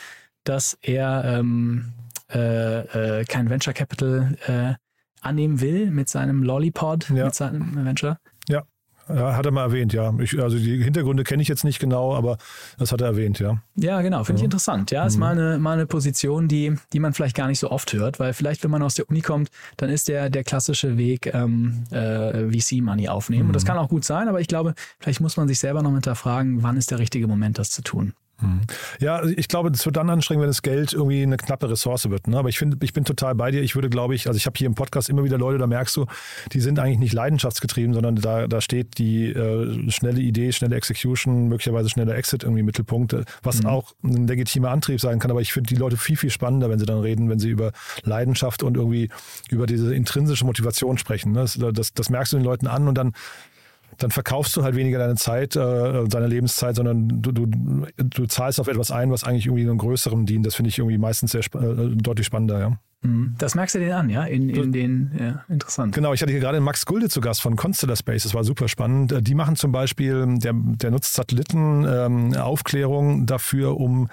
dass 0.49 0.79
er 0.83 1.25
ähm, 1.25 1.93
äh, 2.33 3.21
äh, 3.21 3.25
kein 3.25 3.51
Venture 3.51 3.73
Capital 3.75 4.37
äh, 4.47 4.75
annehmen 5.21 5.61
will 5.61 5.91
mit 5.91 6.09
seinem 6.09 6.43
Lollipod, 6.43 7.09
Ja. 7.11 7.27
mit 7.27 7.35
seinem 7.35 7.85
Venture. 7.85 8.19
Ja. 8.49 8.63
Hat 9.09 9.47
er 9.47 9.53
mal 9.53 9.63
erwähnt, 9.63 9.93
ja. 9.93 10.13
Ich, 10.19 10.37
also 10.43 10.59
die 10.59 10.83
Hintergründe 10.83 11.23
kenne 11.23 11.41
ich 11.41 11.47
jetzt 11.47 11.63
nicht 11.63 11.79
genau, 11.79 12.13
aber 12.17 12.39
das 12.77 12.91
hat 12.91 13.01
er 13.01 13.07
erwähnt, 13.07 13.39
ja. 13.39 13.63
Ja, 13.77 14.03
genau, 14.03 14.25
finde 14.25 14.41
ich 14.41 14.45
interessant. 14.45 14.91
Ja, 14.91 15.07
ist 15.07 15.17
mal 15.17 15.31
eine, 15.31 15.61
mal 15.61 15.75
eine 15.75 15.87
Position, 15.87 16.49
die, 16.49 16.75
die 16.93 16.99
man 16.99 17.13
vielleicht 17.15 17.37
gar 17.37 17.47
nicht 17.47 17.61
so 17.61 17.71
oft 17.71 17.93
hört, 17.93 18.19
weil 18.19 18.33
vielleicht, 18.33 18.65
wenn 18.65 18.71
man 18.73 18.83
aus 18.83 18.97
der 18.97 19.09
Uni 19.09 19.21
kommt, 19.21 19.51
dann 19.77 19.91
ist 19.91 20.09
der, 20.09 20.29
der 20.29 20.43
klassische 20.43 20.97
Weg 20.99 21.33
ähm, 21.33 21.85
äh, 21.93 22.51
VC-Money 22.51 23.09
aufnehmen. 23.09 23.47
Und 23.47 23.53
das 23.55 23.65
kann 23.65 23.79
auch 23.79 23.89
gut 23.89 24.05
sein, 24.05 24.27
aber 24.29 24.41
ich 24.41 24.49
glaube, 24.49 24.75
vielleicht 24.99 25.21
muss 25.21 25.37
man 25.37 25.47
sich 25.47 25.61
selber 25.61 25.83
noch 25.83 25.93
hinterfragen, 25.93 26.65
wann 26.65 26.77
ist 26.77 26.91
der 26.91 26.99
richtige 26.99 27.29
Moment, 27.29 27.61
das 27.61 27.71
zu 27.71 27.83
tun. 27.83 28.13
Ja, 29.01 29.25
ich 29.25 29.49
glaube, 29.49 29.71
das 29.71 29.85
wird 29.87 29.97
dann 29.97 30.11
anstrengend, 30.11 30.43
wenn 30.43 30.51
das 30.51 30.61
Geld 30.61 30.93
irgendwie 30.93 31.23
eine 31.23 31.39
knappe 31.39 31.71
Ressource 31.71 32.11
wird. 32.11 32.29
Ne? 32.29 32.37
Aber 32.37 32.51
ich 32.51 32.59
finde, 32.59 32.77
ich 32.83 32.93
bin 32.93 33.05
total 33.05 33.35
bei 33.35 33.51
dir. 33.51 33.63
Ich 33.63 33.75
würde, 33.75 33.89
glaube 33.89 34.15
ich, 34.15 34.27
also 34.27 34.37
ich 34.37 34.45
habe 34.45 34.59
hier 34.59 34.67
im 34.67 34.75
Podcast 34.75 35.09
immer 35.09 35.25
wieder 35.25 35.39
Leute, 35.39 35.59
da 35.59 35.67
merkst 35.67 35.97
du, 35.97 36.07
die 36.53 36.61
sind 36.61 36.79
eigentlich 36.79 36.99
nicht 36.99 37.15
leidenschaftsgetrieben, 37.15 37.95
sondern 37.95 38.17
da, 38.17 38.47
da 38.47 38.61
steht 38.61 38.99
die 38.99 39.29
äh, 39.29 39.91
schnelle 39.91 40.21
Idee, 40.21 40.53
schnelle 40.53 40.77
Execution, 40.77 41.49
möglicherweise 41.49 41.89
schneller 41.89 42.15
Exit 42.15 42.43
irgendwie 42.43 42.61
im 42.61 42.67
Mittelpunkt, 42.67 43.15
äh, 43.15 43.25
was 43.43 43.65
auch 43.65 43.95
ein 44.05 44.27
legitimer 44.27 44.71
Antrieb 44.71 45.01
sein 45.01 45.19
kann. 45.19 45.31
Aber 45.31 45.41
ich 45.41 45.53
finde 45.53 45.69
die 45.69 45.77
Leute 45.77 45.97
viel, 45.97 46.17
viel 46.17 46.31
spannender, 46.31 46.69
wenn 46.69 46.79
sie 46.79 46.87
dann 46.87 47.01
reden, 47.01 47.31
wenn 47.31 47.39
sie 47.39 47.49
über 47.49 47.73
Leidenschaft 48.03 48.63
und 48.63 48.77
irgendwie 48.77 49.09
über 49.51 49.67
diese 49.67 49.95
intrinsische 49.95 50.45
Motivation 50.45 50.99
sprechen. 50.99 51.33
Ne? 51.33 51.41
Das, 51.41 51.59
das, 51.73 51.95
das 51.95 52.11
merkst 52.11 52.35
du 52.35 52.37
den 52.37 52.45
Leuten 52.45 52.67
an 52.67 52.87
und 52.87 52.97
dann 52.97 53.13
dann 53.99 54.11
verkaufst 54.11 54.57
du 54.57 54.63
halt 54.63 54.77
weniger 54.77 54.99
deine 54.99 55.15
Zeit, 55.15 55.57
äh, 55.57 56.05
deine 56.09 56.27
Lebenszeit, 56.27 56.77
sondern 56.77 57.23
du, 57.23 57.33
du, 57.33 57.47
du 57.97 58.27
zahlst 58.27 58.61
auf 58.61 58.69
etwas 58.69 58.91
ein, 58.91 59.11
was 59.11 59.25
eigentlich 59.25 59.47
irgendwie 59.47 59.65
einem 59.65 59.79
Größeren 59.79 60.27
dient. 60.27 60.47
Das 60.47 60.55
finde 60.55 60.69
ich 60.69 60.79
irgendwie 60.79 60.99
meistens 60.99 61.33
sehr 61.33 61.41
äh, 61.41 61.97
deutlich 61.97 62.27
spannender, 62.27 62.59
ja. 62.61 62.79
Mhm. 63.03 63.35
Das 63.39 63.55
merkst 63.55 63.75
du 63.75 63.79
denen 63.79 63.93
an, 63.93 64.09
ja? 64.11 64.25
In, 64.25 64.49
in 64.49 64.73
den, 64.73 65.11
ja, 65.19 65.45
interessant. 65.49 65.95
Genau, 65.95 66.13
ich 66.13 66.23
hatte 66.23 66.33
hier 66.33 66.41
gerade 66.41 66.61
Max 66.61 66.87
Gulde 66.87 67.09
zu 67.09 67.21
Gast 67.21 67.43
von 67.43 67.57
Constellar 67.57 67.97
Space, 67.97 68.25
das 68.25 68.35
war 68.35 68.45
super 68.45 68.69
spannend. 68.69 69.13
Äh, 69.13 69.23
Die 69.23 69.35
machen 69.35 69.57
zum 69.57 69.73
Beispiel, 69.73 70.39
der, 70.39 70.53
der 70.55 70.91
nutzt 70.91 71.15
Satelliten, 71.15 71.85
ähm, 71.89 73.27
dafür, 73.27 73.79
um 73.79 74.09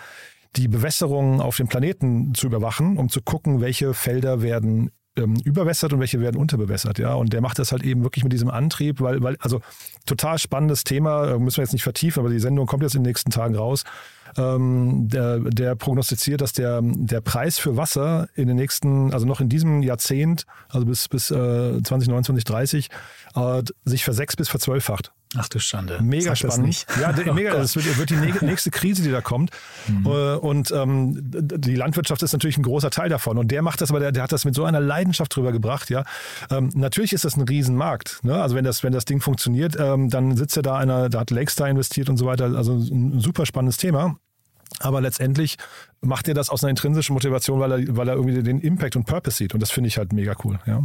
die 0.56 0.68
Bewässerung 0.68 1.42
auf 1.42 1.58
dem 1.58 1.68
Planeten 1.68 2.34
zu 2.36 2.48
überwachen, 2.48 2.98
um 2.98 3.10
zu 3.10 3.22
gucken, 3.22 3.62
welche 3.62 3.94
Felder 3.94 4.42
werden 4.42 4.92
ähm, 5.18 5.36
überwässert 5.44 5.94
und 5.94 6.00
welche 6.00 6.20
werden 6.20 6.38
unterbewässert, 6.38 7.00
ja. 7.00 7.14
Und 7.14 7.34
der 7.34 7.42
macht 7.42 7.60
das 7.60 7.72
halt 7.72 7.84
eben 7.84 8.04
wirklich 8.04 8.24
mit 8.24 8.34
diesem 8.34 8.50
Antrieb, 8.50 9.02
weil, 9.02 9.22
weil, 9.22 9.38
also 9.40 9.62
total 10.06 10.40
spannendes 10.40 10.84
Thema, 10.84 11.32
äh, 11.32 11.40
müssen 11.40 11.58
wir 11.58 11.64
jetzt 11.64 11.74
nicht 11.74 11.84
vertiefen, 11.84 12.20
aber 12.20 12.30
die 12.30 12.40
Sendung 12.40 12.66
kommt 12.66 12.84
jetzt 12.84 12.96
in 12.96 13.04
den 13.04 13.10
nächsten 13.10 13.32
Tagen 13.32 13.56
raus. 13.56 13.84
Ähm, 14.36 15.10
der, 15.10 15.40
der 15.40 15.76
prognostiziert, 15.76 16.42
dass 16.42 16.54
der, 16.54 16.82
der 16.82 17.22
Preis 17.22 17.60
für 17.60 17.78
Wasser 17.78 18.28
in 18.36 18.48
den 18.48 18.58
nächsten, 18.58 19.14
also 19.14 19.28
noch 19.28 19.42
in 19.42 19.50
diesem 19.50 19.84
Jahrzehnt, 19.84 20.46
also 20.70 20.88
bis, 20.88 21.08
bis 21.08 21.30
äh, 21.30 21.84
2029, 21.84 22.44
30, 22.44 22.90
äh, 23.36 23.62
sich 23.86 24.04
versechs 24.04 24.36
bis 24.36 24.50
verzwölffacht. 24.50 25.12
Ach 25.36 25.48
du 25.48 25.60
Schande. 25.60 26.00
Mega 26.02 26.36
Sag 26.36 26.42
das 26.42 26.54
spannend. 26.54 26.68
nicht. 26.68 26.88
Ja, 27.00 27.14
Oh 27.30 27.34
mega. 27.34 27.54
Das 27.56 27.76
wird, 27.76 27.98
wird 27.98 28.10
die 28.10 28.16
nä- 28.16 28.46
nächste 28.46 28.70
Krise, 28.72 29.02
die 29.04 29.12
da 29.12 29.22
kommt. 29.22 29.50
Mhm. 29.88 30.06
Äh, 30.06 30.36
Und 30.36 30.72
ähm, 30.72 31.18
die 31.22 31.76
Landwirtschaft 31.76 32.22
ist 32.24 32.34
natürlich 32.34 32.58
ein 32.58 32.64
großer 32.64 32.90
Teil 32.90 33.10
davon. 33.10 33.38
Und 33.38 33.50
der 33.50 33.62
macht 33.62 33.82
das, 33.82 33.90
aber 33.90 34.00
der, 34.00 34.12
der 34.12 34.24
hat 34.24 34.32
das 34.32 34.46
mit 34.46 34.56
so 34.56 34.64
einer 34.66 34.80
Leidenschaft 34.80 35.36
drüber 35.36 35.52
gebracht. 35.52 35.90
Ja, 35.90 36.04
ähm, 36.52 36.70
natürlich 36.76 37.14
ist 37.14 37.26
das 37.26 37.36
ein 37.38 37.42
Riesenmarkt. 37.44 38.20
Ne? 38.24 38.42
Also 38.42 38.56
wenn 38.56 38.64
das, 38.66 38.84
wenn 38.84 38.94
das 38.94 39.06
Ding 39.06 39.22
funktioniert, 39.22 39.76
ähm, 39.80 40.10
dann 40.10 40.38
sitzt 40.38 40.56
er 40.58 40.64
da 40.64 40.78
einer, 40.78 41.10
da 41.10 41.22
hat 41.22 41.32
Lakestar 41.32 41.68
investiert 41.70 42.10
und 42.10 42.18
so 42.18 42.26
weiter. 42.26 42.46
Also 42.56 42.74
ein 42.74 43.20
super 43.20 43.46
spannendes 43.46 43.78
Thema. 43.78 44.18
Aber 44.80 45.02
letztendlich 45.02 45.58
macht 46.04 46.28
er 46.28 46.34
das 46.34 46.50
aus 46.50 46.64
einer 46.64 46.70
intrinsischen 46.70 47.14
Motivation, 47.14 47.60
weil 47.60 47.72
er, 47.72 47.98
weil 47.98 48.08
er 48.08 48.16
irgendwie 48.16 48.42
den 48.44 48.60
Impact 48.60 48.96
und 48.96 49.06
Purpose 49.06 49.38
sieht. 49.38 49.54
Und 49.54 49.62
das 49.62 49.72
finde 49.72 49.88
ich 49.88 49.98
halt 49.98 50.14
mega 50.14 50.36
cool. 50.44 50.60
Ja. 50.66 50.84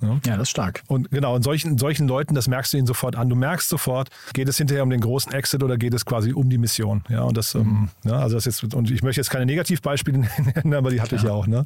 Ja. 0.00 0.20
Ja, 0.26 0.36
das 0.36 0.42
ist 0.42 0.50
stark. 0.50 0.82
Und 0.88 1.10
genau, 1.10 1.36
in 1.36 1.42
solchen, 1.42 1.78
solchen 1.78 2.08
Leuten, 2.08 2.34
das 2.34 2.48
merkst 2.48 2.72
du 2.72 2.78
ihnen 2.78 2.86
sofort 2.86 3.16
an. 3.16 3.28
Du 3.28 3.36
merkst 3.36 3.68
sofort, 3.68 4.08
geht 4.32 4.48
es 4.48 4.56
hinterher 4.56 4.82
um 4.82 4.90
den 4.90 5.00
großen 5.00 5.32
Exit 5.32 5.62
oder 5.62 5.76
geht 5.76 5.94
es 5.94 6.04
quasi 6.04 6.32
um 6.32 6.48
die 6.48 6.58
Mission. 6.58 7.02
Ja, 7.08 7.22
und 7.22 7.36
das, 7.36 7.54
ähm, 7.54 7.88
ja, 8.04 8.18
also 8.18 8.36
das 8.36 8.44
jetzt, 8.44 8.74
und 8.74 8.90
ich 8.90 9.02
möchte 9.02 9.20
jetzt 9.20 9.30
keine 9.30 9.46
Negativbeispiele 9.46 10.18
nennen, 10.54 10.74
aber 10.74 10.90
die 10.90 11.00
hatte 11.00 11.16
ich 11.16 11.22
ja 11.22 11.32
auch, 11.32 11.46
ne? 11.46 11.64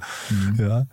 Ja. 0.59 0.87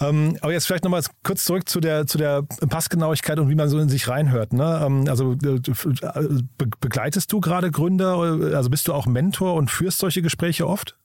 Ähm, 0.00 0.36
aber 0.40 0.52
jetzt 0.52 0.66
vielleicht 0.66 0.84
nochmal 0.84 1.02
kurz 1.22 1.44
zurück 1.44 1.68
zu 1.68 1.80
der, 1.80 2.06
zu 2.06 2.18
der 2.18 2.42
Passgenauigkeit 2.42 3.38
und 3.38 3.48
wie 3.48 3.54
man 3.54 3.68
so 3.68 3.78
in 3.78 3.88
sich 3.88 4.08
reinhört. 4.08 4.52
Ne? 4.52 4.82
Ähm, 4.84 5.04
also 5.08 5.32
äh, 5.32 5.36
be 5.36 6.70
begleitest 6.80 7.32
du 7.32 7.40
gerade 7.40 7.70
Gründer, 7.70 8.16
also 8.54 8.70
bist 8.70 8.88
du 8.88 8.94
auch 8.94 9.06
Mentor 9.06 9.54
und 9.54 9.70
führst 9.70 9.98
solche 9.98 10.22
Gespräche 10.22 10.66
oft? 10.66 10.96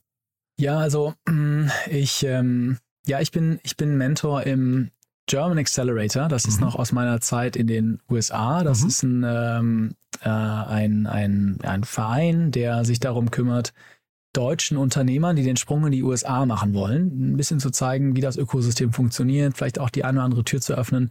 Ja, 0.60 0.78
also 0.78 1.14
mm, 1.28 1.68
ich, 1.88 2.24
ähm, 2.24 2.78
ja, 3.06 3.20
ich 3.20 3.30
bin, 3.30 3.60
ich 3.62 3.76
bin 3.76 3.96
Mentor 3.96 4.42
im 4.42 4.90
German 5.26 5.58
Accelerator. 5.58 6.26
Das 6.28 6.46
ist 6.46 6.60
noch 6.60 6.74
aus 6.74 6.90
meiner 6.90 7.20
Zeit 7.20 7.54
in 7.54 7.68
den 7.68 8.00
USA. 8.10 8.64
Das 8.64 8.82
ist 8.82 9.02
ein, 9.04 9.24
ähm, 9.24 9.94
äh, 10.20 10.28
ein, 10.28 11.06
ein, 11.06 11.58
ein 11.62 11.84
Verein, 11.84 12.50
der 12.50 12.84
sich 12.84 12.98
darum 12.98 13.30
kümmert, 13.30 13.72
deutschen 14.32 14.76
Unternehmern, 14.76 15.36
die 15.36 15.44
den 15.44 15.56
Sprung 15.56 15.86
in 15.86 15.92
die 15.92 16.02
USA 16.02 16.44
machen 16.44 16.74
wollen, 16.74 17.32
ein 17.32 17.36
bisschen 17.36 17.60
zu 17.60 17.70
zeigen, 17.70 18.16
wie 18.16 18.20
das 18.20 18.36
Ökosystem 18.36 18.92
funktioniert, 18.92 19.56
vielleicht 19.56 19.78
auch 19.78 19.90
die 19.90 20.04
eine 20.04 20.18
oder 20.18 20.24
andere 20.24 20.44
Tür 20.44 20.60
zu 20.60 20.74
öffnen. 20.74 21.10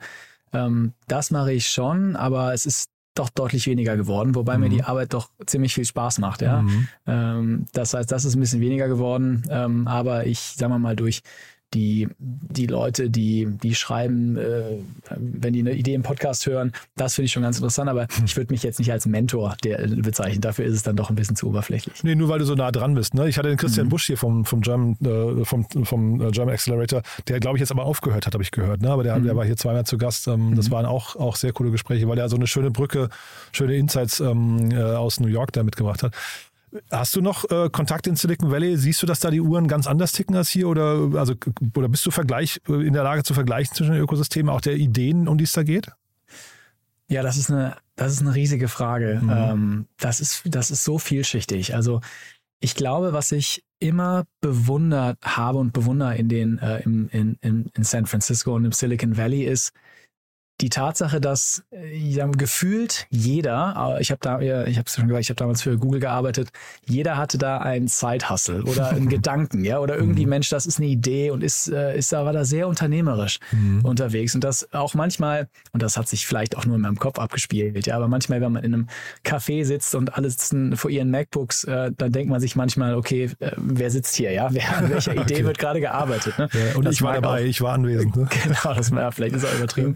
Ähm, 0.51 0.93
das 1.07 1.31
mache 1.31 1.53
ich 1.53 1.69
schon, 1.69 2.15
aber 2.15 2.53
es 2.53 2.65
ist 2.65 2.89
doch 3.19 3.29
deutlich 3.29 3.67
weniger 3.67 3.97
geworden, 3.97 4.35
wobei 4.35 4.57
mir 4.57 4.69
die 4.69 4.83
Arbeit 4.83 5.13
doch 5.13 5.29
ziemlich 5.45 5.73
viel 5.73 5.85
Spaß 5.85 6.19
macht. 6.19 6.41
Ja? 6.41 6.63
Ähm, 7.05 7.65
das 7.73 7.93
heißt, 7.93 8.11
das 8.11 8.25
ist 8.25 8.35
ein 8.35 8.39
bisschen 8.39 8.61
weniger 8.61 8.87
geworden, 8.87 9.43
ähm, 9.49 9.87
aber 9.87 10.25
ich, 10.25 10.39
sagen 10.39 10.73
wir 10.73 10.79
mal, 10.79 10.95
durch 10.95 11.21
die, 11.73 12.07
die 12.19 12.65
Leute, 12.65 13.09
die, 13.09 13.47
die 13.61 13.75
schreiben, 13.75 14.37
äh, 14.37 14.77
wenn 15.17 15.53
die 15.53 15.59
eine 15.59 15.73
Idee 15.73 15.93
im 15.93 16.03
Podcast 16.03 16.45
hören, 16.45 16.71
das 16.95 17.15
finde 17.15 17.25
ich 17.25 17.31
schon 17.33 17.43
ganz 17.43 17.57
interessant, 17.57 17.89
aber 17.89 18.07
ich 18.25 18.37
würde 18.37 18.53
mich 18.53 18.63
jetzt 18.63 18.79
nicht 18.79 18.91
als 18.91 19.05
Mentor 19.05 19.57
der, 19.63 19.77
bezeichnen. 19.87 20.41
Dafür 20.41 20.65
ist 20.65 20.75
es 20.75 20.83
dann 20.83 20.95
doch 20.95 21.09
ein 21.09 21.15
bisschen 21.15 21.35
zu 21.35 21.47
oberflächlich. 21.47 22.03
Nee, 22.03 22.15
nur 22.15 22.29
weil 22.29 22.39
du 22.39 22.45
so 22.45 22.55
nah 22.55 22.71
dran 22.71 22.95
bist. 22.95 23.13
Ne? 23.13 23.27
Ich 23.27 23.37
hatte 23.37 23.49
den 23.49 23.57
Christian 23.57 23.89
Busch 23.89 24.07
hier 24.07 24.17
vom, 24.17 24.45
vom, 24.45 24.61
German, 24.61 24.97
äh, 25.03 25.43
vom, 25.43 25.67
vom 25.83 26.21
äh, 26.21 26.31
German 26.31 26.53
Accelerator, 26.53 27.01
der, 27.27 27.39
glaube 27.39 27.57
ich, 27.57 27.59
jetzt 27.59 27.71
aber 27.71 27.85
aufgehört 27.85 28.25
hat, 28.25 28.33
habe 28.33 28.43
ich 28.43 28.51
gehört. 28.51 28.81
Ne? 28.81 28.89
Aber 28.89 29.03
der, 29.03 29.19
der 29.19 29.35
war 29.35 29.45
hier 29.45 29.57
zweimal 29.57 29.85
zu 29.85 29.97
Gast. 29.97 30.27
Ähm, 30.27 30.55
Das 30.55 30.71
waren 30.71 30.85
auch, 30.85 31.15
auch 31.15 31.35
sehr 31.35 31.51
coole 31.51 31.71
Gespräche, 31.71 32.07
weil 32.07 32.17
er 32.17 32.29
so 32.29 32.37
eine 32.37 32.47
schöne 32.47 32.71
Brücke, 32.71 33.09
schöne 33.51 33.75
Insights 33.75 34.19
ähm, 34.19 34.71
äh, 34.71 34.81
aus 34.81 35.19
New 35.19 35.27
York 35.27 35.51
da 35.51 35.63
mitgebracht 35.63 36.03
hat. 36.03 36.13
Hast 36.91 37.15
du 37.15 37.21
noch 37.21 37.49
äh, 37.49 37.69
Kontakt 37.69 38.07
in 38.07 38.15
Silicon 38.15 38.51
Valley? 38.51 38.77
Siehst 38.77 39.01
du, 39.01 39.05
dass 39.07 39.19
da 39.19 39.29
die 39.29 39.41
Uhren 39.41 39.67
ganz 39.67 39.87
anders 39.87 40.11
ticken 40.11 40.35
als 40.35 40.49
hier? 40.49 40.67
Oder, 40.67 41.11
also, 41.15 41.33
oder 41.75 41.89
bist 41.89 42.05
du 42.05 42.11
Vergleich, 42.11 42.61
in 42.67 42.93
der 42.93 43.03
Lage 43.03 43.23
zu 43.23 43.33
vergleichen 43.33 43.75
zwischen 43.75 43.93
den 43.93 44.01
Ökosystemen, 44.01 44.49
auch 44.49 44.61
der 44.61 44.75
Ideen, 44.75 45.27
um 45.27 45.37
die 45.37 45.43
es 45.43 45.53
da 45.53 45.63
geht? 45.63 45.91
Ja, 47.09 47.23
das 47.23 47.37
ist 47.37 47.49
eine, 47.49 47.77
das 47.95 48.11
ist 48.11 48.21
eine 48.21 48.35
riesige 48.35 48.67
Frage. 48.67 49.21
Ähm, 49.29 49.87
das 49.97 50.19
ist, 50.19 50.43
das 50.45 50.71
ist 50.71 50.83
so 50.83 50.99
vielschichtig. 50.99 51.73
Also 51.73 52.01
ich 52.59 52.75
glaube, 52.75 53.13
was 53.13 53.31
ich 53.31 53.63
immer 53.79 54.25
bewundert 54.41 55.19
habe 55.23 55.59
und 55.59 55.71
bewundere 55.71 56.15
in 56.15 56.29
den 56.29 56.57
äh, 56.59 56.79
im, 56.79 57.09
in, 57.09 57.37
in, 57.41 57.71
in 57.75 57.83
San 57.83 58.05
Francisco 58.05 58.55
und 58.55 58.65
im 58.65 58.71
Silicon 58.71 59.17
Valley 59.17 59.43
ist 59.43 59.71
die 60.61 60.69
Tatsache, 60.69 61.21
dass 61.21 61.63
äh, 61.71 62.27
gefühlt 62.35 63.05
jeder, 63.09 63.95
äh, 63.97 64.01
ich 64.01 64.09
habe 64.09 64.19
da, 64.21 64.41
ja, 64.41 64.65
ich 64.65 64.77
habe 64.79 64.89
schon 64.89 65.07
gesagt, 65.07 65.21
ich 65.21 65.29
habe 65.29 65.35
damals 65.37 65.61
für 65.61 65.77
Google 65.77 65.99
gearbeitet, 65.99 66.49
jeder 66.85 67.15
hatte 67.17 67.37
da 67.37 67.59
einen 67.59 67.87
Side-Hustle 67.87 68.63
oder 68.63 68.89
einen 68.89 69.07
Gedanken, 69.17 69.63
ja, 69.63 69.79
oder 69.79 69.95
irgendwie 69.95 70.25
Mensch, 70.25 70.49
das 70.49 70.65
ist 70.65 70.79
eine 70.79 70.87
Idee 70.87 71.29
und 71.31 71.43
ist, 71.43 71.67
äh, 71.69 71.95
ist 71.97 72.11
da 72.11 72.25
war 72.25 72.33
da 72.33 72.43
sehr 72.45 72.67
unternehmerisch 72.67 73.39
unterwegs 73.83 74.33
und 74.35 74.43
das 74.43 74.71
auch 74.73 74.93
manchmal 74.93 75.47
und 75.73 75.83
das 75.83 75.95
hat 75.97 76.07
sich 76.07 76.25
vielleicht 76.25 76.57
auch 76.57 76.65
nur 76.65 76.75
in 76.75 76.81
meinem 76.81 76.97
Kopf 76.99 77.19
abgespielt, 77.19 77.85
ja, 77.85 77.95
aber 77.95 78.07
manchmal, 78.07 78.41
wenn 78.41 78.51
man 78.51 78.63
in 78.63 78.73
einem 78.73 78.87
Café 79.23 79.63
sitzt 79.65 79.93
und 79.95 80.15
alle 80.15 80.29
sitzen 80.29 80.75
vor 80.75 80.89
ihren 80.89 81.11
MacBooks, 81.11 81.65
äh, 81.65 81.91
dann 81.95 82.11
denkt 82.11 82.31
man 82.31 82.39
sich 82.39 82.55
manchmal, 82.55 82.95
okay, 82.95 83.29
äh, 83.39 83.51
wer 83.57 83.91
sitzt 83.91 84.15
hier, 84.15 84.31
ja, 84.31 84.47
wer, 84.51 84.77
an 84.77 84.89
welcher 84.89 85.15
Idee 85.21 85.45
wird 85.45 85.59
gerade 85.59 85.79
gearbeitet, 85.79 86.37
ne? 86.39 86.49
und 86.75 86.85
Das 86.85 86.95
ich 86.95 87.01
war 87.03 87.13
dabei, 87.13 87.41
auch- 87.41 87.45
ich 87.45 87.61
war 87.61 87.73
anwesend. 87.73 88.15
Ne? 88.15 88.27
Genau, 88.43 88.73
das 88.73 88.91
war 88.91 89.11
vielleicht 89.11 89.35
ist 89.35 89.45
auch 89.45 89.53
übertrieben. 89.55 89.95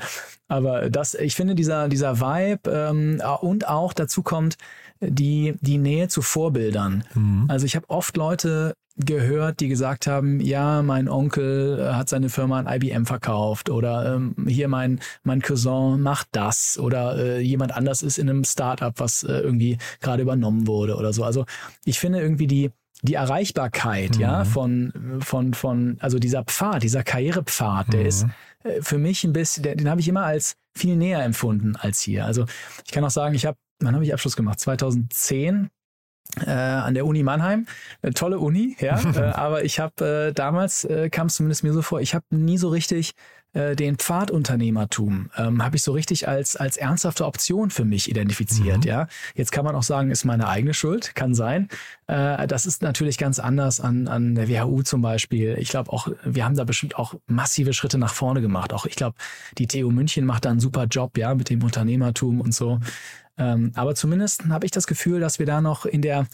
Aber 0.51 0.89
das, 0.89 1.13
ich 1.13 1.35
finde, 1.35 1.55
dieser, 1.55 1.87
dieser 1.87 2.19
Vibe 2.19 2.69
ähm, 2.69 3.21
und 3.39 3.69
auch 3.69 3.93
dazu 3.93 4.21
kommt 4.21 4.57
die, 4.99 5.55
die 5.61 5.77
Nähe 5.77 6.09
zu 6.09 6.21
Vorbildern. 6.21 7.05
Also 7.47 7.65
ich 7.65 7.77
habe 7.77 7.89
oft 7.89 8.17
Leute 8.17 8.73
gehört, 8.97 9.61
die 9.61 9.69
gesagt 9.69 10.07
haben, 10.07 10.41
ja, 10.41 10.81
mein 10.81 11.07
Onkel 11.07 11.79
äh, 11.79 11.93
hat 11.93 12.09
seine 12.09 12.27
Firma 12.27 12.59
an 12.59 12.67
IBM 12.67 13.05
verkauft 13.05 13.69
oder 13.69 14.15
ähm, 14.15 14.35
hier 14.45 14.67
mein, 14.67 14.99
mein 15.23 15.41
Cousin 15.41 16.01
macht 16.01 16.27
das 16.33 16.77
oder 16.77 17.17
äh, 17.17 17.39
jemand 17.39 17.73
anders 17.73 18.03
ist 18.03 18.19
in 18.19 18.29
einem 18.29 18.43
Startup, 18.43 18.93
was 18.97 19.23
äh, 19.23 19.31
irgendwie 19.31 19.77
gerade 20.01 20.21
übernommen 20.21 20.67
wurde 20.67 20.97
oder 20.97 21.13
so. 21.13 21.23
Also 21.23 21.45
ich 21.85 21.97
finde 21.97 22.19
irgendwie 22.19 22.47
die, 22.47 22.71
die 23.01 23.13
Erreichbarkeit, 23.13 24.17
ja, 24.17 24.43
von, 24.43 25.21
von, 25.21 25.53
von, 25.53 25.97
also 26.01 26.19
dieser 26.19 26.43
Pfad, 26.43 26.83
dieser 26.83 27.03
Karrierepfad, 27.03 27.93
der 27.93 28.05
ist 28.05 28.23
äh, 28.23 28.27
für 28.81 28.97
mich 28.97 29.23
ein 29.23 29.33
bisschen, 29.33 29.63
den, 29.63 29.77
den 29.77 29.89
habe 29.89 30.01
ich 30.01 30.07
immer 30.07 30.23
als 30.23 30.55
viel 30.75 30.95
näher 30.95 31.23
empfunden 31.23 31.75
als 31.75 32.01
hier. 32.01 32.25
Also 32.25 32.45
ich 32.85 32.91
kann 32.91 33.03
auch 33.03 33.11
sagen, 33.11 33.35
ich 33.35 33.45
habe, 33.45 33.57
wann 33.79 33.93
habe 33.93 34.05
ich 34.05 34.13
Abschluss 34.13 34.35
gemacht? 34.35 34.59
2010 34.59 35.69
äh, 36.45 36.49
an 36.49 36.93
der 36.93 37.05
Uni 37.05 37.23
Mannheim. 37.23 37.65
Eine 38.01 38.13
tolle 38.13 38.39
Uni, 38.39 38.75
ja. 38.79 38.99
äh, 39.15 39.19
aber 39.19 39.63
ich 39.63 39.79
habe 39.79 40.29
äh, 40.29 40.33
damals, 40.33 40.85
äh, 40.85 41.09
kam 41.09 41.27
es 41.27 41.35
zumindest 41.35 41.63
mir 41.63 41.73
so 41.73 41.81
vor, 41.81 42.01
ich 42.01 42.15
habe 42.15 42.25
nie 42.29 42.57
so 42.57 42.69
richtig 42.69 43.13
äh, 43.53 43.75
den 43.75 43.97
Pfadunternehmertum 43.97 45.29
ähm, 45.37 45.63
habe 45.63 45.75
ich 45.75 45.83
so 45.83 45.91
richtig 45.91 46.27
als, 46.27 46.55
als 46.55 46.77
ernsthafte 46.77 47.25
Option 47.25 47.69
für 47.69 47.83
mich 47.83 48.09
identifiziert. 48.09 48.79
Mhm. 48.79 48.83
Ja, 48.83 49.07
Jetzt 49.35 49.51
kann 49.51 49.65
man 49.65 49.75
auch 49.75 49.83
sagen, 49.83 50.09
ist 50.09 50.23
meine 50.23 50.47
eigene 50.47 50.73
Schuld, 50.73 51.15
kann 51.15 51.33
sein. 51.33 51.67
Äh, 52.07 52.47
das 52.47 52.65
ist 52.65 52.81
natürlich 52.81 53.17
ganz 53.17 53.39
anders 53.39 53.81
an, 53.81 54.07
an 54.07 54.35
der 54.35 54.47
WHU 54.47 54.83
zum 54.83 55.01
Beispiel. 55.01 55.57
Ich 55.59 55.69
glaube 55.69 55.91
auch, 55.91 56.07
wir 56.23 56.45
haben 56.45 56.55
da 56.55 56.63
bestimmt 56.63 56.95
auch 56.95 57.15
massive 57.27 57.73
Schritte 57.73 57.97
nach 57.97 58.13
vorne 58.13 58.41
gemacht. 58.41 58.71
Auch 58.73 58.85
ich 58.85 58.95
glaube, 58.95 59.17
die 59.57 59.67
TU 59.67 59.91
München 59.91 60.25
macht 60.25 60.45
da 60.45 60.49
einen 60.49 60.59
super 60.59 60.85
Job, 60.85 61.17
ja, 61.17 61.35
mit 61.35 61.49
dem 61.49 61.63
Unternehmertum 61.63 62.39
und 62.41 62.53
so. 62.53 62.79
Ähm, 63.37 63.71
aber 63.75 63.95
zumindest 63.95 64.45
habe 64.45 64.65
ich 64.65 64.71
das 64.71 64.87
Gefühl, 64.87 65.19
dass 65.19 65.39
wir 65.39 65.45
da 65.45 65.61
noch 65.61 65.85
in 65.85 66.01
der 66.01 66.27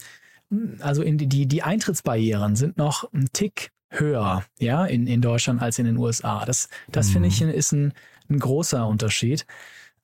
also 0.80 1.02
in 1.02 1.18
die, 1.18 1.26
die, 1.26 1.46
die 1.46 1.62
Eintrittsbarrieren 1.62 2.56
sind 2.56 2.78
noch 2.78 3.12
ein 3.12 3.26
Tick 3.32 3.70
höher, 3.90 4.44
ja, 4.58 4.84
in, 4.84 5.06
in 5.06 5.20
Deutschland 5.20 5.62
als 5.62 5.78
in 5.78 5.86
den 5.86 5.96
USA. 5.96 6.44
Das, 6.44 6.68
das 6.90 7.08
mhm. 7.08 7.12
finde 7.12 7.28
ich 7.28 7.42
ist 7.42 7.72
ein, 7.72 7.92
ein 8.28 8.38
großer 8.38 8.86
Unterschied. 8.86 9.46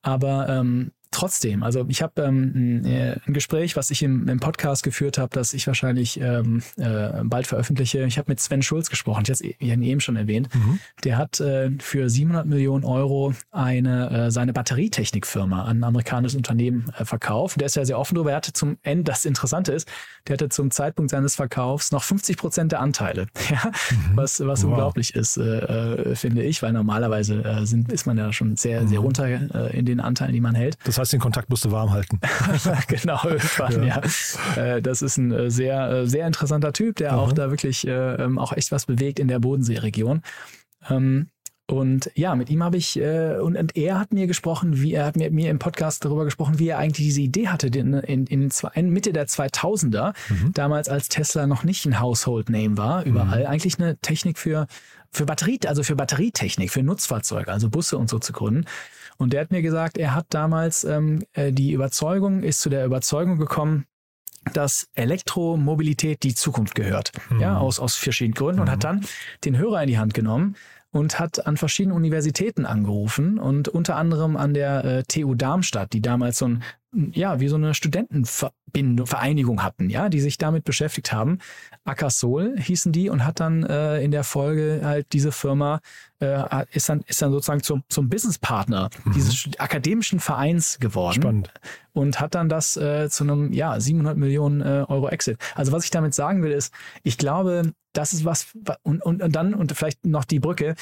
Aber 0.03 0.49
ähm, 0.49 0.93
trotzdem, 1.15 1.63
also 1.63 1.85
ich 1.89 2.03
habe 2.03 2.23
ähm, 2.23 2.53
ein, 2.55 2.87
äh, 2.87 3.17
ein 3.27 3.33
Gespräch, 3.33 3.77
was 3.77 3.91
ich 3.91 4.03
im, 4.03 4.29
im 4.29 4.41
Podcast 4.41 4.83
geführt 4.83 5.17
habe, 5.17 5.31
das 5.33 5.55
ich 5.55 5.67
wahrscheinlich 5.67 6.21
ähm, 6.21 6.63
äh, 6.77 7.23
bald 7.25 7.47
veröffentliche. 7.47 8.05
Ich 8.05 8.19
habe 8.19 8.31
mit 8.31 8.41
Sven 8.41 8.63
Schulz 8.63 8.91
gesprochen, 8.91 9.25
ich 9.27 9.31
habe 9.41 9.55
ihn 9.61 9.83
eben 9.83 10.01
schon 10.01 10.17
erwähnt. 10.17 10.55
Mhm. 10.55 10.81
Der 11.05 11.17
hat 11.17 11.41
äh, 11.41 11.71
für 11.79 12.11
700 12.11 12.47
Millionen 12.47 12.85
Euro 12.85 13.33
eine 13.53 14.11
äh, 14.11 14.31
seine 14.31 14.53
Batterietechnikfirma 14.53 15.65
an 15.65 15.79
ein 15.79 15.85
amerikanisches 15.85 16.37
Unternehmen 16.37 16.87
äh, 16.99 17.05
verkauft. 17.05 17.61
Der 17.61 17.67
ist 17.67 17.77
ja 17.77 17.85
sehr 17.85 17.99
offen 17.99 18.17
darüber. 18.17 18.31
Er 18.31 18.37
hatte 18.37 18.53
zum 18.53 18.77
Ende, 18.83 19.05
das 19.05 19.25
Interessante 19.25 19.73
ist, 19.73 19.89
der 20.27 20.35
hatte 20.35 20.49
zum 20.49 20.71
Zeitpunkt 20.71 21.11
seines 21.11 21.37
Verkaufs 21.37 21.93
noch 21.93 22.03
50 22.03 22.37
Prozent 22.37 22.73
der 22.73 22.81
Anteile, 22.81 23.27
ja? 23.51 23.71
Mhm. 23.91 24.17
was, 24.17 24.41
was 24.41 24.63
wow. 24.63 24.71
unglaublich 24.71 25.15
ist, 25.15 25.37
äh, 25.37 25.43
äh, 25.43 26.17
finde 26.17 26.43
ich, 26.43 26.63
weil 26.63 26.73
normalerweise 26.73 27.65
sind, 27.65 27.93
ist 27.93 28.07
man 28.07 28.19
ja 28.19 28.33
schon 28.33 28.57
sehr, 28.57 28.87
sehr 28.89 28.99
mhm. 28.99 29.05
runter 29.05 29.71
in 29.73 29.87
den 29.87 30.01
Anteilen, 30.01 30.33
die 30.33 30.41
man 30.41 30.55
hält. 30.55 30.77
Das 30.85 30.99
heißt, 30.99 31.04
den 31.11 31.21
Kontakt 31.21 31.51
musst 31.51 31.65
du 31.65 31.71
warm 31.71 31.91
halten. 31.91 32.21
genau, 32.89 33.21
irgendwann, 33.25 33.87
ja. 33.87 34.01
ja. 34.57 34.63
Äh, 34.63 34.83
das 34.83 35.03
ist 35.03 35.17
ein 35.17 35.33
äh, 35.33 35.51
sehr, 35.51 35.91
äh, 35.91 36.07
sehr 36.07 36.27
interessanter 36.27 36.73
Typ, 36.73 36.97
der 36.97 37.13
Aha. 37.13 37.21
auch 37.21 37.33
da 37.33 37.51
wirklich 37.51 37.87
ähm, 37.89 38.39
auch 38.39 38.53
echt 38.53 38.73
was 38.73 38.87
bewegt 38.87 39.19
in 39.19 39.29
der 39.29 39.39
Bodenseeregion. 39.39 40.23
Ähm, 40.89 41.29
und 41.67 42.11
ja, 42.15 42.35
mit 42.35 42.51
ihm 42.51 42.63
habe 42.63 42.77
ich, 42.77 43.01
äh, 43.01 43.39
und, 43.39 43.57
und, 43.57 43.75
er 43.75 43.99
hat 43.99 44.13
mir 44.13 44.27
gesprochen, 44.27 44.83
wie 44.83 44.93
er 44.93 45.07
hat 45.07 45.17
mir, 45.17 45.31
mir 45.31 45.51
im 45.51 45.59
Podcast 45.59 46.05
darüber 46.05 46.27
gesprochen, 46.27 46.59
wie 46.59 46.69
er 46.69 46.79
eigentlich 46.79 47.07
diese 47.07 47.23
Idee 47.23 47.49
hatte, 47.49 47.69
in, 47.69 47.95
in, 47.95 48.27
in, 48.27 48.51
in 48.75 48.91
Mitte 48.91 49.15
der 49.15 49.27
2000er, 49.27 50.13
mhm. 50.29 50.53
damals 50.53 50.91
als 50.91 51.09
Tesla 51.09 51.47
noch 51.47 51.65
nicht 51.65 51.87
ein 51.87 52.01
Household 52.01 52.51
Name 52.51 52.77
war, 52.77 53.05
überall 53.05 53.41
mhm. 53.41 53.47
eigentlich 53.47 53.79
eine 53.79 53.97
Technik 53.97 54.39
für, 54.39 54.67
für 55.11 55.25
Batterie, 55.25 55.61
also 55.67 55.83
für 55.83 55.97
Batterietechnik, 55.97 56.71
für 56.71 56.83
Nutzfahrzeuge, 56.83 57.51
also 57.51 57.71
Busse 57.71 57.97
und 57.97 58.11
so 58.11 58.19
zu 58.19 58.35
gründen. 58.35 58.67
Und 59.17 59.33
der 59.33 59.43
hat 59.43 59.51
mir 59.51 59.63
gesagt, 59.63 59.99
er 59.99 60.15
hat 60.15 60.27
damals 60.31 60.85
ähm, 60.85 61.23
äh, 61.33 61.53
die 61.53 61.73
Überzeugung, 61.73 62.43
ist 62.43 62.61
zu 62.61 62.69
der 62.69 62.85
Überzeugung 62.85 63.39
gekommen, 63.39 63.87
dass 64.53 64.89
Elektromobilität 64.95 66.23
die 66.23 66.35
Zukunft 66.35 66.75
gehört. 66.75 67.13
Mhm. 67.31 67.41
Ja, 67.41 67.59
aus, 67.59 67.81
aus 67.81 67.97
verschiedenen 67.97 68.35
Gründen 68.35 68.57
mhm. 68.57 68.63
und 68.63 68.71
hat 68.71 68.79
mhm. 68.79 69.01
dann 69.01 69.07
den 69.45 69.59
Hörer 69.59 69.83
in 69.83 69.89
die 69.89 69.99
Hand 69.99 70.15
genommen 70.15 70.57
und 70.91 71.19
hat 71.19 71.47
an 71.47 71.57
verschiedenen 71.57 71.97
Universitäten 71.97 72.67
angerufen 72.67 73.39
und 73.39 73.69
unter 73.69 73.97
anderem 73.97 74.37
an 74.37 74.55
der 74.55 74.85
äh, 74.85 75.03
TU 75.03 75.35
Darmstadt, 75.35 75.93
die 75.93 76.03
damals 76.03 76.39
so 76.39 76.47
ein 76.47 76.65
ja, 77.13 77.41
wie 77.41 77.49
so 77.49 77.57
eine 77.57 77.75
Studentenverbindung, 77.75 79.07
Vereinigung 79.07 79.63
hatten, 79.63 79.91
ja, 79.91 80.09
die 80.09 80.21
sich 80.21 80.39
damit 80.39 80.65
beschäftigt 80.65 81.13
haben. 81.13 81.39
Akasol 81.85 82.57
hießen 82.59 82.93
die 82.93 83.09
und 83.09 83.25
hat 83.25 83.41
dann 83.41 83.65
äh, 83.65 84.01
in 84.01 84.11
der 84.11 84.25
Folge 84.25 84.81
halt 84.85 85.13
diese 85.13 85.33
Firma 85.33 85.81
äh, 86.21 86.67
ist 86.73 86.89
dann 86.89 87.03
ist 87.07 87.21
dann 87.23 87.33
sozusagen 87.33 87.63
zum 87.63 87.83
zum 87.89 88.09
Businesspartner 88.09 88.91
mhm. 89.05 89.13
dieses 89.13 89.49
akademischen 89.59 90.21
Vereins 90.21 90.79
geworden. 90.81 91.15
Spannend. 91.15 91.53
Und 91.93 92.21
hat 92.21 92.35
dann 92.35 92.49
das 92.49 92.77
äh, 92.77 93.09
zu 93.09 93.25
einem 93.25 93.53
ja 93.53 93.79
700 93.79 94.17
Millionen 94.17 94.61
äh, 94.61 94.85
Euro 94.89 95.09
Exit. 95.09 95.39
Also 95.55 95.73
was 95.73 95.85
ich 95.85 95.91
damit 95.91 96.15
sagen 96.15 96.43
will 96.43 96.53
ist, 96.53 96.73
ich 97.03 97.19
glaube, 97.19 97.73
das 97.95 98.13
ist 98.13 98.25
was 98.25 98.49
und, 98.83 99.03
und, 99.03 99.23
und 99.23 99.37
dann 99.37 99.55
und 99.55 99.73
vielleicht 99.73 100.05
noch 100.05 100.25
die 100.25 100.41
Brücke. 100.41 100.75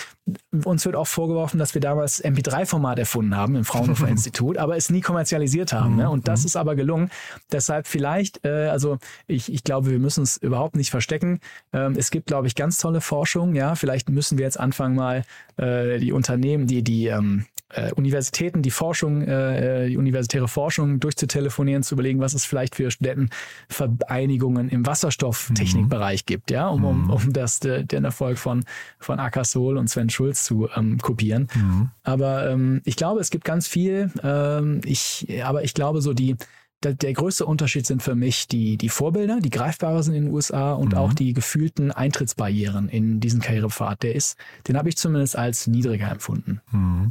Uns 0.65 0.85
wird 0.85 0.97
auch 0.97 1.07
vorgeworfen, 1.07 1.59
dass 1.59 1.75
wir 1.75 1.81
damals 1.81 2.25
MP3-Format 2.25 2.99
erfunden 2.99 3.37
haben 3.37 3.55
im 3.55 3.65
Fraunhofer 3.65 4.09
Institut, 4.09 4.57
aber 4.57 4.77
es 4.77 4.91
nie 4.91 5.03
kommerzialisiert 5.03 5.73
haben. 5.73 5.97
Ne? 5.97 6.09
Und 6.09 6.27
das 6.27 6.41
mhm. 6.41 6.47
ist 6.47 6.57
aber 6.57 6.75
gelungen. 6.75 7.11
Deshalb 7.53 7.87
vielleicht, 7.87 8.45
äh, 8.45 8.69
also 8.69 8.99
ich, 9.27 9.53
ich 9.53 9.63
glaube, 9.63 9.91
wir 9.91 9.99
müssen 9.99 10.23
es 10.23 10.39
überhaupt 10.39 10.75
nicht 10.75 10.91
verstecken. 10.91 11.41
Ähm, 11.73 11.95
es 11.97 12.11
gibt, 12.11 12.27
glaube 12.27 12.47
ich, 12.47 12.55
ganz 12.55 12.79
tolle 12.79 13.03
Forschung. 13.03 13.55
Ja, 13.55 13.75
vielleicht 13.75 14.09
müssen 14.09 14.39
wir 14.39 14.47
jetzt 14.47 14.59
anfangen 14.59 14.97
mal 14.97 15.22
äh, 15.57 15.99
die 15.99 16.13
Unternehmen, 16.13 16.67
die 16.67 16.83
die 16.83 17.07
ähm, 17.07 17.47
äh, 17.75 17.93
Universitäten 17.93 18.63
die 18.63 18.71
Forschung, 18.71 19.23
äh, 19.23 19.89
die 19.89 19.97
universitäre 19.97 20.49
Forschung 20.49 21.01
durchzutelefonieren, 21.01 21.83
zu 21.83 21.95
überlegen, 21.95 22.21
was 22.21 22.35
es 22.35 22.45
vielleicht 22.45 22.75
für 22.75 22.91
Studentenvereinigungen 22.91 24.69
im 24.69 24.87
Wasserstofftechnikbereich 24.87 26.23
mhm. 26.23 26.27
gibt, 26.27 26.51
ja, 26.51 26.69
um, 26.69 26.85
um, 26.85 27.05
mhm. 27.05 27.11
um 27.11 27.33
das, 27.33 27.61
de, 27.61 27.85
den 27.85 28.05
Erfolg 28.05 28.39
von, 28.39 28.65
von 28.99 29.19
Akasol 29.19 29.79
und 29.79 29.89
Sven 29.89 30.11
Schulz 30.11 30.45
zu 30.45 30.69
ähm, 30.77 30.99
kopieren. 30.99 31.49
Mhm. 31.55 31.91
Aber 32.03 32.51
ähm, 32.51 32.83
ich 32.85 32.97
glaube, 32.97 33.21
es 33.21 33.31
gibt 33.31 33.45
ganz 33.45 33.67
viel. 33.67 34.11
Ähm, 34.23 34.81
ich, 34.85 35.27
aber 35.45 35.65
ich 35.65 35.75
glaube, 35.75 36.03
so 36.03 36.13
die 36.13 36.37
der, 36.83 36.95
der 36.95 37.13
größte 37.13 37.47
Unterschied 37.47 37.87
sind 37.87 38.03
für 38.03 38.15
mich 38.15 38.49
die, 38.49 38.77
die 38.77 38.89
Vorbilder, 38.89 39.41
die 39.41 39.51
greifbarer 39.51 40.03
sind 40.03 40.15
in 40.15 40.25
den 40.25 40.35
USA 40.35 40.73
und 40.73 40.93
mhm. 40.93 40.99
auch 40.99 41.13
die 41.13 41.33
gefühlten 41.33 41.91
Eintrittsbarrieren 41.91 42.89
in 42.89 43.21
diesen 43.21 43.41
Karrierepfad. 43.41 44.03
Der 44.03 44.15
ist, 44.15 44.37
den 44.69 44.77
habe 44.77 44.89
ich 44.89 44.97
zumindest 44.97 45.37
als 45.37 45.67
niedriger 45.67 46.11
empfunden. 46.11 46.61
Mhm. 46.71 47.11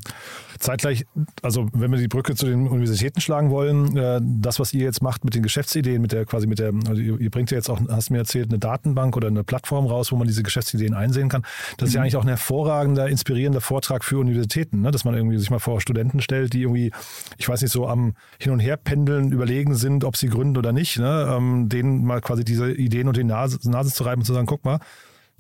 Zeitgleich, 0.60 1.06
also 1.42 1.68
wenn 1.74 1.92
wir 1.92 1.98
die 1.98 2.08
Brücke 2.08 2.36
zu 2.36 2.46
den 2.46 2.68
Universitäten 2.68 3.22
schlagen 3.22 3.50
wollen, 3.50 3.98
äh, 3.98 4.22
das, 4.22 4.60
was 4.60 4.74
ihr 4.74 4.84
jetzt 4.84 5.02
macht 5.02 5.26
mit 5.26 5.34
den 5.34 5.44
Geschäftsideen, 5.44 6.02
mit 6.02 6.12
der 6.12 6.26
quasi 6.26 6.48
mit 6.48 6.60
der, 6.60 6.72
also 6.88 7.02
ihr, 7.02 7.20
ihr 7.20 7.30
bringt 7.32 7.52
ja 7.52 7.58
jetzt 7.58 7.70
auch, 7.70 7.80
hast 7.90 8.12
mir 8.12 8.20
erzählt, 8.20 8.50
eine 8.50 8.60
Datenbank 8.60 9.18
oder 9.18 9.28
eine 9.28 9.44
Plattform 9.44 9.88
raus, 9.88 10.12
wo 10.12 10.16
man 10.16 10.28
diese 10.28 10.44
Geschäftsideen 10.44 10.94
einsehen 10.94 11.30
kann. 11.30 11.44
Das 11.78 11.90
ist 11.90 11.96
ja 11.96 12.00
mhm. 12.00 12.04
eigentlich 12.04 12.16
auch 12.18 12.24
ein 12.24 12.28
hervorragender, 12.28 13.08
inspirierender 13.10 13.62
Vortrag 13.62 14.04
für 14.04 14.20
Universitäten, 14.20 14.82
ne? 14.82 14.92
dass 14.92 15.04
man 15.04 15.16
irgendwie 15.16 15.38
sich 15.38 15.50
mal 15.50 15.60
vor 15.60 15.82
Studenten 15.82 16.22
stellt, 16.22 16.54
die 16.54 16.62
irgendwie, 16.62 16.92
ich 17.38 17.50
weiß 17.50 17.62
nicht, 17.62 17.72
so 17.72 17.88
am 17.88 18.14
Hin 18.40 18.52
und 18.52 18.60
Her 18.60 18.78
pendeln, 18.78 19.32
überlegen, 19.32 19.61
überlegen 19.62 19.76
sind, 19.76 20.04
ob 20.04 20.18
sie 20.18 20.28
gründen 20.28 20.58
oder 20.58 20.72
nicht, 20.74 20.98
ne? 20.98 21.34
ähm, 21.36 21.70
denen 21.70 22.04
mal 22.04 22.22
quasi 22.22 22.44
diese 22.44 22.72
Ideen 22.72 23.08
unter 23.08 23.22
die 23.22 23.28
Nase, 23.28 23.60
Nase 23.70 23.94
zu 23.94 24.04
reiben 24.04 24.22
und 24.22 24.26
zu 24.26 24.34
sagen, 24.34 24.48
guck 24.48 24.66
mal, 24.66 24.80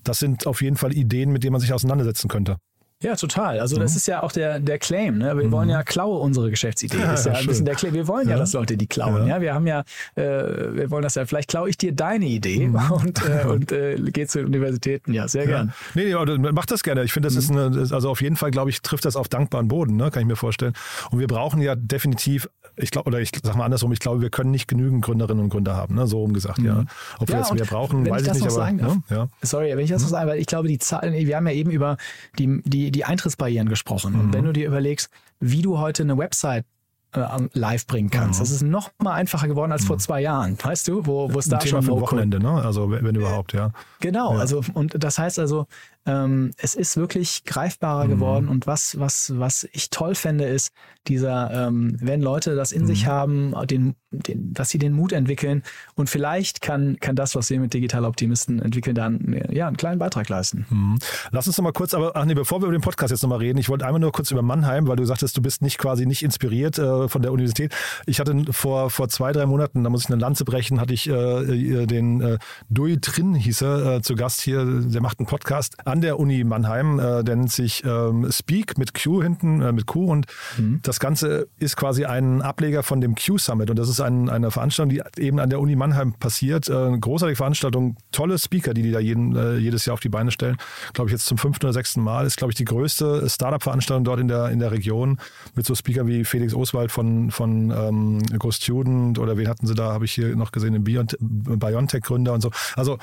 das 0.03 0.19
sind 0.19 0.47
auf 0.47 0.61
jeden 0.61 0.77
Fall 0.77 0.93
Ideen, 0.93 1.31
mit 1.31 1.43
denen 1.43 1.53
man 1.53 1.61
sich 1.61 1.73
auseinandersetzen 1.73 2.27
könnte. 2.27 2.57
Ja, 3.01 3.15
total. 3.15 3.59
Also 3.59 3.77
das 3.77 3.91
mhm. 3.91 3.97
ist 3.97 4.07
ja 4.07 4.23
auch 4.23 4.31
der, 4.31 4.59
der 4.59 4.79
Claim. 4.79 5.17
Ne? 5.17 5.35
Wir 5.37 5.47
mhm. 5.47 5.51
wollen 5.51 5.69
ja 5.69 5.83
klaue 5.83 6.19
unsere 6.19 6.49
Geschäftsidee. 6.49 6.99
Ja, 6.99 7.13
ist 7.13 7.25
ja, 7.25 7.33
ein 7.33 7.45
bisschen 7.45 7.65
der 7.65 7.75
Claim. 7.75 7.93
Wir 7.93 8.07
wollen 8.07 8.27
ja, 8.27 8.33
ja, 8.33 8.39
dass 8.39 8.53
Leute 8.53 8.77
die 8.77 8.87
klauen. 8.87 9.27
Ja. 9.27 9.41
wir 9.41 9.53
haben 9.53 9.67
ja, 9.67 9.83
äh, 10.15 10.23
wir 10.23 10.91
wollen 10.91 11.03
das 11.03 11.15
ja. 11.15 11.25
Vielleicht 11.25 11.49
klaue 11.49 11.69
ich 11.69 11.77
dir 11.77 11.93
deine 11.93 12.25
Idee 12.25 12.67
mhm. 12.67 12.75
und 12.91 13.25
äh, 13.27 13.45
und 13.47 13.71
äh, 13.71 13.97
geh 13.97 14.27
zu 14.27 14.39
den 14.39 14.47
Universitäten. 14.47 15.13
Ja, 15.13 15.27
sehr 15.27 15.47
gern. 15.47 15.73
Nee, 15.95 16.05
nee, 16.05 16.13
aber 16.13 16.37
mach 16.51 16.65
das 16.65 16.83
gerne. 16.83 17.03
Ich 17.03 17.13
finde, 17.13 17.27
das 17.27 17.35
ist 17.35 17.51
mhm. 17.51 17.57
eine, 17.57 17.87
also 17.91 18.09
auf 18.09 18.21
jeden 18.21 18.35
Fall, 18.35 18.51
glaube 18.51 18.69
ich, 18.69 18.81
trifft 18.81 19.05
das 19.05 19.15
auf 19.15 19.27
dankbaren 19.27 19.67
Boden. 19.67 19.95
Ne? 19.95 20.11
Kann 20.11 20.21
ich 20.21 20.27
mir 20.27 20.35
vorstellen. 20.35 20.73
Und 21.09 21.19
wir 21.19 21.27
brauchen 21.27 21.61
ja 21.61 21.75
definitiv 21.75 22.47
ich 22.77 22.91
glaube, 22.91 23.07
oder 23.07 23.19
ich 23.19 23.31
sag 23.43 23.55
mal 23.55 23.65
andersrum, 23.65 23.91
ich 23.91 23.99
glaube, 23.99 24.21
wir 24.21 24.29
können 24.29 24.51
nicht 24.51 24.67
genügend 24.67 25.03
Gründerinnen 25.03 25.43
und 25.43 25.49
Gründer 25.49 25.75
haben, 25.75 25.95
ne? 25.95 26.07
so 26.07 26.19
rumgesagt, 26.19 26.59
mhm. 26.59 26.65
ja. 26.65 26.85
Ob 27.19 27.29
wir 27.29 27.37
jetzt 27.37 27.53
mehr 27.53 27.65
brauchen, 27.65 28.09
weiß 28.09 28.21
ich, 28.23 28.27
ich 28.29 28.33
nicht, 28.43 28.57
aber. 28.57 28.71
Ne? 28.71 29.03
Ja. 29.09 29.27
Sorry, 29.41 29.69
wenn 29.75 29.79
ich 29.79 29.91
das 29.91 30.01
noch 30.01 30.09
sagen, 30.09 30.29
weil 30.29 30.39
ich 30.39 30.47
glaube, 30.47 30.67
die 30.67 30.79
Zahlen, 30.79 31.13
wir 31.13 31.35
haben 31.35 31.47
ja 31.47 31.53
eben 31.53 31.71
über 31.71 31.97
die, 32.37 32.61
die, 32.63 32.90
die 32.91 33.05
Eintrittsbarrieren 33.05 33.69
gesprochen. 33.69 34.13
Mhm. 34.13 34.19
Und 34.19 34.33
wenn 34.33 34.45
du 34.45 34.53
dir 34.53 34.67
überlegst, 34.67 35.09
wie 35.39 35.61
du 35.61 35.79
heute 35.79 36.03
eine 36.03 36.17
Website 36.17 36.65
äh, 37.13 37.27
live 37.53 37.87
bringen 37.87 38.09
kannst. 38.09 38.39
Mhm. 38.39 38.43
Das 38.43 38.51
ist 38.51 38.61
noch 38.61 38.91
mal 38.99 39.13
einfacher 39.13 39.47
geworden 39.47 39.71
als 39.71 39.83
mhm. 39.83 39.87
vor 39.87 39.97
zwei 39.97 40.21
Jahren, 40.21 40.57
weißt 40.61 40.87
du, 40.87 41.05
wo, 41.05 41.33
wo 41.33 41.39
es 41.39 41.49
da 41.49 41.57
Thema 41.57 41.81
schon 41.81 41.95
für 41.95 42.01
Wochenende, 42.01 42.39
ne? 42.39 42.63
Also 42.63 42.89
wenn 42.89 43.15
überhaupt, 43.15 43.53
ja. 43.53 43.71
Genau, 43.99 44.33
ja. 44.33 44.39
also 44.39 44.63
und 44.73 45.03
das 45.03 45.17
heißt 45.17 45.39
also, 45.39 45.67
ähm, 46.05 46.51
es 46.57 46.75
ist 46.75 46.97
wirklich 46.97 47.43
greifbarer 47.45 48.05
mhm. 48.05 48.09
geworden 48.09 48.47
und 48.47 48.67
was, 48.67 48.99
was, 48.99 49.33
was 49.37 49.67
ich 49.71 49.89
toll 49.89 50.15
fände, 50.15 50.45
ist 50.45 50.71
dieser, 51.07 51.67
ähm, 51.67 51.97
wenn 51.99 52.21
Leute 52.21 52.55
das 52.55 52.71
in 52.71 52.83
mhm. 52.83 52.87
sich 52.87 53.05
haben, 53.05 53.53
den, 53.65 53.95
den, 54.11 54.53
dass 54.53 54.69
sie 54.69 54.77
den 54.77 54.93
Mut 54.93 55.13
entwickeln 55.13 55.63
und 55.95 56.09
vielleicht 56.09 56.61
kann, 56.61 56.97
kann 56.99 57.15
das, 57.15 57.35
was 57.35 57.49
wir 57.49 57.59
mit 57.59 57.73
Digital 57.73 58.05
Optimisten 58.05 58.61
entwickeln, 58.61 58.95
dann 58.95 59.41
ja, 59.49 59.67
einen 59.67 59.77
kleinen 59.77 59.99
Beitrag 59.99 60.29
leisten. 60.29 60.65
Mhm. 60.69 60.99
Lass 61.31 61.47
uns 61.47 61.57
noch 61.57 61.63
mal 61.63 61.73
kurz, 61.73 61.93
aber 61.93 62.15
ach 62.15 62.25
nee, 62.25 62.33
bevor 62.33 62.61
wir 62.61 62.67
über 62.67 62.77
den 62.77 62.81
Podcast 62.81 63.11
jetzt 63.11 63.23
noch 63.23 63.29
mal 63.29 63.37
reden, 63.37 63.57
ich 63.57 63.69
wollte 63.69 63.85
einmal 63.85 63.99
nur 63.99 64.11
kurz 64.11 64.31
über 64.31 64.41
Mannheim, 64.41 64.87
weil 64.87 64.95
du 64.95 65.05
sagtest, 65.05 65.37
du 65.37 65.41
bist 65.41 65.61
nicht 65.61 65.77
quasi 65.77 66.05
nicht 66.05 66.23
inspiriert 66.23 66.77
äh, 66.77 67.07
von 67.07 67.21
der 67.21 67.31
Universität. 67.31 67.73
Ich 68.05 68.19
hatte 68.19 68.35
vor, 68.51 68.89
vor 68.89 69.09
zwei, 69.09 69.31
drei 69.31 69.45
Monaten, 69.45 69.83
da 69.83 69.89
muss 69.89 70.03
ich 70.03 70.09
eine 70.09 70.19
Lanze 70.19 70.45
brechen, 70.45 70.79
hatte 70.79 70.93
ich 70.93 71.07
äh, 71.09 71.85
den 71.85 72.21
äh, 72.21 72.37
Dui 72.69 72.99
Trin 72.99 73.33
hieß 73.33 73.61
er, 73.61 73.95
äh, 73.95 74.01
zu 74.01 74.15
Gast 74.15 74.41
hier, 74.41 74.65
der 74.65 75.01
macht 75.01 75.19
einen 75.19 75.27
Podcast 75.27 75.75
an 75.91 76.01
der 76.01 76.19
Uni 76.19 76.43
Mannheim. 76.43 76.99
Äh, 76.99 77.23
der 77.23 77.35
nennt 77.35 77.51
sich 77.51 77.83
ähm, 77.85 78.31
Speak 78.31 78.77
mit 78.77 78.93
Q 78.93 79.21
hinten, 79.21 79.61
äh, 79.61 79.71
mit 79.71 79.85
Q. 79.85 80.05
Und 80.05 80.25
mhm. 80.57 80.79
das 80.83 80.99
Ganze 80.99 81.47
ist 81.59 81.75
quasi 81.75 82.05
ein 82.05 82.41
Ableger 82.41 82.81
von 82.81 83.01
dem 83.01 83.15
Q 83.15 83.37
Summit. 83.37 83.69
Und 83.69 83.77
das 83.77 83.89
ist 83.89 83.99
ein, 83.99 84.29
eine 84.29 84.51
Veranstaltung, 84.51 84.89
die 84.89 85.21
eben 85.21 85.39
an 85.39 85.49
der 85.49 85.59
Uni 85.59 85.75
Mannheim 85.75 86.13
passiert. 86.13 86.69
Äh, 86.69 86.97
großartige 86.97 87.35
Veranstaltung, 87.35 87.97
tolle 88.11 88.39
Speaker, 88.39 88.73
die 88.73 88.83
die 88.83 88.91
da 88.91 88.99
jeden, 88.99 89.35
äh, 89.35 89.57
jedes 89.57 89.85
Jahr 89.85 89.95
auf 89.95 89.99
die 89.99 90.09
Beine 90.09 90.31
stellen. 90.31 90.57
Glaube 90.93 91.09
ich 91.09 91.11
jetzt 91.11 91.25
zum 91.25 91.37
fünften 91.37 91.65
oder 91.65 91.73
sechsten 91.73 92.01
Mal. 92.01 92.25
Ist, 92.25 92.37
glaube 92.37 92.51
ich, 92.51 92.57
die 92.57 92.65
größte 92.65 93.29
Startup-Veranstaltung 93.29 94.05
dort 94.05 94.19
in 94.21 94.29
der, 94.29 94.49
in 94.49 94.59
der 94.59 94.71
Region 94.71 95.17
mit 95.55 95.65
so 95.65 95.75
Speakern 95.75 96.07
wie 96.07 96.23
Felix 96.23 96.53
Oswald 96.53 96.91
von, 96.91 97.31
von 97.31 97.71
ähm, 97.71 98.23
Go 98.39 98.51
Student 98.51 99.19
oder 99.19 99.37
wen 99.37 99.47
hatten 99.47 99.67
sie 99.67 99.75
da, 99.75 99.91
habe 99.91 100.05
ich 100.05 100.13
hier 100.13 100.35
noch 100.35 100.51
gesehen, 100.51 100.73
den 100.73 100.83
Biontech-Gründer 100.83 102.33
und 102.33 102.41
so. 102.41 102.51
Also 102.75 102.97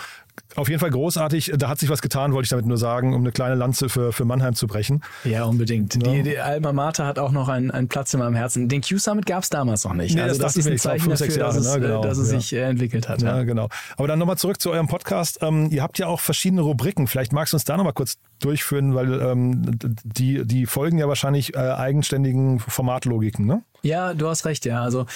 auf 0.57 0.69
jeden 0.69 0.81
Fall 0.81 0.91
großartig. 0.91 1.53
Da 1.57 1.69
hat 1.69 1.79
sich 1.79 1.89
was 1.89 2.03
getan, 2.03 2.33
wollte 2.33 2.47
ich 2.47 2.51
damit 2.51 2.67
nur 2.67 2.79
sagen, 2.79 3.15
um 3.15 3.21
eine 3.21 3.33
kleine 3.33 3.55
Lanze 3.55 3.89
für, 3.89 4.13
für 4.13 4.25
Mannheim 4.25 4.55
zu 4.55 4.67
brechen. 4.67 5.03
Ja, 5.25 5.45
unbedingt. 5.45 5.95
Ja. 5.95 6.13
Die, 6.13 6.23
die, 6.23 6.39
Alma 6.39 6.73
Mater 6.73 7.07
hat 7.07 7.19
auch 7.19 7.33
noch 7.33 7.49
einen, 7.49 7.71
einen 7.71 7.89
Platz 7.89 8.15
in 8.15 8.21
meinem 8.21 8.35
Herzen. 8.35 8.69
Den 8.69 8.81
Q-Summit 8.83 9.27
gab 9.27 9.43
es 9.43 9.51
damals 9.51 9.85
noch 9.85 9.95
nicht. 9.95 10.15
Nee, 10.15 10.23
also 10.23 10.41
das, 10.41 10.55
das 10.55 10.67
ist 10.67 10.71
ein 10.71 10.79
Zeichen 10.79 11.11
dafür, 11.11 11.29
Jahre, 11.29 11.55
dass, 11.55 11.67
es, 11.67 11.75
ne? 11.75 11.81
genau. 11.81 12.03
dass 12.03 12.19
es 12.19 12.33
ja. 12.33 12.41
sich 12.41 12.53
äh, 12.53 12.63
entwickelt 12.63 13.09
hat. 13.09 13.23
Ja, 13.23 13.39
ja. 13.39 13.43
genau. 13.45 13.69
Aber 13.97 14.09
dann 14.09 14.19
nochmal 14.19 14.39
zurück 14.39 14.61
zu 14.61 14.71
eurem 14.71 14.89
Podcast. 14.89 15.39
Ähm, 15.43 15.69
ihr 15.71 15.83
habt 15.83 15.99
ja 15.99 16.07
auch 16.07 16.21
verschiedene 16.21 16.63
Rubriken. 16.63 17.07
Vielleicht 17.07 17.33
magst 17.33 17.53
du 17.53 17.57
uns 17.57 17.65
da 17.65 17.77
nochmal 17.77 17.93
kurz 17.93 18.19
durchführen, 18.41 18.95
weil 18.95 19.21
ähm, 19.21 19.79
die, 20.05 20.47
die 20.47 20.67
folgen 20.67 20.99
ja 20.99 21.09
wahrscheinlich 21.09 21.55
äh, 21.55 21.59
eigenständigen 21.59 22.61
Formatlogiken, 22.61 23.47
ne? 23.47 23.63
Ja, 23.83 24.15
du 24.15 24.29
hast 24.29 24.45
recht, 24.45 24.65
ja. 24.65 24.83
Also 24.83 25.07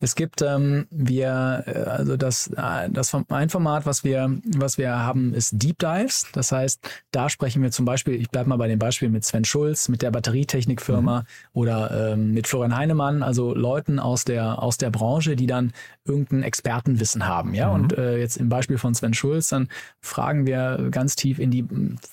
es 0.00 0.16
gibt 0.16 0.42
ähm, 0.42 0.86
wir, 0.90 1.62
äh, 1.66 1.78
also 1.88 2.16
das, 2.16 2.48
äh, 2.48 2.90
das 2.90 3.14
ein 3.28 3.48
Format, 3.50 3.86
was 3.86 4.04
wir, 4.04 4.38
was 4.56 4.76
wir 4.78 4.98
haben, 4.98 5.32
ist 5.32 5.62
Deep 5.62 5.78
Dives. 5.78 6.26
Das 6.32 6.50
heißt, 6.50 6.80
da 7.12 7.28
sprechen 7.28 7.62
wir 7.62 7.70
zum 7.70 7.84
Beispiel, 7.84 8.14
ich 8.14 8.30
bleibe 8.30 8.48
mal 8.48 8.56
bei 8.56 8.68
dem 8.68 8.78
Beispiel 8.78 9.08
mit 9.08 9.24
Sven 9.24 9.44
Schulz, 9.44 9.88
mit 9.88 10.02
der 10.02 10.10
Batterietechnikfirma 10.10 11.20
mhm. 11.20 11.24
oder 11.52 12.12
ähm, 12.12 12.32
mit 12.32 12.48
Florian 12.48 12.76
Heinemann, 12.76 13.22
also 13.22 13.54
Leuten 13.54 13.98
aus 13.98 14.24
der, 14.24 14.60
aus 14.60 14.76
der 14.76 14.90
Branche, 14.90 15.36
die 15.36 15.46
dann 15.46 15.72
irgendein 16.04 16.42
Expertenwissen 16.42 17.26
haben. 17.26 17.54
Ja, 17.54 17.68
mhm. 17.68 17.74
und 17.74 17.98
äh, 17.98 18.18
jetzt 18.18 18.38
im 18.38 18.48
Beispiel 18.48 18.78
von 18.78 18.94
Sven 18.94 19.14
Schulz, 19.14 19.48
dann 19.50 19.68
fragen 20.00 20.46
wir 20.46 20.88
ganz 20.90 21.14
tief 21.14 21.38
in 21.38 21.52
die 21.52 21.64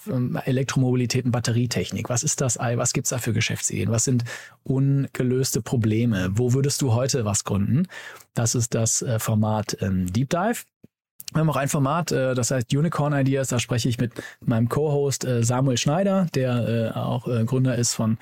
ähm, 0.08 0.40
Elektromobilität 0.46 1.26
und 1.26 1.32
Batterietechnik. 1.32 2.10
Was 2.10 2.22
ist 2.22 2.42
das? 2.42 2.60
Was 2.60 2.94
gibt's 2.94 3.10
da 3.10 3.18
für 3.18 3.34
Geschäftsideen? 3.34 3.90
Was 3.90 4.04
sind 4.04 4.26
ungelöste 4.64 5.64
Probleme? 5.64 5.99
Wo 6.08 6.54
würdest 6.54 6.82
du 6.82 6.94
heute 6.94 7.26
was 7.26 7.44
gründen? 7.44 7.88
Das 8.34 8.56
ist 8.56 8.74
das 8.74 9.02
äh, 9.02 9.20
Format 9.20 9.78
ähm, 9.82 10.12
Deep 10.12 10.30
Dive. 10.30 10.64
Wir 11.34 11.42
haben 11.42 11.50
auch 11.50 11.58
ein 11.58 11.70
Format, 11.70 12.12
äh, 12.12 12.34
das 12.34 12.52
heißt 12.52 12.74
Unicorn 12.74 13.14
Ideas. 13.14 13.50
Da 13.50 13.60
spreche 13.60 13.90
ich 13.90 14.00
mit 14.00 14.14
meinem 14.40 14.70
Co-Host 14.70 15.26
äh, 15.26 15.44
Samuel 15.44 15.78
Schneider, 15.78 16.28
der 16.34 16.96
auch 16.96 17.26
Gründer 17.46 17.76
ist 17.76 17.94
von 17.94 18.18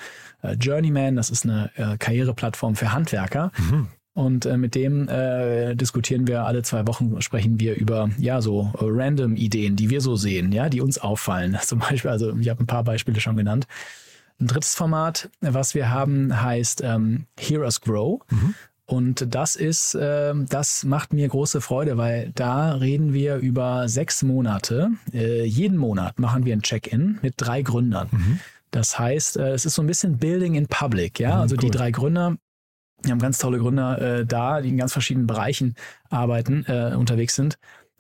Journeyman. 0.60 1.16
Das 1.16 1.30
ist 1.30 1.46
eine 1.46 1.72
Karriereplattform 2.00 2.76
für 2.76 2.92
Handwerker. 2.92 3.52
Mhm. 3.58 3.88
Und 4.14 4.46
mit 4.46 4.74
dem 4.74 5.08
äh, 5.10 5.76
diskutieren 5.76 6.26
wir 6.28 6.46
alle 6.46 6.64
zwei 6.64 6.88
Wochen, 6.88 7.22
sprechen 7.22 7.60
wir 7.60 7.76
über 7.76 8.10
ja 8.18 8.42
so 8.42 8.72
random 8.80 9.36
Ideen, 9.36 9.76
die 9.76 9.92
wir 9.92 10.02
so 10.02 10.16
sehen, 10.16 10.52
ja, 10.52 10.70
die 10.70 10.82
uns 10.82 10.98
auffallen. 10.98 11.58
Zum 11.62 11.80
Beispiel, 11.80 12.10
also 12.10 12.36
ich 12.36 12.50
habe 12.50 12.64
ein 12.64 12.68
paar 12.68 12.84
Beispiele 12.84 13.20
schon 13.20 13.38
genannt. 13.38 13.68
Ein 14.40 14.48
drittes 14.48 14.76
Format, 14.76 15.30
was 15.42 15.74
wir 15.74 15.90
haben, 15.90 16.42
heißt 16.42 16.82
ähm, 16.84 17.26
Heroes 17.40 17.82
Grow. 17.82 18.22
Mhm. 18.30 18.56
Und 18.86 19.36
das 19.36 19.58
ist, 19.58 19.96
äh, 19.96 20.34
das 20.48 20.86
macht 20.86 21.12
mir 21.12 21.28
große 21.28 21.60
Freude, 21.60 21.98
weil 21.98 22.32
da 22.36 22.74
reden 22.74 23.14
wir 23.14 23.36
über 23.38 23.90
sechs 23.90 24.24
Monate. 24.24 24.92
Äh, 25.12 25.44
jeden 25.44 25.78
Monat 25.78 26.20
machen 26.20 26.46
wir 26.46 26.54
ein 26.54 26.62
Check-in 26.62 27.20
mit 27.22 27.34
drei 27.38 27.64
Gründern. 27.64 28.08
Mhm. 28.12 28.40
Das 28.72 28.98
heißt, 28.98 29.38
äh, 29.38 29.52
es 29.52 29.66
ist 29.66 29.76
so 29.76 29.82
ein 29.82 29.88
bisschen 29.88 30.18
Building 30.18 30.56
in 30.56 30.68
Public, 30.68 31.20
ja. 31.20 31.36
Mhm, 31.36 31.42
also 31.42 31.56
cool. 31.56 31.62
die 31.62 31.72
drei 31.72 31.92
Gründer, 31.92 32.38
wir 33.04 33.12
haben 33.12 33.20
ganz 33.20 33.40
tolle 33.40 33.60
Gründer 33.60 34.02
äh, 34.02 34.26
da, 34.26 34.62
die 34.62 34.70
in 34.70 34.78
ganz 34.78 34.94
verschiedenen 34.94 35.28
Bereichen 35.28 35.76
arbeiten, 36.10 36.66
äh, 36.68 36.96
unterwegs 36.96 37.36
sind. 37.36 37.58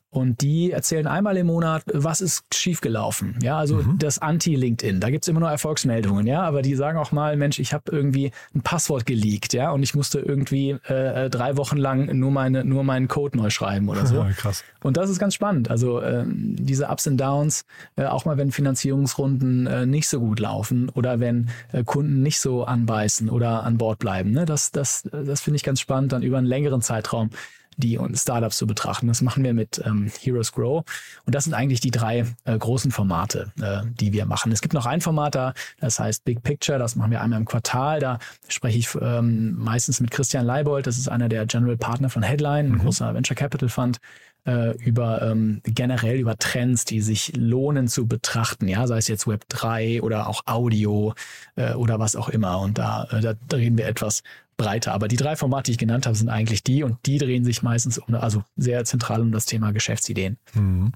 Und 0.10 0.41
die 0.41 0.72
erzählen 0.72 1.05
einmal 1.05 1.36
im 1.36 1.47
Monat, 1.47 1.84
was 1.93 2.22
ist 2.22 2.45
schiefgelaufen. 2.53 3.38
Ja, 3.43 3.58
also 3.58 3.76
mhm. 3.76 3.97
das 3.99 4.20
Anti-LinkedIn. 4.20 5.01
Da 5.01 5.10
gibt's 5.10 5.28
immer 5.28 5.41
nur 5.41 5.49
Erfolgsmeldungen, 5.49 6.26
ja, 6.26 6.43
aber 6.43 6.62
die 6.62 6.76
sagen 6.76 6.97
auch 6.97 7.12
mal, 7.12 7.36
Mensch, 7.36 7.60
ich 7.60 7.74
habe 7.74 7.91
irgendwie 7.91 8.32
ein 8.55 8.62
Passwort 8.62 9.05
geleakt, 9.05 9.53
ja, 9.53 9.70
und 9.72 9.84
ich 9.84 9.95
musste 9.95 10.20
irgendwie 10.20 10.78
äh, 10.88 11.26
äh 11.26 11.30
drei 11.30 11.58
Wochen 11.58 11.76
lang 11.76 12.18
nur 12.18 12.32
meine, 12.32 12.64
nur 12.64 12.86
meinen 12.86 13.10
Code 13.10 13.38
neu 13.38 13.49
schreiben 13.49 13.89
oder 13.89 14.05
so. 14.08 14.26
Krass. 14.38 14.64
Und 14.82 14.95
das 14.95 15.10
ist 15.10 15.20
ganz 15.20 15.34
spannend. 15.34 15.70
Also 15.70 15.99
äh, 15.99 16.24
diese 16.26 16.88
Ups 16.88 17.05
und 17.08 17.18
Downs, 17.18 17.66
äh, 17.97 18.05
auch 18.05 18.24
mal 18.24 18.38
wenn 18.38 18.53
Finanzierungsrunden 18.53 19.68
äh, 19.68 19.86
nicht 19.86 20.08
so 20.08 20.22
gut 20.22 20.39
laufen 20.39 20.88
oder 20.89 21.20
wenn 21.20 21.49
äh, 21.74 21.84
Kunden 21.84 22.24
nicht 22.24 22.39
so 22.39 22.64
anbeißen 22.64 23.30
oder 23.30 23.64
an 23.64 23.78
Bord 23.78 23.99
bleiben. 23.99 24.32
Ne? 24.32 24.45
Das, 24.45 24.72
das, 24.72 25.03
das 25.12 25.41
finde 25.41 25.58
ich 25.58 25.64
ganz 25.64 25.82
spannend, 25.82 26.14
dann 26.14 26.24
über 26.24 26.38
einen 26.38 26.47
längeren 26.47 26.82
Zeitraum 26.82 27.30
die 27.78 28.00
Startups 28.14 28.58
zu 28.58 28.68
betrachten. 28.68 29.08
Das 29.08 29.22
machen 29.22 29.44
wir 29.44 29.54
mit 29.54 29.82
ähm, 29.86 30.12
Heroes 30.20 30.52
Grow. 30.52 30.84
Und 31.26 31.36
das 31.36 31.46
sind 31.46 31.54
eigentlich 31.54 31.80
die 31.80 31.92
drei 31.92 32.26
äh, 32.44 32.58
großen 32.58 32.92
Formate, 32.92 33.52
äh, 33.62 33.82
die 34.00 34.14
wir 34.14 34.26
machen. 34.26 34.52
Es 34.52 34.62
gibt 34.62 34.74
noch 34.74 34.86
ein 34.86 35.02
Format 35.02 35.36
da, 35.36 35.54
das 35.80 36.00
heißt 36.00 36.26
Big 36.26 36.44
Picture. 36.44 36.80
Das 36.80 36.96
machen 36.96 37.12
wir 37.12 37.22
einmal 37.22 37.40
im 37.40 37.46
Quartal. 37.46 38.00
Da 38.00 38.20
spreche 38.48 38.80
ich 38.80 38.90
ähm, 39.00 39.56
meistens 39.58 40.00
mit 40.00 40.12
Christian 40.12 40.46
Leibold. 40.46 40.88
Das 40.88 40.98
ist 40.98 41.08
einer 41.08 41.30
der 41.30 41.46
General 41.46 41.78
Partner 41.78 42.10
von 42.10 42.24
Headline, 42.24 42.68
ein 42.68 42.72
mhm. 42.74 42.80
großer 42.80 43.14
Venture 43.14 43.36
Capital 43.36 43.70
Fund 43.70 44.00
äh, 44.48 44.76
über 44.78 45.22
ähm, 45.22 45.62
generell 45.64 46.18
über 46.18 46.38
Trends, 46.38 46.86
die 46.86 47.02
sich 47.02 47.34
lohnen 47.36 47.88
zu 47.88 48.08
betrachten, 48.08 48.68
ja, 48.68 48.88
sei 48.88 48.98
es 48.98 49.08
jetzt 49.08 49.28
Web 49.28 49.44
3 49.50 50.02
oder 50.02 50.28
auch 50.28 50.42
Audio 50.46 51.14
äh, 51.56 51.74
oder 51.74 52.00
was 52.00 52.16
auch 52.16 52.30
immer. 52.30 52.60
Und 52.60 52.78
da, 52.78 53.08
äh, 53.12 53.22
da 53.22 53.34
drehen 53.50 53.78
wir 53.78 53.88
etwas 53.88 54.24
breiter. 54.58 54.93
Aber 54.93 55.08
die 55.08 55.16
drei 55.16 55.36
Formate, 55.36 55.66
die 55.66 55.72
ich 55.74 55.78
genannt 55.78 56.05
habe, 56.05 56.18
sind 56.18 56.30
eigentlich 56.30 56.64
die 56.64 56.84
und 56.84 56.97
die 57.05 57.18
drehen 57.20 57.45
sich 57.45 57.64
meistens 57.64 57.97
um, 57.97 58.16
also 58.16 58.43
sehr 58.58 58.84
zentral 58.86 59.22
um 59.22 59.32
das 59.32 59.45
Thema 59.45 59.72
Geschäftsideen. 59.72 60.38
Mhm. 60.53 60.91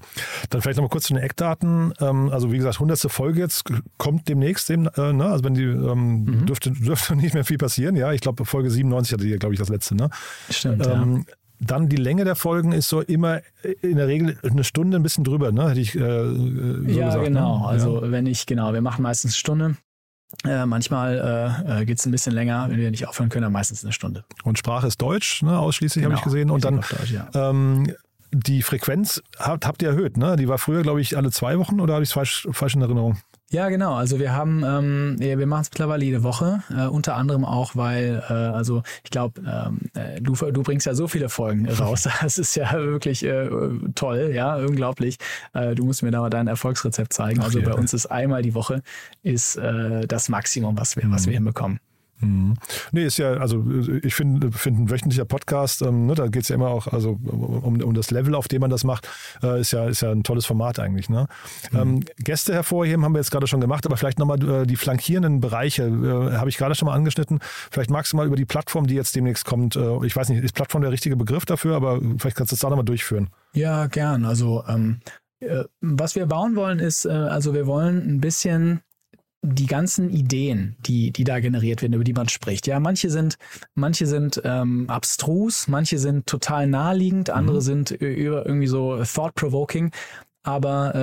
Dann 0.50 0.60
vielleicht 0.60 0.76
nochmal 0.76 0.90
kurz 0.90 1.04
zu 1.04 1.14
den 1.14 1.22
Eckdaten. 1.22 1.94
Ähm, 2.00 2.28
also 2.30 2.52
wie 2.52 2.58
gesagt, 2.58 2.76
100. 2.76 3.10
Folge 3.10 3.40
jetzt 3.40 3.64
kommt 3.98 4.28
demnächst, 4.28 4.68
äh, 4.70 4.76
ne? 4.76 5.24
also 5.24 5.44
wenn 5.44 5.54
die 5.54 5.62
ähm, 5.62 6.24
mhm. 6.24 6.46
dürfte, 6.46 6.70
dürfte 6.72 7.16
nicht 7.16 7.34
mehr 7.34 7.44
viel 7.44 7.58
passieren. 7.58 7.96
Ja, 7.96 8.12
ich 8.12 8.20
glaube 8.20 8.44
Folge 8.44 8.70
97 8.70 9.12
hatte 9.12 9.24
die, 9.24 9.38
glaube 9.38 9.54
ich, 9.54 9.60
das 9.60 9.68
letzte. 9.68 9.94
Ne? 9.94 10.10
Stimmt. 10.50 10.86
Ähm, 10.86 11.24
ja. 11.28 11.34
Dann 11.64 11.88
die 11.88 11.96
Länge 11.96 12.24
der 12.24 12.34
Folgen 12.34 12.72
ist 12.72 12.88
so 12.88 13.00
immer 13.00 13.40
in 13.82 13.96
der 13.96 14.08
Regel 14.08 14.36
eine 14.42 14.64
Stunde 14.64 14.96
ein 14.96 15.04
bisschen 15.04 15.22
drüber, 15.22 15.52
ne? 15.52 15.70
Hätte 15.70 15.78
ich 15.78 15.94
äh, 15.94 16.00
so 16.00 16.88
Ja, 16.88 17.06
gesagt, 17.06 17.24
genau. 17.24 17.60
Ne? 17.60 17.68
Also 17.68 18.02
wenn 18.02 18.26
ich, 18.26 18.46
genau, 18.46 18.72
wir 18.72 18.80
machen 18.80 19.02
meistens 19.02 19.30
eine 19.30 19.36
Stunde. 19.36 19.76
Äh, 20.44 20.66
manchmal 20.66 21.64
äh, 21.66 21.82
äh 21.82 21.84
geht 21.84 21.98
es 21.98 22.06
ein 22.06 22.10
bisschen 22.10 22.32
länger, 22.32 22.66
wenn 22.68 22.78
wir 22.78 22.90
nicht 22.90 23.06
aufhören 23.06 23.28
können, 23.28 23.42
dann 23.42 23.52
meistens 23.52 23.84
eine 23.84 23.92
Stunde. 23.92 24.24
Und 24.44 24.58
Sprache 24.58 24.86
ist 24.86 25.00
Deutsch, 25.00 25.42
ne, 25.42 25.58
ausschließlich 25.58 26.02
genau, 26.02 26.16
habe 26.16 26.20
ich 26.20 26.24
gesehen. 26.24 26.50
Und 26.50 26.64
dann 26.64 26.76
Deutsch, 26.76 27.10
ja. 27.10 27.28
ähm, 27.34 27.94
die 28.32 28.62
Frequenz 28.62 29.22
habt, 29.38 29.66
habt 29.66 29.82
ihr 29.82 29.88
erhöht, 29.90 30.16
ne? 30.16 30.36
Die 30.36 30.48
war 30.48 30.58
früher, 30.58 30.82
glaube 30.82 31.00
ich, 31.00 31.16
alle 31.16 31.30
zwei 31.30 31.58
Wochen 31.58 31.80
oder 31.80 31.94
habe 31.94 32.02
ich 32.02 32.08
es 32.08 32.14
falsch, 32.14 32.48
falsch 32.50 32.74
in 32.74 32.82
Erinnerung? 32.82 33.18
Ja, 33.52 33.68
genau. 33.68 33.94
Also 33.94 34.18
wir 34.18 34.32
haben, 34.32 34.64
ähm, 34.64 35.16
wir 35.18 35.46
machen 35.46 35.60
es 35.60 35.70
mittlerweile 35.70 36.02
jede 36.02 36.22
Woche, 36.22 36.62
äh, 36.74 36.86
unter 36.86 37.16
anderem 37.16 37.44
auch, 37.44 37.76
weil, 37.76 38.22
äh, 38.30 38.32
also 38.32 38.82
ich 39.04 39.10
glaube, 39.10 39.42
ähm, 39.42 39.90
äh, 39.94 40.22
du, 40.22 40.34
du 40.34 40.62
bringst 40.62 40.86
ja 40.86 40.94
so 40.94 41.06
viele 41.06 41.28
Folgen 41.28 41.68
raus. 41.68 42.08
Das 42.22 42.38
ist 42.38 42.54
ja 42.54 42.72
wirklich 42.72 43.24
äh, 43.24 43.50
toll, 43.94 44.32
ja, 44.34 44.56
unglaublich. 44.56 45.18
Äh, 45.52 45.74
du 45.74 45.84
musst 45.84 46.02
mir 46.02 46.10
da 46.10 46.20
mal 46.20 46.30
dein 46.30 46.46
Erfolgsrezept 46.48 47.12
zeigen. 47.12 47.40
Ach, 47.40 47.44
also 47.44 47.58
ja. 47.58 47.68
bei 47.68 47.74
uns 47.74 47.92
ist 47.92 48.06
einmal 48.06 48.40
die 48.40 48.54
Woche 48.54 48.82
ist 49.22 49.56
äh, 49.56 50.06
das 50.06 50.30
Maximum, 50.30 50.78
was 50.78 50.96
wir, 50.96 51.02
was 51.10 51.26
wir 51.26 51.32
mhm. 51.32 51.44
hinbekommen. 51.44 51.80
Mhm. 52.22 52.54
Nee, 52.92 53.04
ist 53.04 53.18
ja, 53.18 53.34
also 53.34 53.64
ich 54.02 54.14
finde, 54.14 54.52
find 54.52 54.78
ein 54.78 54.90
wöchentlicher 54.90 55.24
Podcast, 55.24 55.82
ähm, 55.82 56.06
ne, 56.06 56.14
da 56.14 56.28
geht 56.28 56.42
es 56.42 56.48
ja 56.48 56.54
immer 56.54 56.68
auch 56.68 56.86
also 56.86 57.18
um, 57.24 57.80
um 57.80 57.94
das 57.94 58.10
Level, 58.10 58.34
auf 58.34 58.48
dem 58.48 58.60
man 58.60 58.70
das 58.70 58.84
macht, 58.84 59.08
äh, 59.42 59.60
ist, 59.60 59.72
ja, 59.72 59.86
ist 59.86 60.02
ja 60.02 60.10
ein 60.10 60.22
tolles 60.22 60.46
Format 60.46 60.78
eigentlich. 60.78 61.10
Ne? 61.10 61.26
Mhm. 61.72 61.78
Ähm, 61.78 62.00
Gäste 62.18 62.54
hervorheben 62.54 63.04
haben 63.04 63.12
wir 63.12 63.18
jetzt 63.18 63.30
gerade 63.30 63.46
schon 63.46 63.60
gemacht, 63.60 63.84
aber 63.86 63.96
vielleicht 63.96 64.18
nochmal 64.18 64.62
äh, 64.62 64.66
die 64.66 64.76
flankierenden 64.76 65.40
Bereiche, 65.40 65.84
äh, 65.84 66.36
habe 66.36 66.48
ich 66.48 66.56
gerade 66.56 66.74
schon 66.74 66.86
mal 66.86 66.94
angeschnitten. 66.94 67.40
Vielleicht 67.70 67.90
magst 67.90 68.12
du 68.12 68.16
mal 68.16 68.26
über 68.26 68.36
die 68.36 68.44
Plattform, 68.44 68.86
die 68.86 68.94
jetzt 68.94 69.16
demnächst 69.16 69.44
kommt, 69.44 69.76
äh, 69.76 70.06
ich 70.06 70.14
weiß 70.14 70.28
nicht, 70.28 70.42
ist 70.42 70.54
Plattform 70.54 70.82
der 70.82 70.92
richtige 70.92 71.16
Begriff 71.16 71.44
dafür, 71.44 71.76
aber 71.76 72.00
vielleicht 72.18 72.36
kannst 72.36 72.52
du 72.52 72.54
das 72.54 72.60
da 72.60 72.70
nochmal 72.70 72.84
durchführen. 72.84 73.30
Ja, 73.54 73.86
gern. 73.86 74.24
Also 74.24 74.64
ähm, 74.68 75.00
äh, 75.40 75.64
was 75.80 76.14
wir 76.14 76.26
bauen 76.26 76.56
wollen 76.56 76.78
ist, 76.78 77.04
äh, 77.04 77.10
also 77.10 77.54
wir 77.54 77.66
wollen 77.66 77.98
ein 78.08 78.20
bisschen 78.20 78.80
die 79.42 79.66
ganzen 79.66 80.08
Ideen, 80.08 80.76
die, 80.86 81.10
die 81.10 81.24
da 81.24 81.40
generiert 81.40 81.82
werden, 81.82 81.94
über 81.94 82.04
die 82.04 82.12
man 82.12 82.28
spricht. 82.28 82.68
Ja, 82.68 82.78
manche 82.78 83.10
sind, 83.10 83.36
manche 83.74 84.06
sind 84.06 84.40
ähm, 84.44 84.88
abstrus, 84.88 85.66
manche 85.66 85.98
sind 85.98 86.26
total 86.26 86.68
naheliegend, 86.68 87.28
andere 87.30 87.56
mhm. 87.56 87.62
sind 87.62 87.90
irgendwie 88.00 88.68
so 88.68 89.02
thought-provoking. 89.02 89.90
Aber 90.44 90.94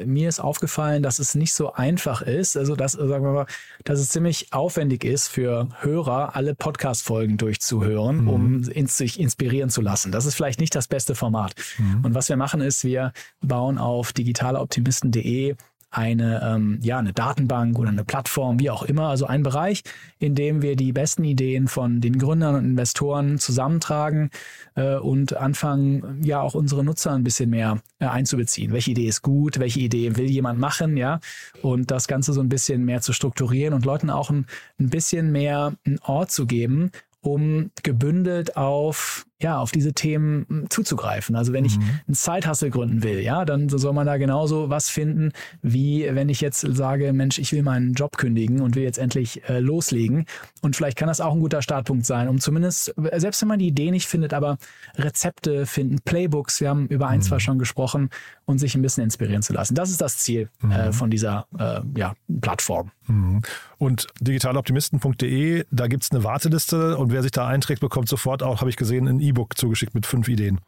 äh, 0.00 0.04
mir 0.04 0.28
ist 0.28 0.40
aufgefallen, 0.40 1.04
dass 1.04 1.20
es 1.20 1.36
nicht 1.36 1.54
so 1.54 1.72
einfach 1.72 2.22
ist, 2.22 2.56
also 2.56 2.74
dass, 2.74 2.92
sagen 2.92 3.24
wir 3.24 3.32
mal, 3.32 3.46
dass 3.84 4.00
es 4.00 4.08
ziemlich 4.08 4.52
aufwendig 4.52 5.04
ist 5.04 5.28
für 5.28 5.68
Hörer, 5.80 6.34
alle 6.34 6.56
Podcast-Folgen 6.56 7.36
durchzuhören, 7.36 8.22
mhm. 8.22 8.28
um 8.28 8.62
in, 8.64 8.88
sich 8.88 9.20
inspirieren 9.20 9.70
zu 9.70 9.80
lassen. 9.80 10.10
Das 10.10 10.26
ist 10.26 10.34
vielleicht 10.34 10.58
nicht 10.58 10.74
das 10.74 10.88
beste 10.88 11.14
Format. 11.14 11.54
Mhm. 11.78 12.04
Und 12.04 12.14
was 12.14 12.28
wir 12.28 12.36
machen 12.36 12.60
ist, 12.60 12.82
wir 12.82 13.12
bauen 13.40 13.78
auf 13.78 14.12
digitaleoptimisten.de 14.12 15.54
eine, 15.94 16.42
ähm, 16.42 16.78
ja, 16.82 16.98
eine 16.98 17.12
Datenbank 17.12 17.78
oder 17.78 17.88
eine 17.88 18.04
Plattform, 18.04 18.58
wie 18.58 18.70
auch 18.70 18.82
immer. 18.82 19.08
Also 19.08 19.26
ein 19.26 19.42
Bereich, 19.42 19.82
in 20.18 20.34
dem 20.34 20.60
wir 20.60 20.74
die 20.74 20.92
besten 20.92 21.24
Ideen 21.24 21.68
von 21.68 22.00
den 22.00 22.18
Gründern 22.18 22.56
und 22.56 22.64
Investoren 22.64 23.38
zusammentragen 23.38 24.30
äh, 24.74 24.96
und 24.96 25.36
anfangen, 25.36 26.20
ja 26.22 26.40
auch 26.40 26.54
unsere 26.54 26.82
Nutzer 26.82 27.12
ein 27.12 27.22
bisschen 27.22 27.50
mehr 27.50 27.78
äh, 28.00 28.06
einzubeziehen. 28.06 28.72
Welche 28.72 28.90
Idee 28.90 29.06
ist 29.06 29.22
gut? 29.22 29.60
Welche 29.60 29.80
Idee 29.80 30.16
will 30.16 30.28
jemand 30.28 30.58
machen? 30.58 30.96
Ja, 30.96 31.20
und 31.62 31.90
das 31.90 32.08
Ganze 32.08 32.32
so 32.32 32.40
ein 32.40 32.48
bisschen 32.48 32.84
mehr 32.84 33.00
zu 33.00 33.12
strukturieren 33.12 33.74
und 33.74 33.84
Leuten 33.84 34.10
auch 34.10 34.30
ein, 34.30 34.46
ein 34.80 34.90
bisschen 34.90 35.30
mehr 35.30 35.74
einen 35.86 36.00
Ort 36.00 36.32
zu 36.32 36.46
geben, 36.46 36.90
um 37.20 37.70
gebündelt 37.82 38.56
auf 38.56 39.26
ja, 39.40 39.58
auf 39.58 39.72
diese 39.72 39.92
Themen 39.92 40.46
hm, 40.48 40.70
zuzugreifen. 40.70 41.36
Also 41.36 41.52
wenn 41.52 41.64
ich 41.64 41.76
mhm. 41.76 42.00
ein 42.08 42.14
Side-Hustle 42.14 42.70
gründen 42.70 43.02
will, 43.02 43.20
ja, 43.20 43.44
dann 43.44 43.68
soll 43.68 43.92
man 43.92 44.06
da 44.06 44.16
genauso 44.16 44.70
was 44.70 44.88
finden, 44.88 45.32
wie 45.60 46.08
wenn 46.10 46.28
ich 46.28 46.40
jetzt 46.40 46.60
sage, 46.60 47.12
Mensch, 47.12 47.38
ich 47.38 47.52
will 47.52 47.62
meinen 47.62 47.94
Job 47.94 48.16
kündigen 48.16 48.60
und 48.60 48.76
will 48.76 48.82
jetzt 48.82 48.98
endlich 48.98 49.42
äh, 49.48 49.58
loslegen. 49.58 50.26
Und 50.62 50.76
vielleicht 50.76 50.96
kann 50.96 51.08
das 51.08 51.20
auch 51.20 51.34
ein 51.34 51.40
guter 51.40 51.62
Startpunkt 51.62 52.06
sein, 52.06 52.28
um 52.28 52.38
zumindest, 52.38 52.94
selbst 53.16 53.40
wenn 53.42 53.48
man 53.48 53.58
die 53.58 53.68
Idee 53.68 53.90
nicht 53.90 54.06
findet, 54.06 54.32
aber 54.32 54.56
Rezepte 54.96 55.66
finden, 55.66 55.98
Playbooks, 56.04 56.60
wir 56.60 56.68
haben 56.68 56.86
über 56.86 57.08
ein, 57.08 57.18
mhm. 57.18 57.22
zwei 57.22 57.38
schon 57.38 57.58
gesprochen, 57.58 58.10
und 58.46 58.58
sich 58.58 58.74
ein 58.74 58.82
bisschen 58.82 59.04
inspirieren 59.04 59.42
zu 59.42 59.52
lassen. 59.52 59.74
Das 59.74 59.90
ist 59.90 60.00
das 60.00 60.18
Ziel 60.18 60.50
äh, 60.62 60.66
mhm. 60.66 60.72
äh, 60.72 60.92
von 60.92 61.10
dieser 61.10 61.46
äh, 61.58 61.80
ja, 61.96 62.14
Plattform. 62.40 62.90
Mhm. 63.06 63.42
Und 63.78 64.06
digitaloptimisten.de, 64.20 65.64
da 65.70 65.86
gibt 65.86 66.04
es 66.04 66.10
eine 66.10 66.24
Warteliste 66.24 66.96
und 66.96 67.12
wer 67.12 67.22
sich 67.22 67.32
da 67.32 67.46
einträgt, 67.46 67.80
bekommt 67.80 68.08
sofort 68.08 68.42
auch, 68.42 68.60
habe 68.60 68.70
ich 68.70 68.76
gesehen, 68.76 69.08
ein 69.08 69.20
E-Book 69.28 69.56
zugeschickt 69.56 69.94
mit 69.94 70.06
fünf 70.06 70.28
Ideen. 70.28 70.60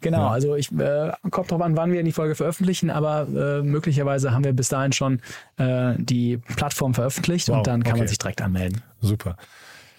Genau, 0.00 0.18
ja. 0.18 0.30
also 0.30 0.54
ich 0.54 0.70
äh, 0.72 1.12
kommt 1.30 1.50
drauf 1.50 1.62
an, 1.62 1.76
wann 1.76 1.92
wir 1.92 2.02
die 2.02 2.12
Folge 2.12 2.34
veröffentlichen, 2.34 2.90
aber 2.90 3.26
äh, 3.28 3.62
möglicherweise 3.62 4.32
haben 4.32 4.44
wir 4.44 4.52
bis 4.52 4.68
dahin 4.68 4.92
schon 4.92 5.20
äh, 5.56 5.94
die 5.96 6.36
Plattform 6.36 6.94
veröffentlicht 6.94 7.48
wow, 7.48 7.58
und 7.58 7.66
dann 7.66 7.82
kann 7.82 7.92
okay. 7.92 8.00
man 8.00 8.08
sich 8.08 8.18
direkt 8.18 8.42
anmelden. 8.42 8.82
Super. 9.00 9.36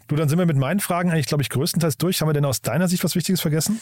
Du, 0.07 0.15
dann 0.15 0.29
sind 0.29 0.37
wir 0.37 0.45
mit 0.45 0.57
meinen 0.57 0.79
Fragen 0.79 1.09
eigentlich, 1.09 1.27
glaube 1.27 1.41
ich, 1.41 1.49
größtenteils 1.49 1.97
durch. 1.97 2.21
Haben 2.21 2.29
wir 2.29 2.33
denn 2.33 2.45
aus 2.45 2.61
deiner 2.61 2.87
Sicht 2.87 3.03
was 3.03 3.15
Wichtiges 3.15 3.41
vergessen? 3.41 3.79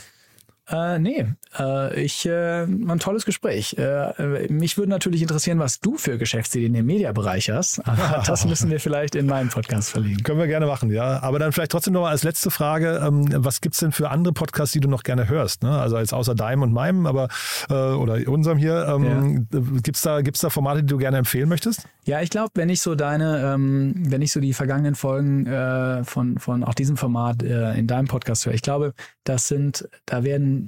Äh, 0.70 1.00
nee, 1.00 1.26
äh, 1.60 2.02
ich 2.02 2.26
äh, 2.26 2.64
ein 2.64 3.00
tolles 3.00 3.26
Gespräch. 3.26 3.76
Äh, 3.78 4.48
mich 4.50 4.78
würde 4.78 4.90
natürlich 4.90 5.22
interessieren, 5.22 5.60
was 5.60 5.80
du 5.80 5.98
für 5.98 6.18
Geschäftsideen 6.18 6.76
im 6.76 6.86
Mediabereich 6.86 7.50
hast. 7.50 7.80
Aber 7.88 8.24
das 8.26 8.46
müssen 8.46 8.70
wir 8.70 8.80
vielleicht 8.80 9.16
in 9.16 9.26
meinen 9.26 9.50
Podcast 9.50 9.90
verlegen. 9.90 10.24
Können 10.24 10.40
wir 10.40 10.48
gerne 10.48 10.68
machen, 10.68 10.92
ja. 10.92 11.22
Aber 11.24 11.40
dann 11.40 11.52
vielleicht 11.52 11.72
trotzdem 11.72 11.94
noch 11.94 12.02
mal 12.02 12.12
als 12.12 12.24
letzte 12.24 12.52
Frage: 12.52 13.02
ähm, 13.04 13.28
Was 13.44 13.62
gibt's 13.62 13.80
denn 13.80 13.92
für 13.92 14.10
andere 14.12 14.34
Podcasts, 14.34 14.72
die 14.72 14.80
du 14.80 14.88
noch 14.88 15.04
gerne 15.04 15.28
hörst? 15.28 15.64
Ne? 15.64 15.72
Also 15.72 15.98
jetzt 15.98 16.14
außer 16.14 16.36
deinem 16.36 16.62
und 16.62 16.74
meinem, 16.74 17.06
aber 17.06 17.28
äh, 17.70 17.74
oder 17.74 18.20
unserem 18.28 18.58
hier. 18.58 18.88
Ähm, 18.88 19.48
ja. 19.52 19.60
Gibt's 19.82 20.04
da 20.04 20.22
gibt's 20.22 20.42
da 20.42 20.50
Formate, 20.50 20.82
die 20.84 20.88
du 20.88 20.98
gerne 20.98 21.18
empfehlen 21.18 21.50
möchtest? 21.50 21.88
Ja, 22.06 22.22
ich 22.22 22.30
glaube, 22.30 22.52
wenn 22.56 22.70
ich 22.70 22.82
so 22.82 22.96
deine, 22.96 23.54
ähm, 23.54 23.94
wenn 23.98 24.22
ich 24.22 24.32
so 24.32 24.40
die 24.40 24.54
vergangenen 24.54 24.96
Folgen 24.96 25.46
äh, 25.48 26.04
von 26.04 26.38
von 26.38 26.64
auch 26.64 26.74
diesem 26.74 26.98
Format 26.98 27.44
äh, 27.44 27.74
in 27.74 27.88
deinem 27.88 28.08
Podcast 28.08 28.46
höre, 28.46 28.54
ich 28.54 28.62
glaube, 28.62 28.94
das 29.24 29.48
sind, 29.48 29.88
da 30.06 30.24
werden 30.24 30.61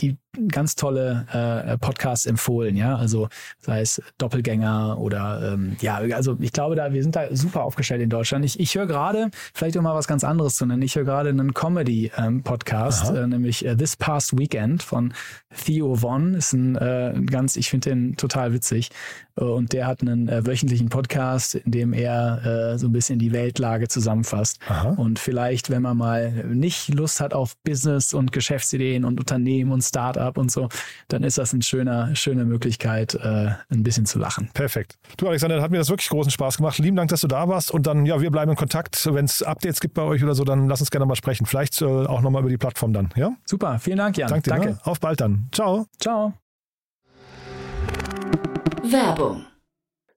die 0.00 0.16
ganz 0.48 0.76
tolle 0.76 1.26
äh, 1.32 1.76
Podcasts 1.78 2.26
empfohlen, 2.26 2.76
ja, 2.76 2.96
also 2.96 3.28
sei 3.58 3.80
es 3.80 4.00
Doppelgänger 4.18 4.98
oder 4.98 5.52
ähm, 5.52 5.76
ja, 5.80 5.96
also 6.14 6.36
ich 6.40 6.52
glaube, 6.52 6.76
da 6.76 6.92
wir 6.92 7.02
sind 7.02 7.16
da 7.16 7.34
super 7.34 7.64
aufgestellt 7.64 8.00
in 8.00 8.10
Deutschland. 8.10 8.44
Ich, 8.44 8.60
ich 8.60 8.74
höre 8.74 8.86
gerade, 8.86 9.30
vielleicht 9.54 9.76
um 9.76 9.84
mal 9.84 9.94
was 9.94 10.06
ganz 10.06 10.22
anderes 10.22 10.56
zu 10.56 10.66
nennen, 10.66 10.82
ich 10.82 10.94
höre 10.94 11.04
gerade 11.04 11.30
einen 11.30 11.52
Comedy-Podcast, 11.52 13.10
ähm, 13.10 13.16
äh, 13.16 13.26
nämlich 13.26 13.64
äh, 13.64 13.76
This 13.76 13.96
Past 13.96 14.38
Weekend 14.38 14.82
von 14.82 15.12
Theo 15.64 15.96
Von, 15.96 16.34
ist 16.34 16.52
ein 16.52 16.76
äh, 16.76 17.14
ganz, 17.26 17.56
ich 17.56 17.68
finde 17.68 17.90
den 17.90 18.16
total 18.16 18.52
witzig. 18.52 18.90
Äh, 19.36 19.44
und 19.44 19.72
der 19.72 19.86
hat 19.86 20.02
einen 20.02 20.28
äh, 20.28 20.46
wöchentlichen 20.46 20.88
Podcast, 20.88 21.56
in 21.56 21.72
dem 21.72 21.92
er 21.92 22.72
äh, 22.74 22.78
so 22.78 22.86
ein 22.88 22.92
bisschen 22.92 23.18
die 23.18 23.32
Weltlage 23.32 23.88
zusammenfasst. 23.88 24.58
Aha. 24.68 24.90
und 24.90 25.18
vielleicht, 25.18 25.70
wenn 25.70 25.82
man 25.82 25.96
mal 25.96 26.44
nicht 26.44 26.92
Lust 26.94 27.20
hat 27.20 27.34
auf 27.34 27.56
Business 27.64 28.14
und 28.14 28.32
Geschäftsideen 28.32 29.04
und 29.04 29.18
Unternehmen 29.18 29.72
und 29.72 29.82
Startup 30.20 30.38
und 30.38 30.50
so, 30.50 30.68
dann 31.08 31.22
ist 31.22 31.38
das 31.38 31.52
eine 31.52 31.62
schöne, 31.62 32.14
schöne 32.14 32.44
Möglichkeit, 32.44 33.14
äh, 33.14 33.50
ein 33.70 33.82
bisschen 33.82 34.06
zu 34.06 34.18
lachen. 34.18 34.50
Perfekt. 34.54 34.98
Du, 35.16 35.28
Alexander, 35.28 35.60
hat 35.62 35.70
mir 35.70 35.78
das 35.78 35.88
wirklich 35.88 36.08
großen 36.08 36.30
Spaß 36.30 36.58
gemacht. 36.58 36.78
Lieben 36.78 36.96
Dank, 36.96 37.10
dass 37.10 37.22
du 37.22 37.28
da 37.28 37.48
warst. 37.48 37.70
Und 37.70 37.86
dann, 37.86 38.06
ja, 38.06 38.20
wir 38.20 38.30
bleiben 38.30 38.50
in 38.50 38.56
Kontakt. 38.56 39.08
Wenn 39.12 39.24
es 39.24 39.42
Updates 39.42 39.80
gibt 39.80 39.94
bei 39.94 40.02
euch 40.02 40.22
oder 40.22 40.34
so, 40.34 40.44
dann 40.44 40.68
lass 40.68 40.80
uns 40.80 40.90
gerne 40.90 41.06
mal 41.06 41.16
sprechen. 41.16 41.46
Vielleicht 41.46 41.80
äh, 41.80 41.84
auch 41.84 42.20
nochmal 42.20 42.42
über 42.42 42.50
die 42.50 42.58
Plattform 42.58 42.92
dann. 42.92 43.10
Ja? 43.16 43.32
Super, 43.44 43.78
vielen 43.78 43.98
Dank, 43.98 44.16
Jan. 44.16 44.28
Dank 44.28 44.44
dir, 44.44 44.50
Danke. 44.50 44.68
Ne? 44.70 44.78
Auf 44.84 45.00
bald 45.00 45.20
dann. 45.20 45.48
Ciao. 45.52 45.86
Ciao. 45.98 46.34
Werbung 48.82 49.44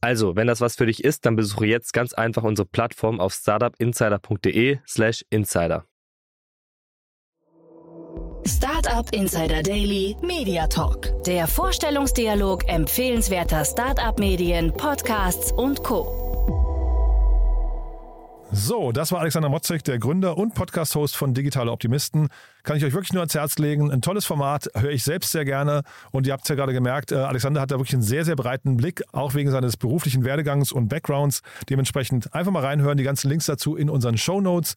Also, 0.00 0.36
wenn 0.36 0.46
das 0.46 0.60
was 0.60 0.76
für 0.76 0.86
dich 0.86 1.02
ist, 1.02 1.26
dann 1.26 1.34
besuche 1.36 1.66
jetzt 1.66 1.92
ganz 1.92 2.12
einfach 2.12 2.44
unsere 2.44 2.66
Plattform 2.66 3.20
auf 3.20 3.34
startupinsider.de/slash 3.34 5.24
insider. 5.30 5.84
Startup 8.46 9.12
Insider 9.12 9.62
Daily 9.62 10.16
Media 10.22 10.66
Talk. 10.66 11.22
Der 11.24 11.46
Vorstellungsdialog 11.46 12.66
empfehlenswerter 12.66 13.64
Startup-Medien, 13.64 14.72
Podcasts 14.72 15.52
und 15.52 15.82
Co. 15.84 16.27
So, 18.50 18.92
das 18.92 19.12
war 19.12 19.20
Alexander 19.20 19.50
Motzek, 19.50 19.84
der 19.84 19.98
Gründer 19.98 20.38
und 20.38 20.54
Podcast-Host 20.54 21.14
von 21.16 21.34
Digitale 21.34 21.70
Optimisten. 21.70 22.28
Kann 22.62 22.78
ich 22.78 22.84
euch 22.84 22.94
wirklich 22.94 23.12
nur 23.12 23.20
ans 23.20 23.34
Herz 23.34 23.58
legen. 23.58 23.90
Ein 23.90 24.00
tolles 24.00 24.24
Format, 24.24 24.70
höre 24.74 24.90
ich 24.90 25.04
selbst 25.04 25.32
sehr 25.32 25.44
gerne. 25.44 25.82
Und 26.12 26.26
ihr 26.26 26.32
habt 26.32 26.44
es 26.44 26.48
ja 26.48 26.54
gerade 26.54 26.72
gemerkt, 26.72 27.12
äh, 27.12 27.16
Alexander 27.16 27.60
hat 27.60 27.70
da 27.70 27.76
wirklich 27.76 27.92
einen 27.92 28.02
sehr, 28.02 28.24
sehr 28.24 28.36
breiten 28.36 28.78
Blick, 28.78 29.02
auch 29.12 29.34
wegen 29.34 29.50
seines 29.50 29.76
beruflichen 29.76 30.24
Werdegangs 30.24 30.72
und 30.72 30.88
Backgrounds. 30.88 31.42
Dementsprechend 31.68 32.34
einfach 32.34 32.50
mal 32.50 32.64
reinhören, 32.64 32.96
die 32.96 33.04
ganzen 33.04 33.28
Links 33.28 33.44
dazu 33.44 33.76
in 33.76 33.90
unseren 33.90 34.16
Show 34.16 34.40
Notes. 34.40 34.76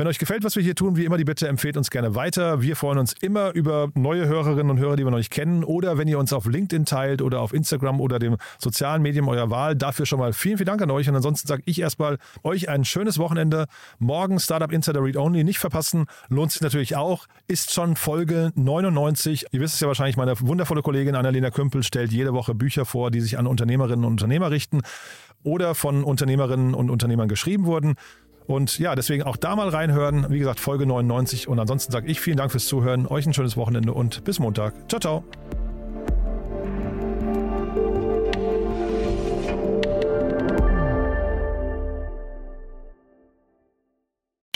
Wenn 0.00 0.06
euch 0.06 0.18
gefällt, 0.18 0.44
was 0.44 0.56
wir 0.56 0.62
hier 0.62 0.74
tun, 0.74 0.96
wie 0.96 1.04
immer 1.04 1.18
die 1.18 1.26
Bitte, 1.26 1.46
empfehlt 1.46 1.76
uns 1.76 1.90
gerne 1.90 2.14
weiter. 2.14 2.62
Wir 2.62 2.74
freuen 2.74 2.96
uns 2.96 3.12
immer 3.20 3.52
über 3.52 3.90
neue 3.94 4.26
Hörerinnen 4.26 4.70
und 4.70 4.78
Hörer, 4.78 4.96
die 4.96 5.04
wir 5.04 5.10
noch 5.10 5.18
nicht 5.18 5.30
kennen. 5.30 5.62
Oder 5.62 5.98
wenn 5.98 6.08
ihr 6.08 6.18
uns 6.18 6.32
auf 6.32 6.46
LinkedIn 6.46 6.86
teilt 6.86 7.20
oder 7.20 7.42
auf 7.42 7.52
Instagram 7.52 8.00
oder 8.00 8.18
dem 8.18 8.38
sozialen 8.58 9.02
Medium 9.02 9.28
eurer 9.28 9.50
Wahl. 9.50 9.76
Dafür 9.76 10.06
schon 10.06 10.18
mal 10.18 10.32
vielen, 10.32 10.56
vielen 10.56 10.68
Dank 10.68 10.80
an 10.80 10.90
euch. 10.90 11.06
Und 11.10 11.16
ansonsten 11.16 11.46
sage 11.46 11.60
ich 11.66 11.82
erstmal 11.82 12.16
euch 12.42 12.70
ein 12.70 12.86
schönes 12.86 13.18
Wochenende. 13.18 13.66
Morgen 13.98 14.40
Startup 14.40 14.72
Insider 14.72 15.04
Read 15.04 15.18
Only 15.18 15.44
nicht 15.44 15.58
verpassen. 15.58 16.06
Lohnt 16.30 16.52
sich 16.52 16.62
natürlich 16.62 16.96
auch. 16.96 17.26
Ist 17.46 17.70
schon 17.70 17.94
Folge 17.94 18.52
99. 18.54 19.48
Ihr 19.50 19.60
wisst 19.60 19.74
es 19.74 19.80
ja 19.80 19.86
wahrscheinlich, 19.86 20.16
meine 20.16 20.32
wundervolle 20.40 20.80
Kollegin 20.80 21.14
Annalena 21.14 21.50
Kümpel 21.50 21.82
stellt 21.82 22.10
jede 22.10 22.32
Woche 22.32 22.54
Bücher 22.54 22.86
vor, 22.86 23.10
die 23.10 23.20
sich 23.20 23.36
an 23.36 23.46
Unternehmerinnen 23.46 24.06
und 24.06 24.12
Unternehmer 24.12 24.50
richten 24.50 24.80
oder 25.42 25.74
von 25.74 26.04
Unternehmerinnen 26.04 26.72
und 26.72 26.88
Unternehmern 26.88 27.28
geschrieben 27.28 27.66
wurden. 27.66 27.96
Und 28.50 28.78
ja, 28.80 28.96
deswegen 28.96 29.22
auch 29.22 29.36
da 29.36 29.54
mal 29.54 29.68
reinhören. 29.68 30.26
Wie 30.28 30.40
gesagt, 30.40 30.58
Folge 30.58 30.84
99. 30.84 31.46
Und 31.46 31.60
ansonsten 31.60 31.92
sage 31.92 32.08
ich 32.08 32.20
vielen 32.20 32.36
Dank 32.36 32.50
fürs 32.50 32.66
Zuhören, 32.66 33.06
euch 33.06 33.24
ein 33.26 33.32
schönes 33.32 33.56
Wochenende 33.56 33.94
und 33.94 34.24
bis 34.24 34.40
Montag. 34.40 34.74
Ciao, 34.88 35.00
ciao. 35.00 35.22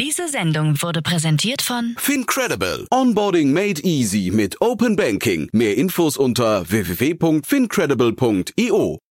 Diese 0.01 0.26
Sendung 0.28 0.82
wurde 0.82 1.01
präsentiert 1.01 1.62
von 1.62 1.95
Fincredible. 1.97 2.88
Onboarding 2.90 3.53
made 3.53 3.80
easy 3.84 4.32
mit 4.34 4.61
Open 4.61 4.97
Banking. 4.97 5.49
Mehr 5.53 5.76
Infos 5.76 6.16
unter 6.16 6.68
www.fincredible.io. 6.68 9.04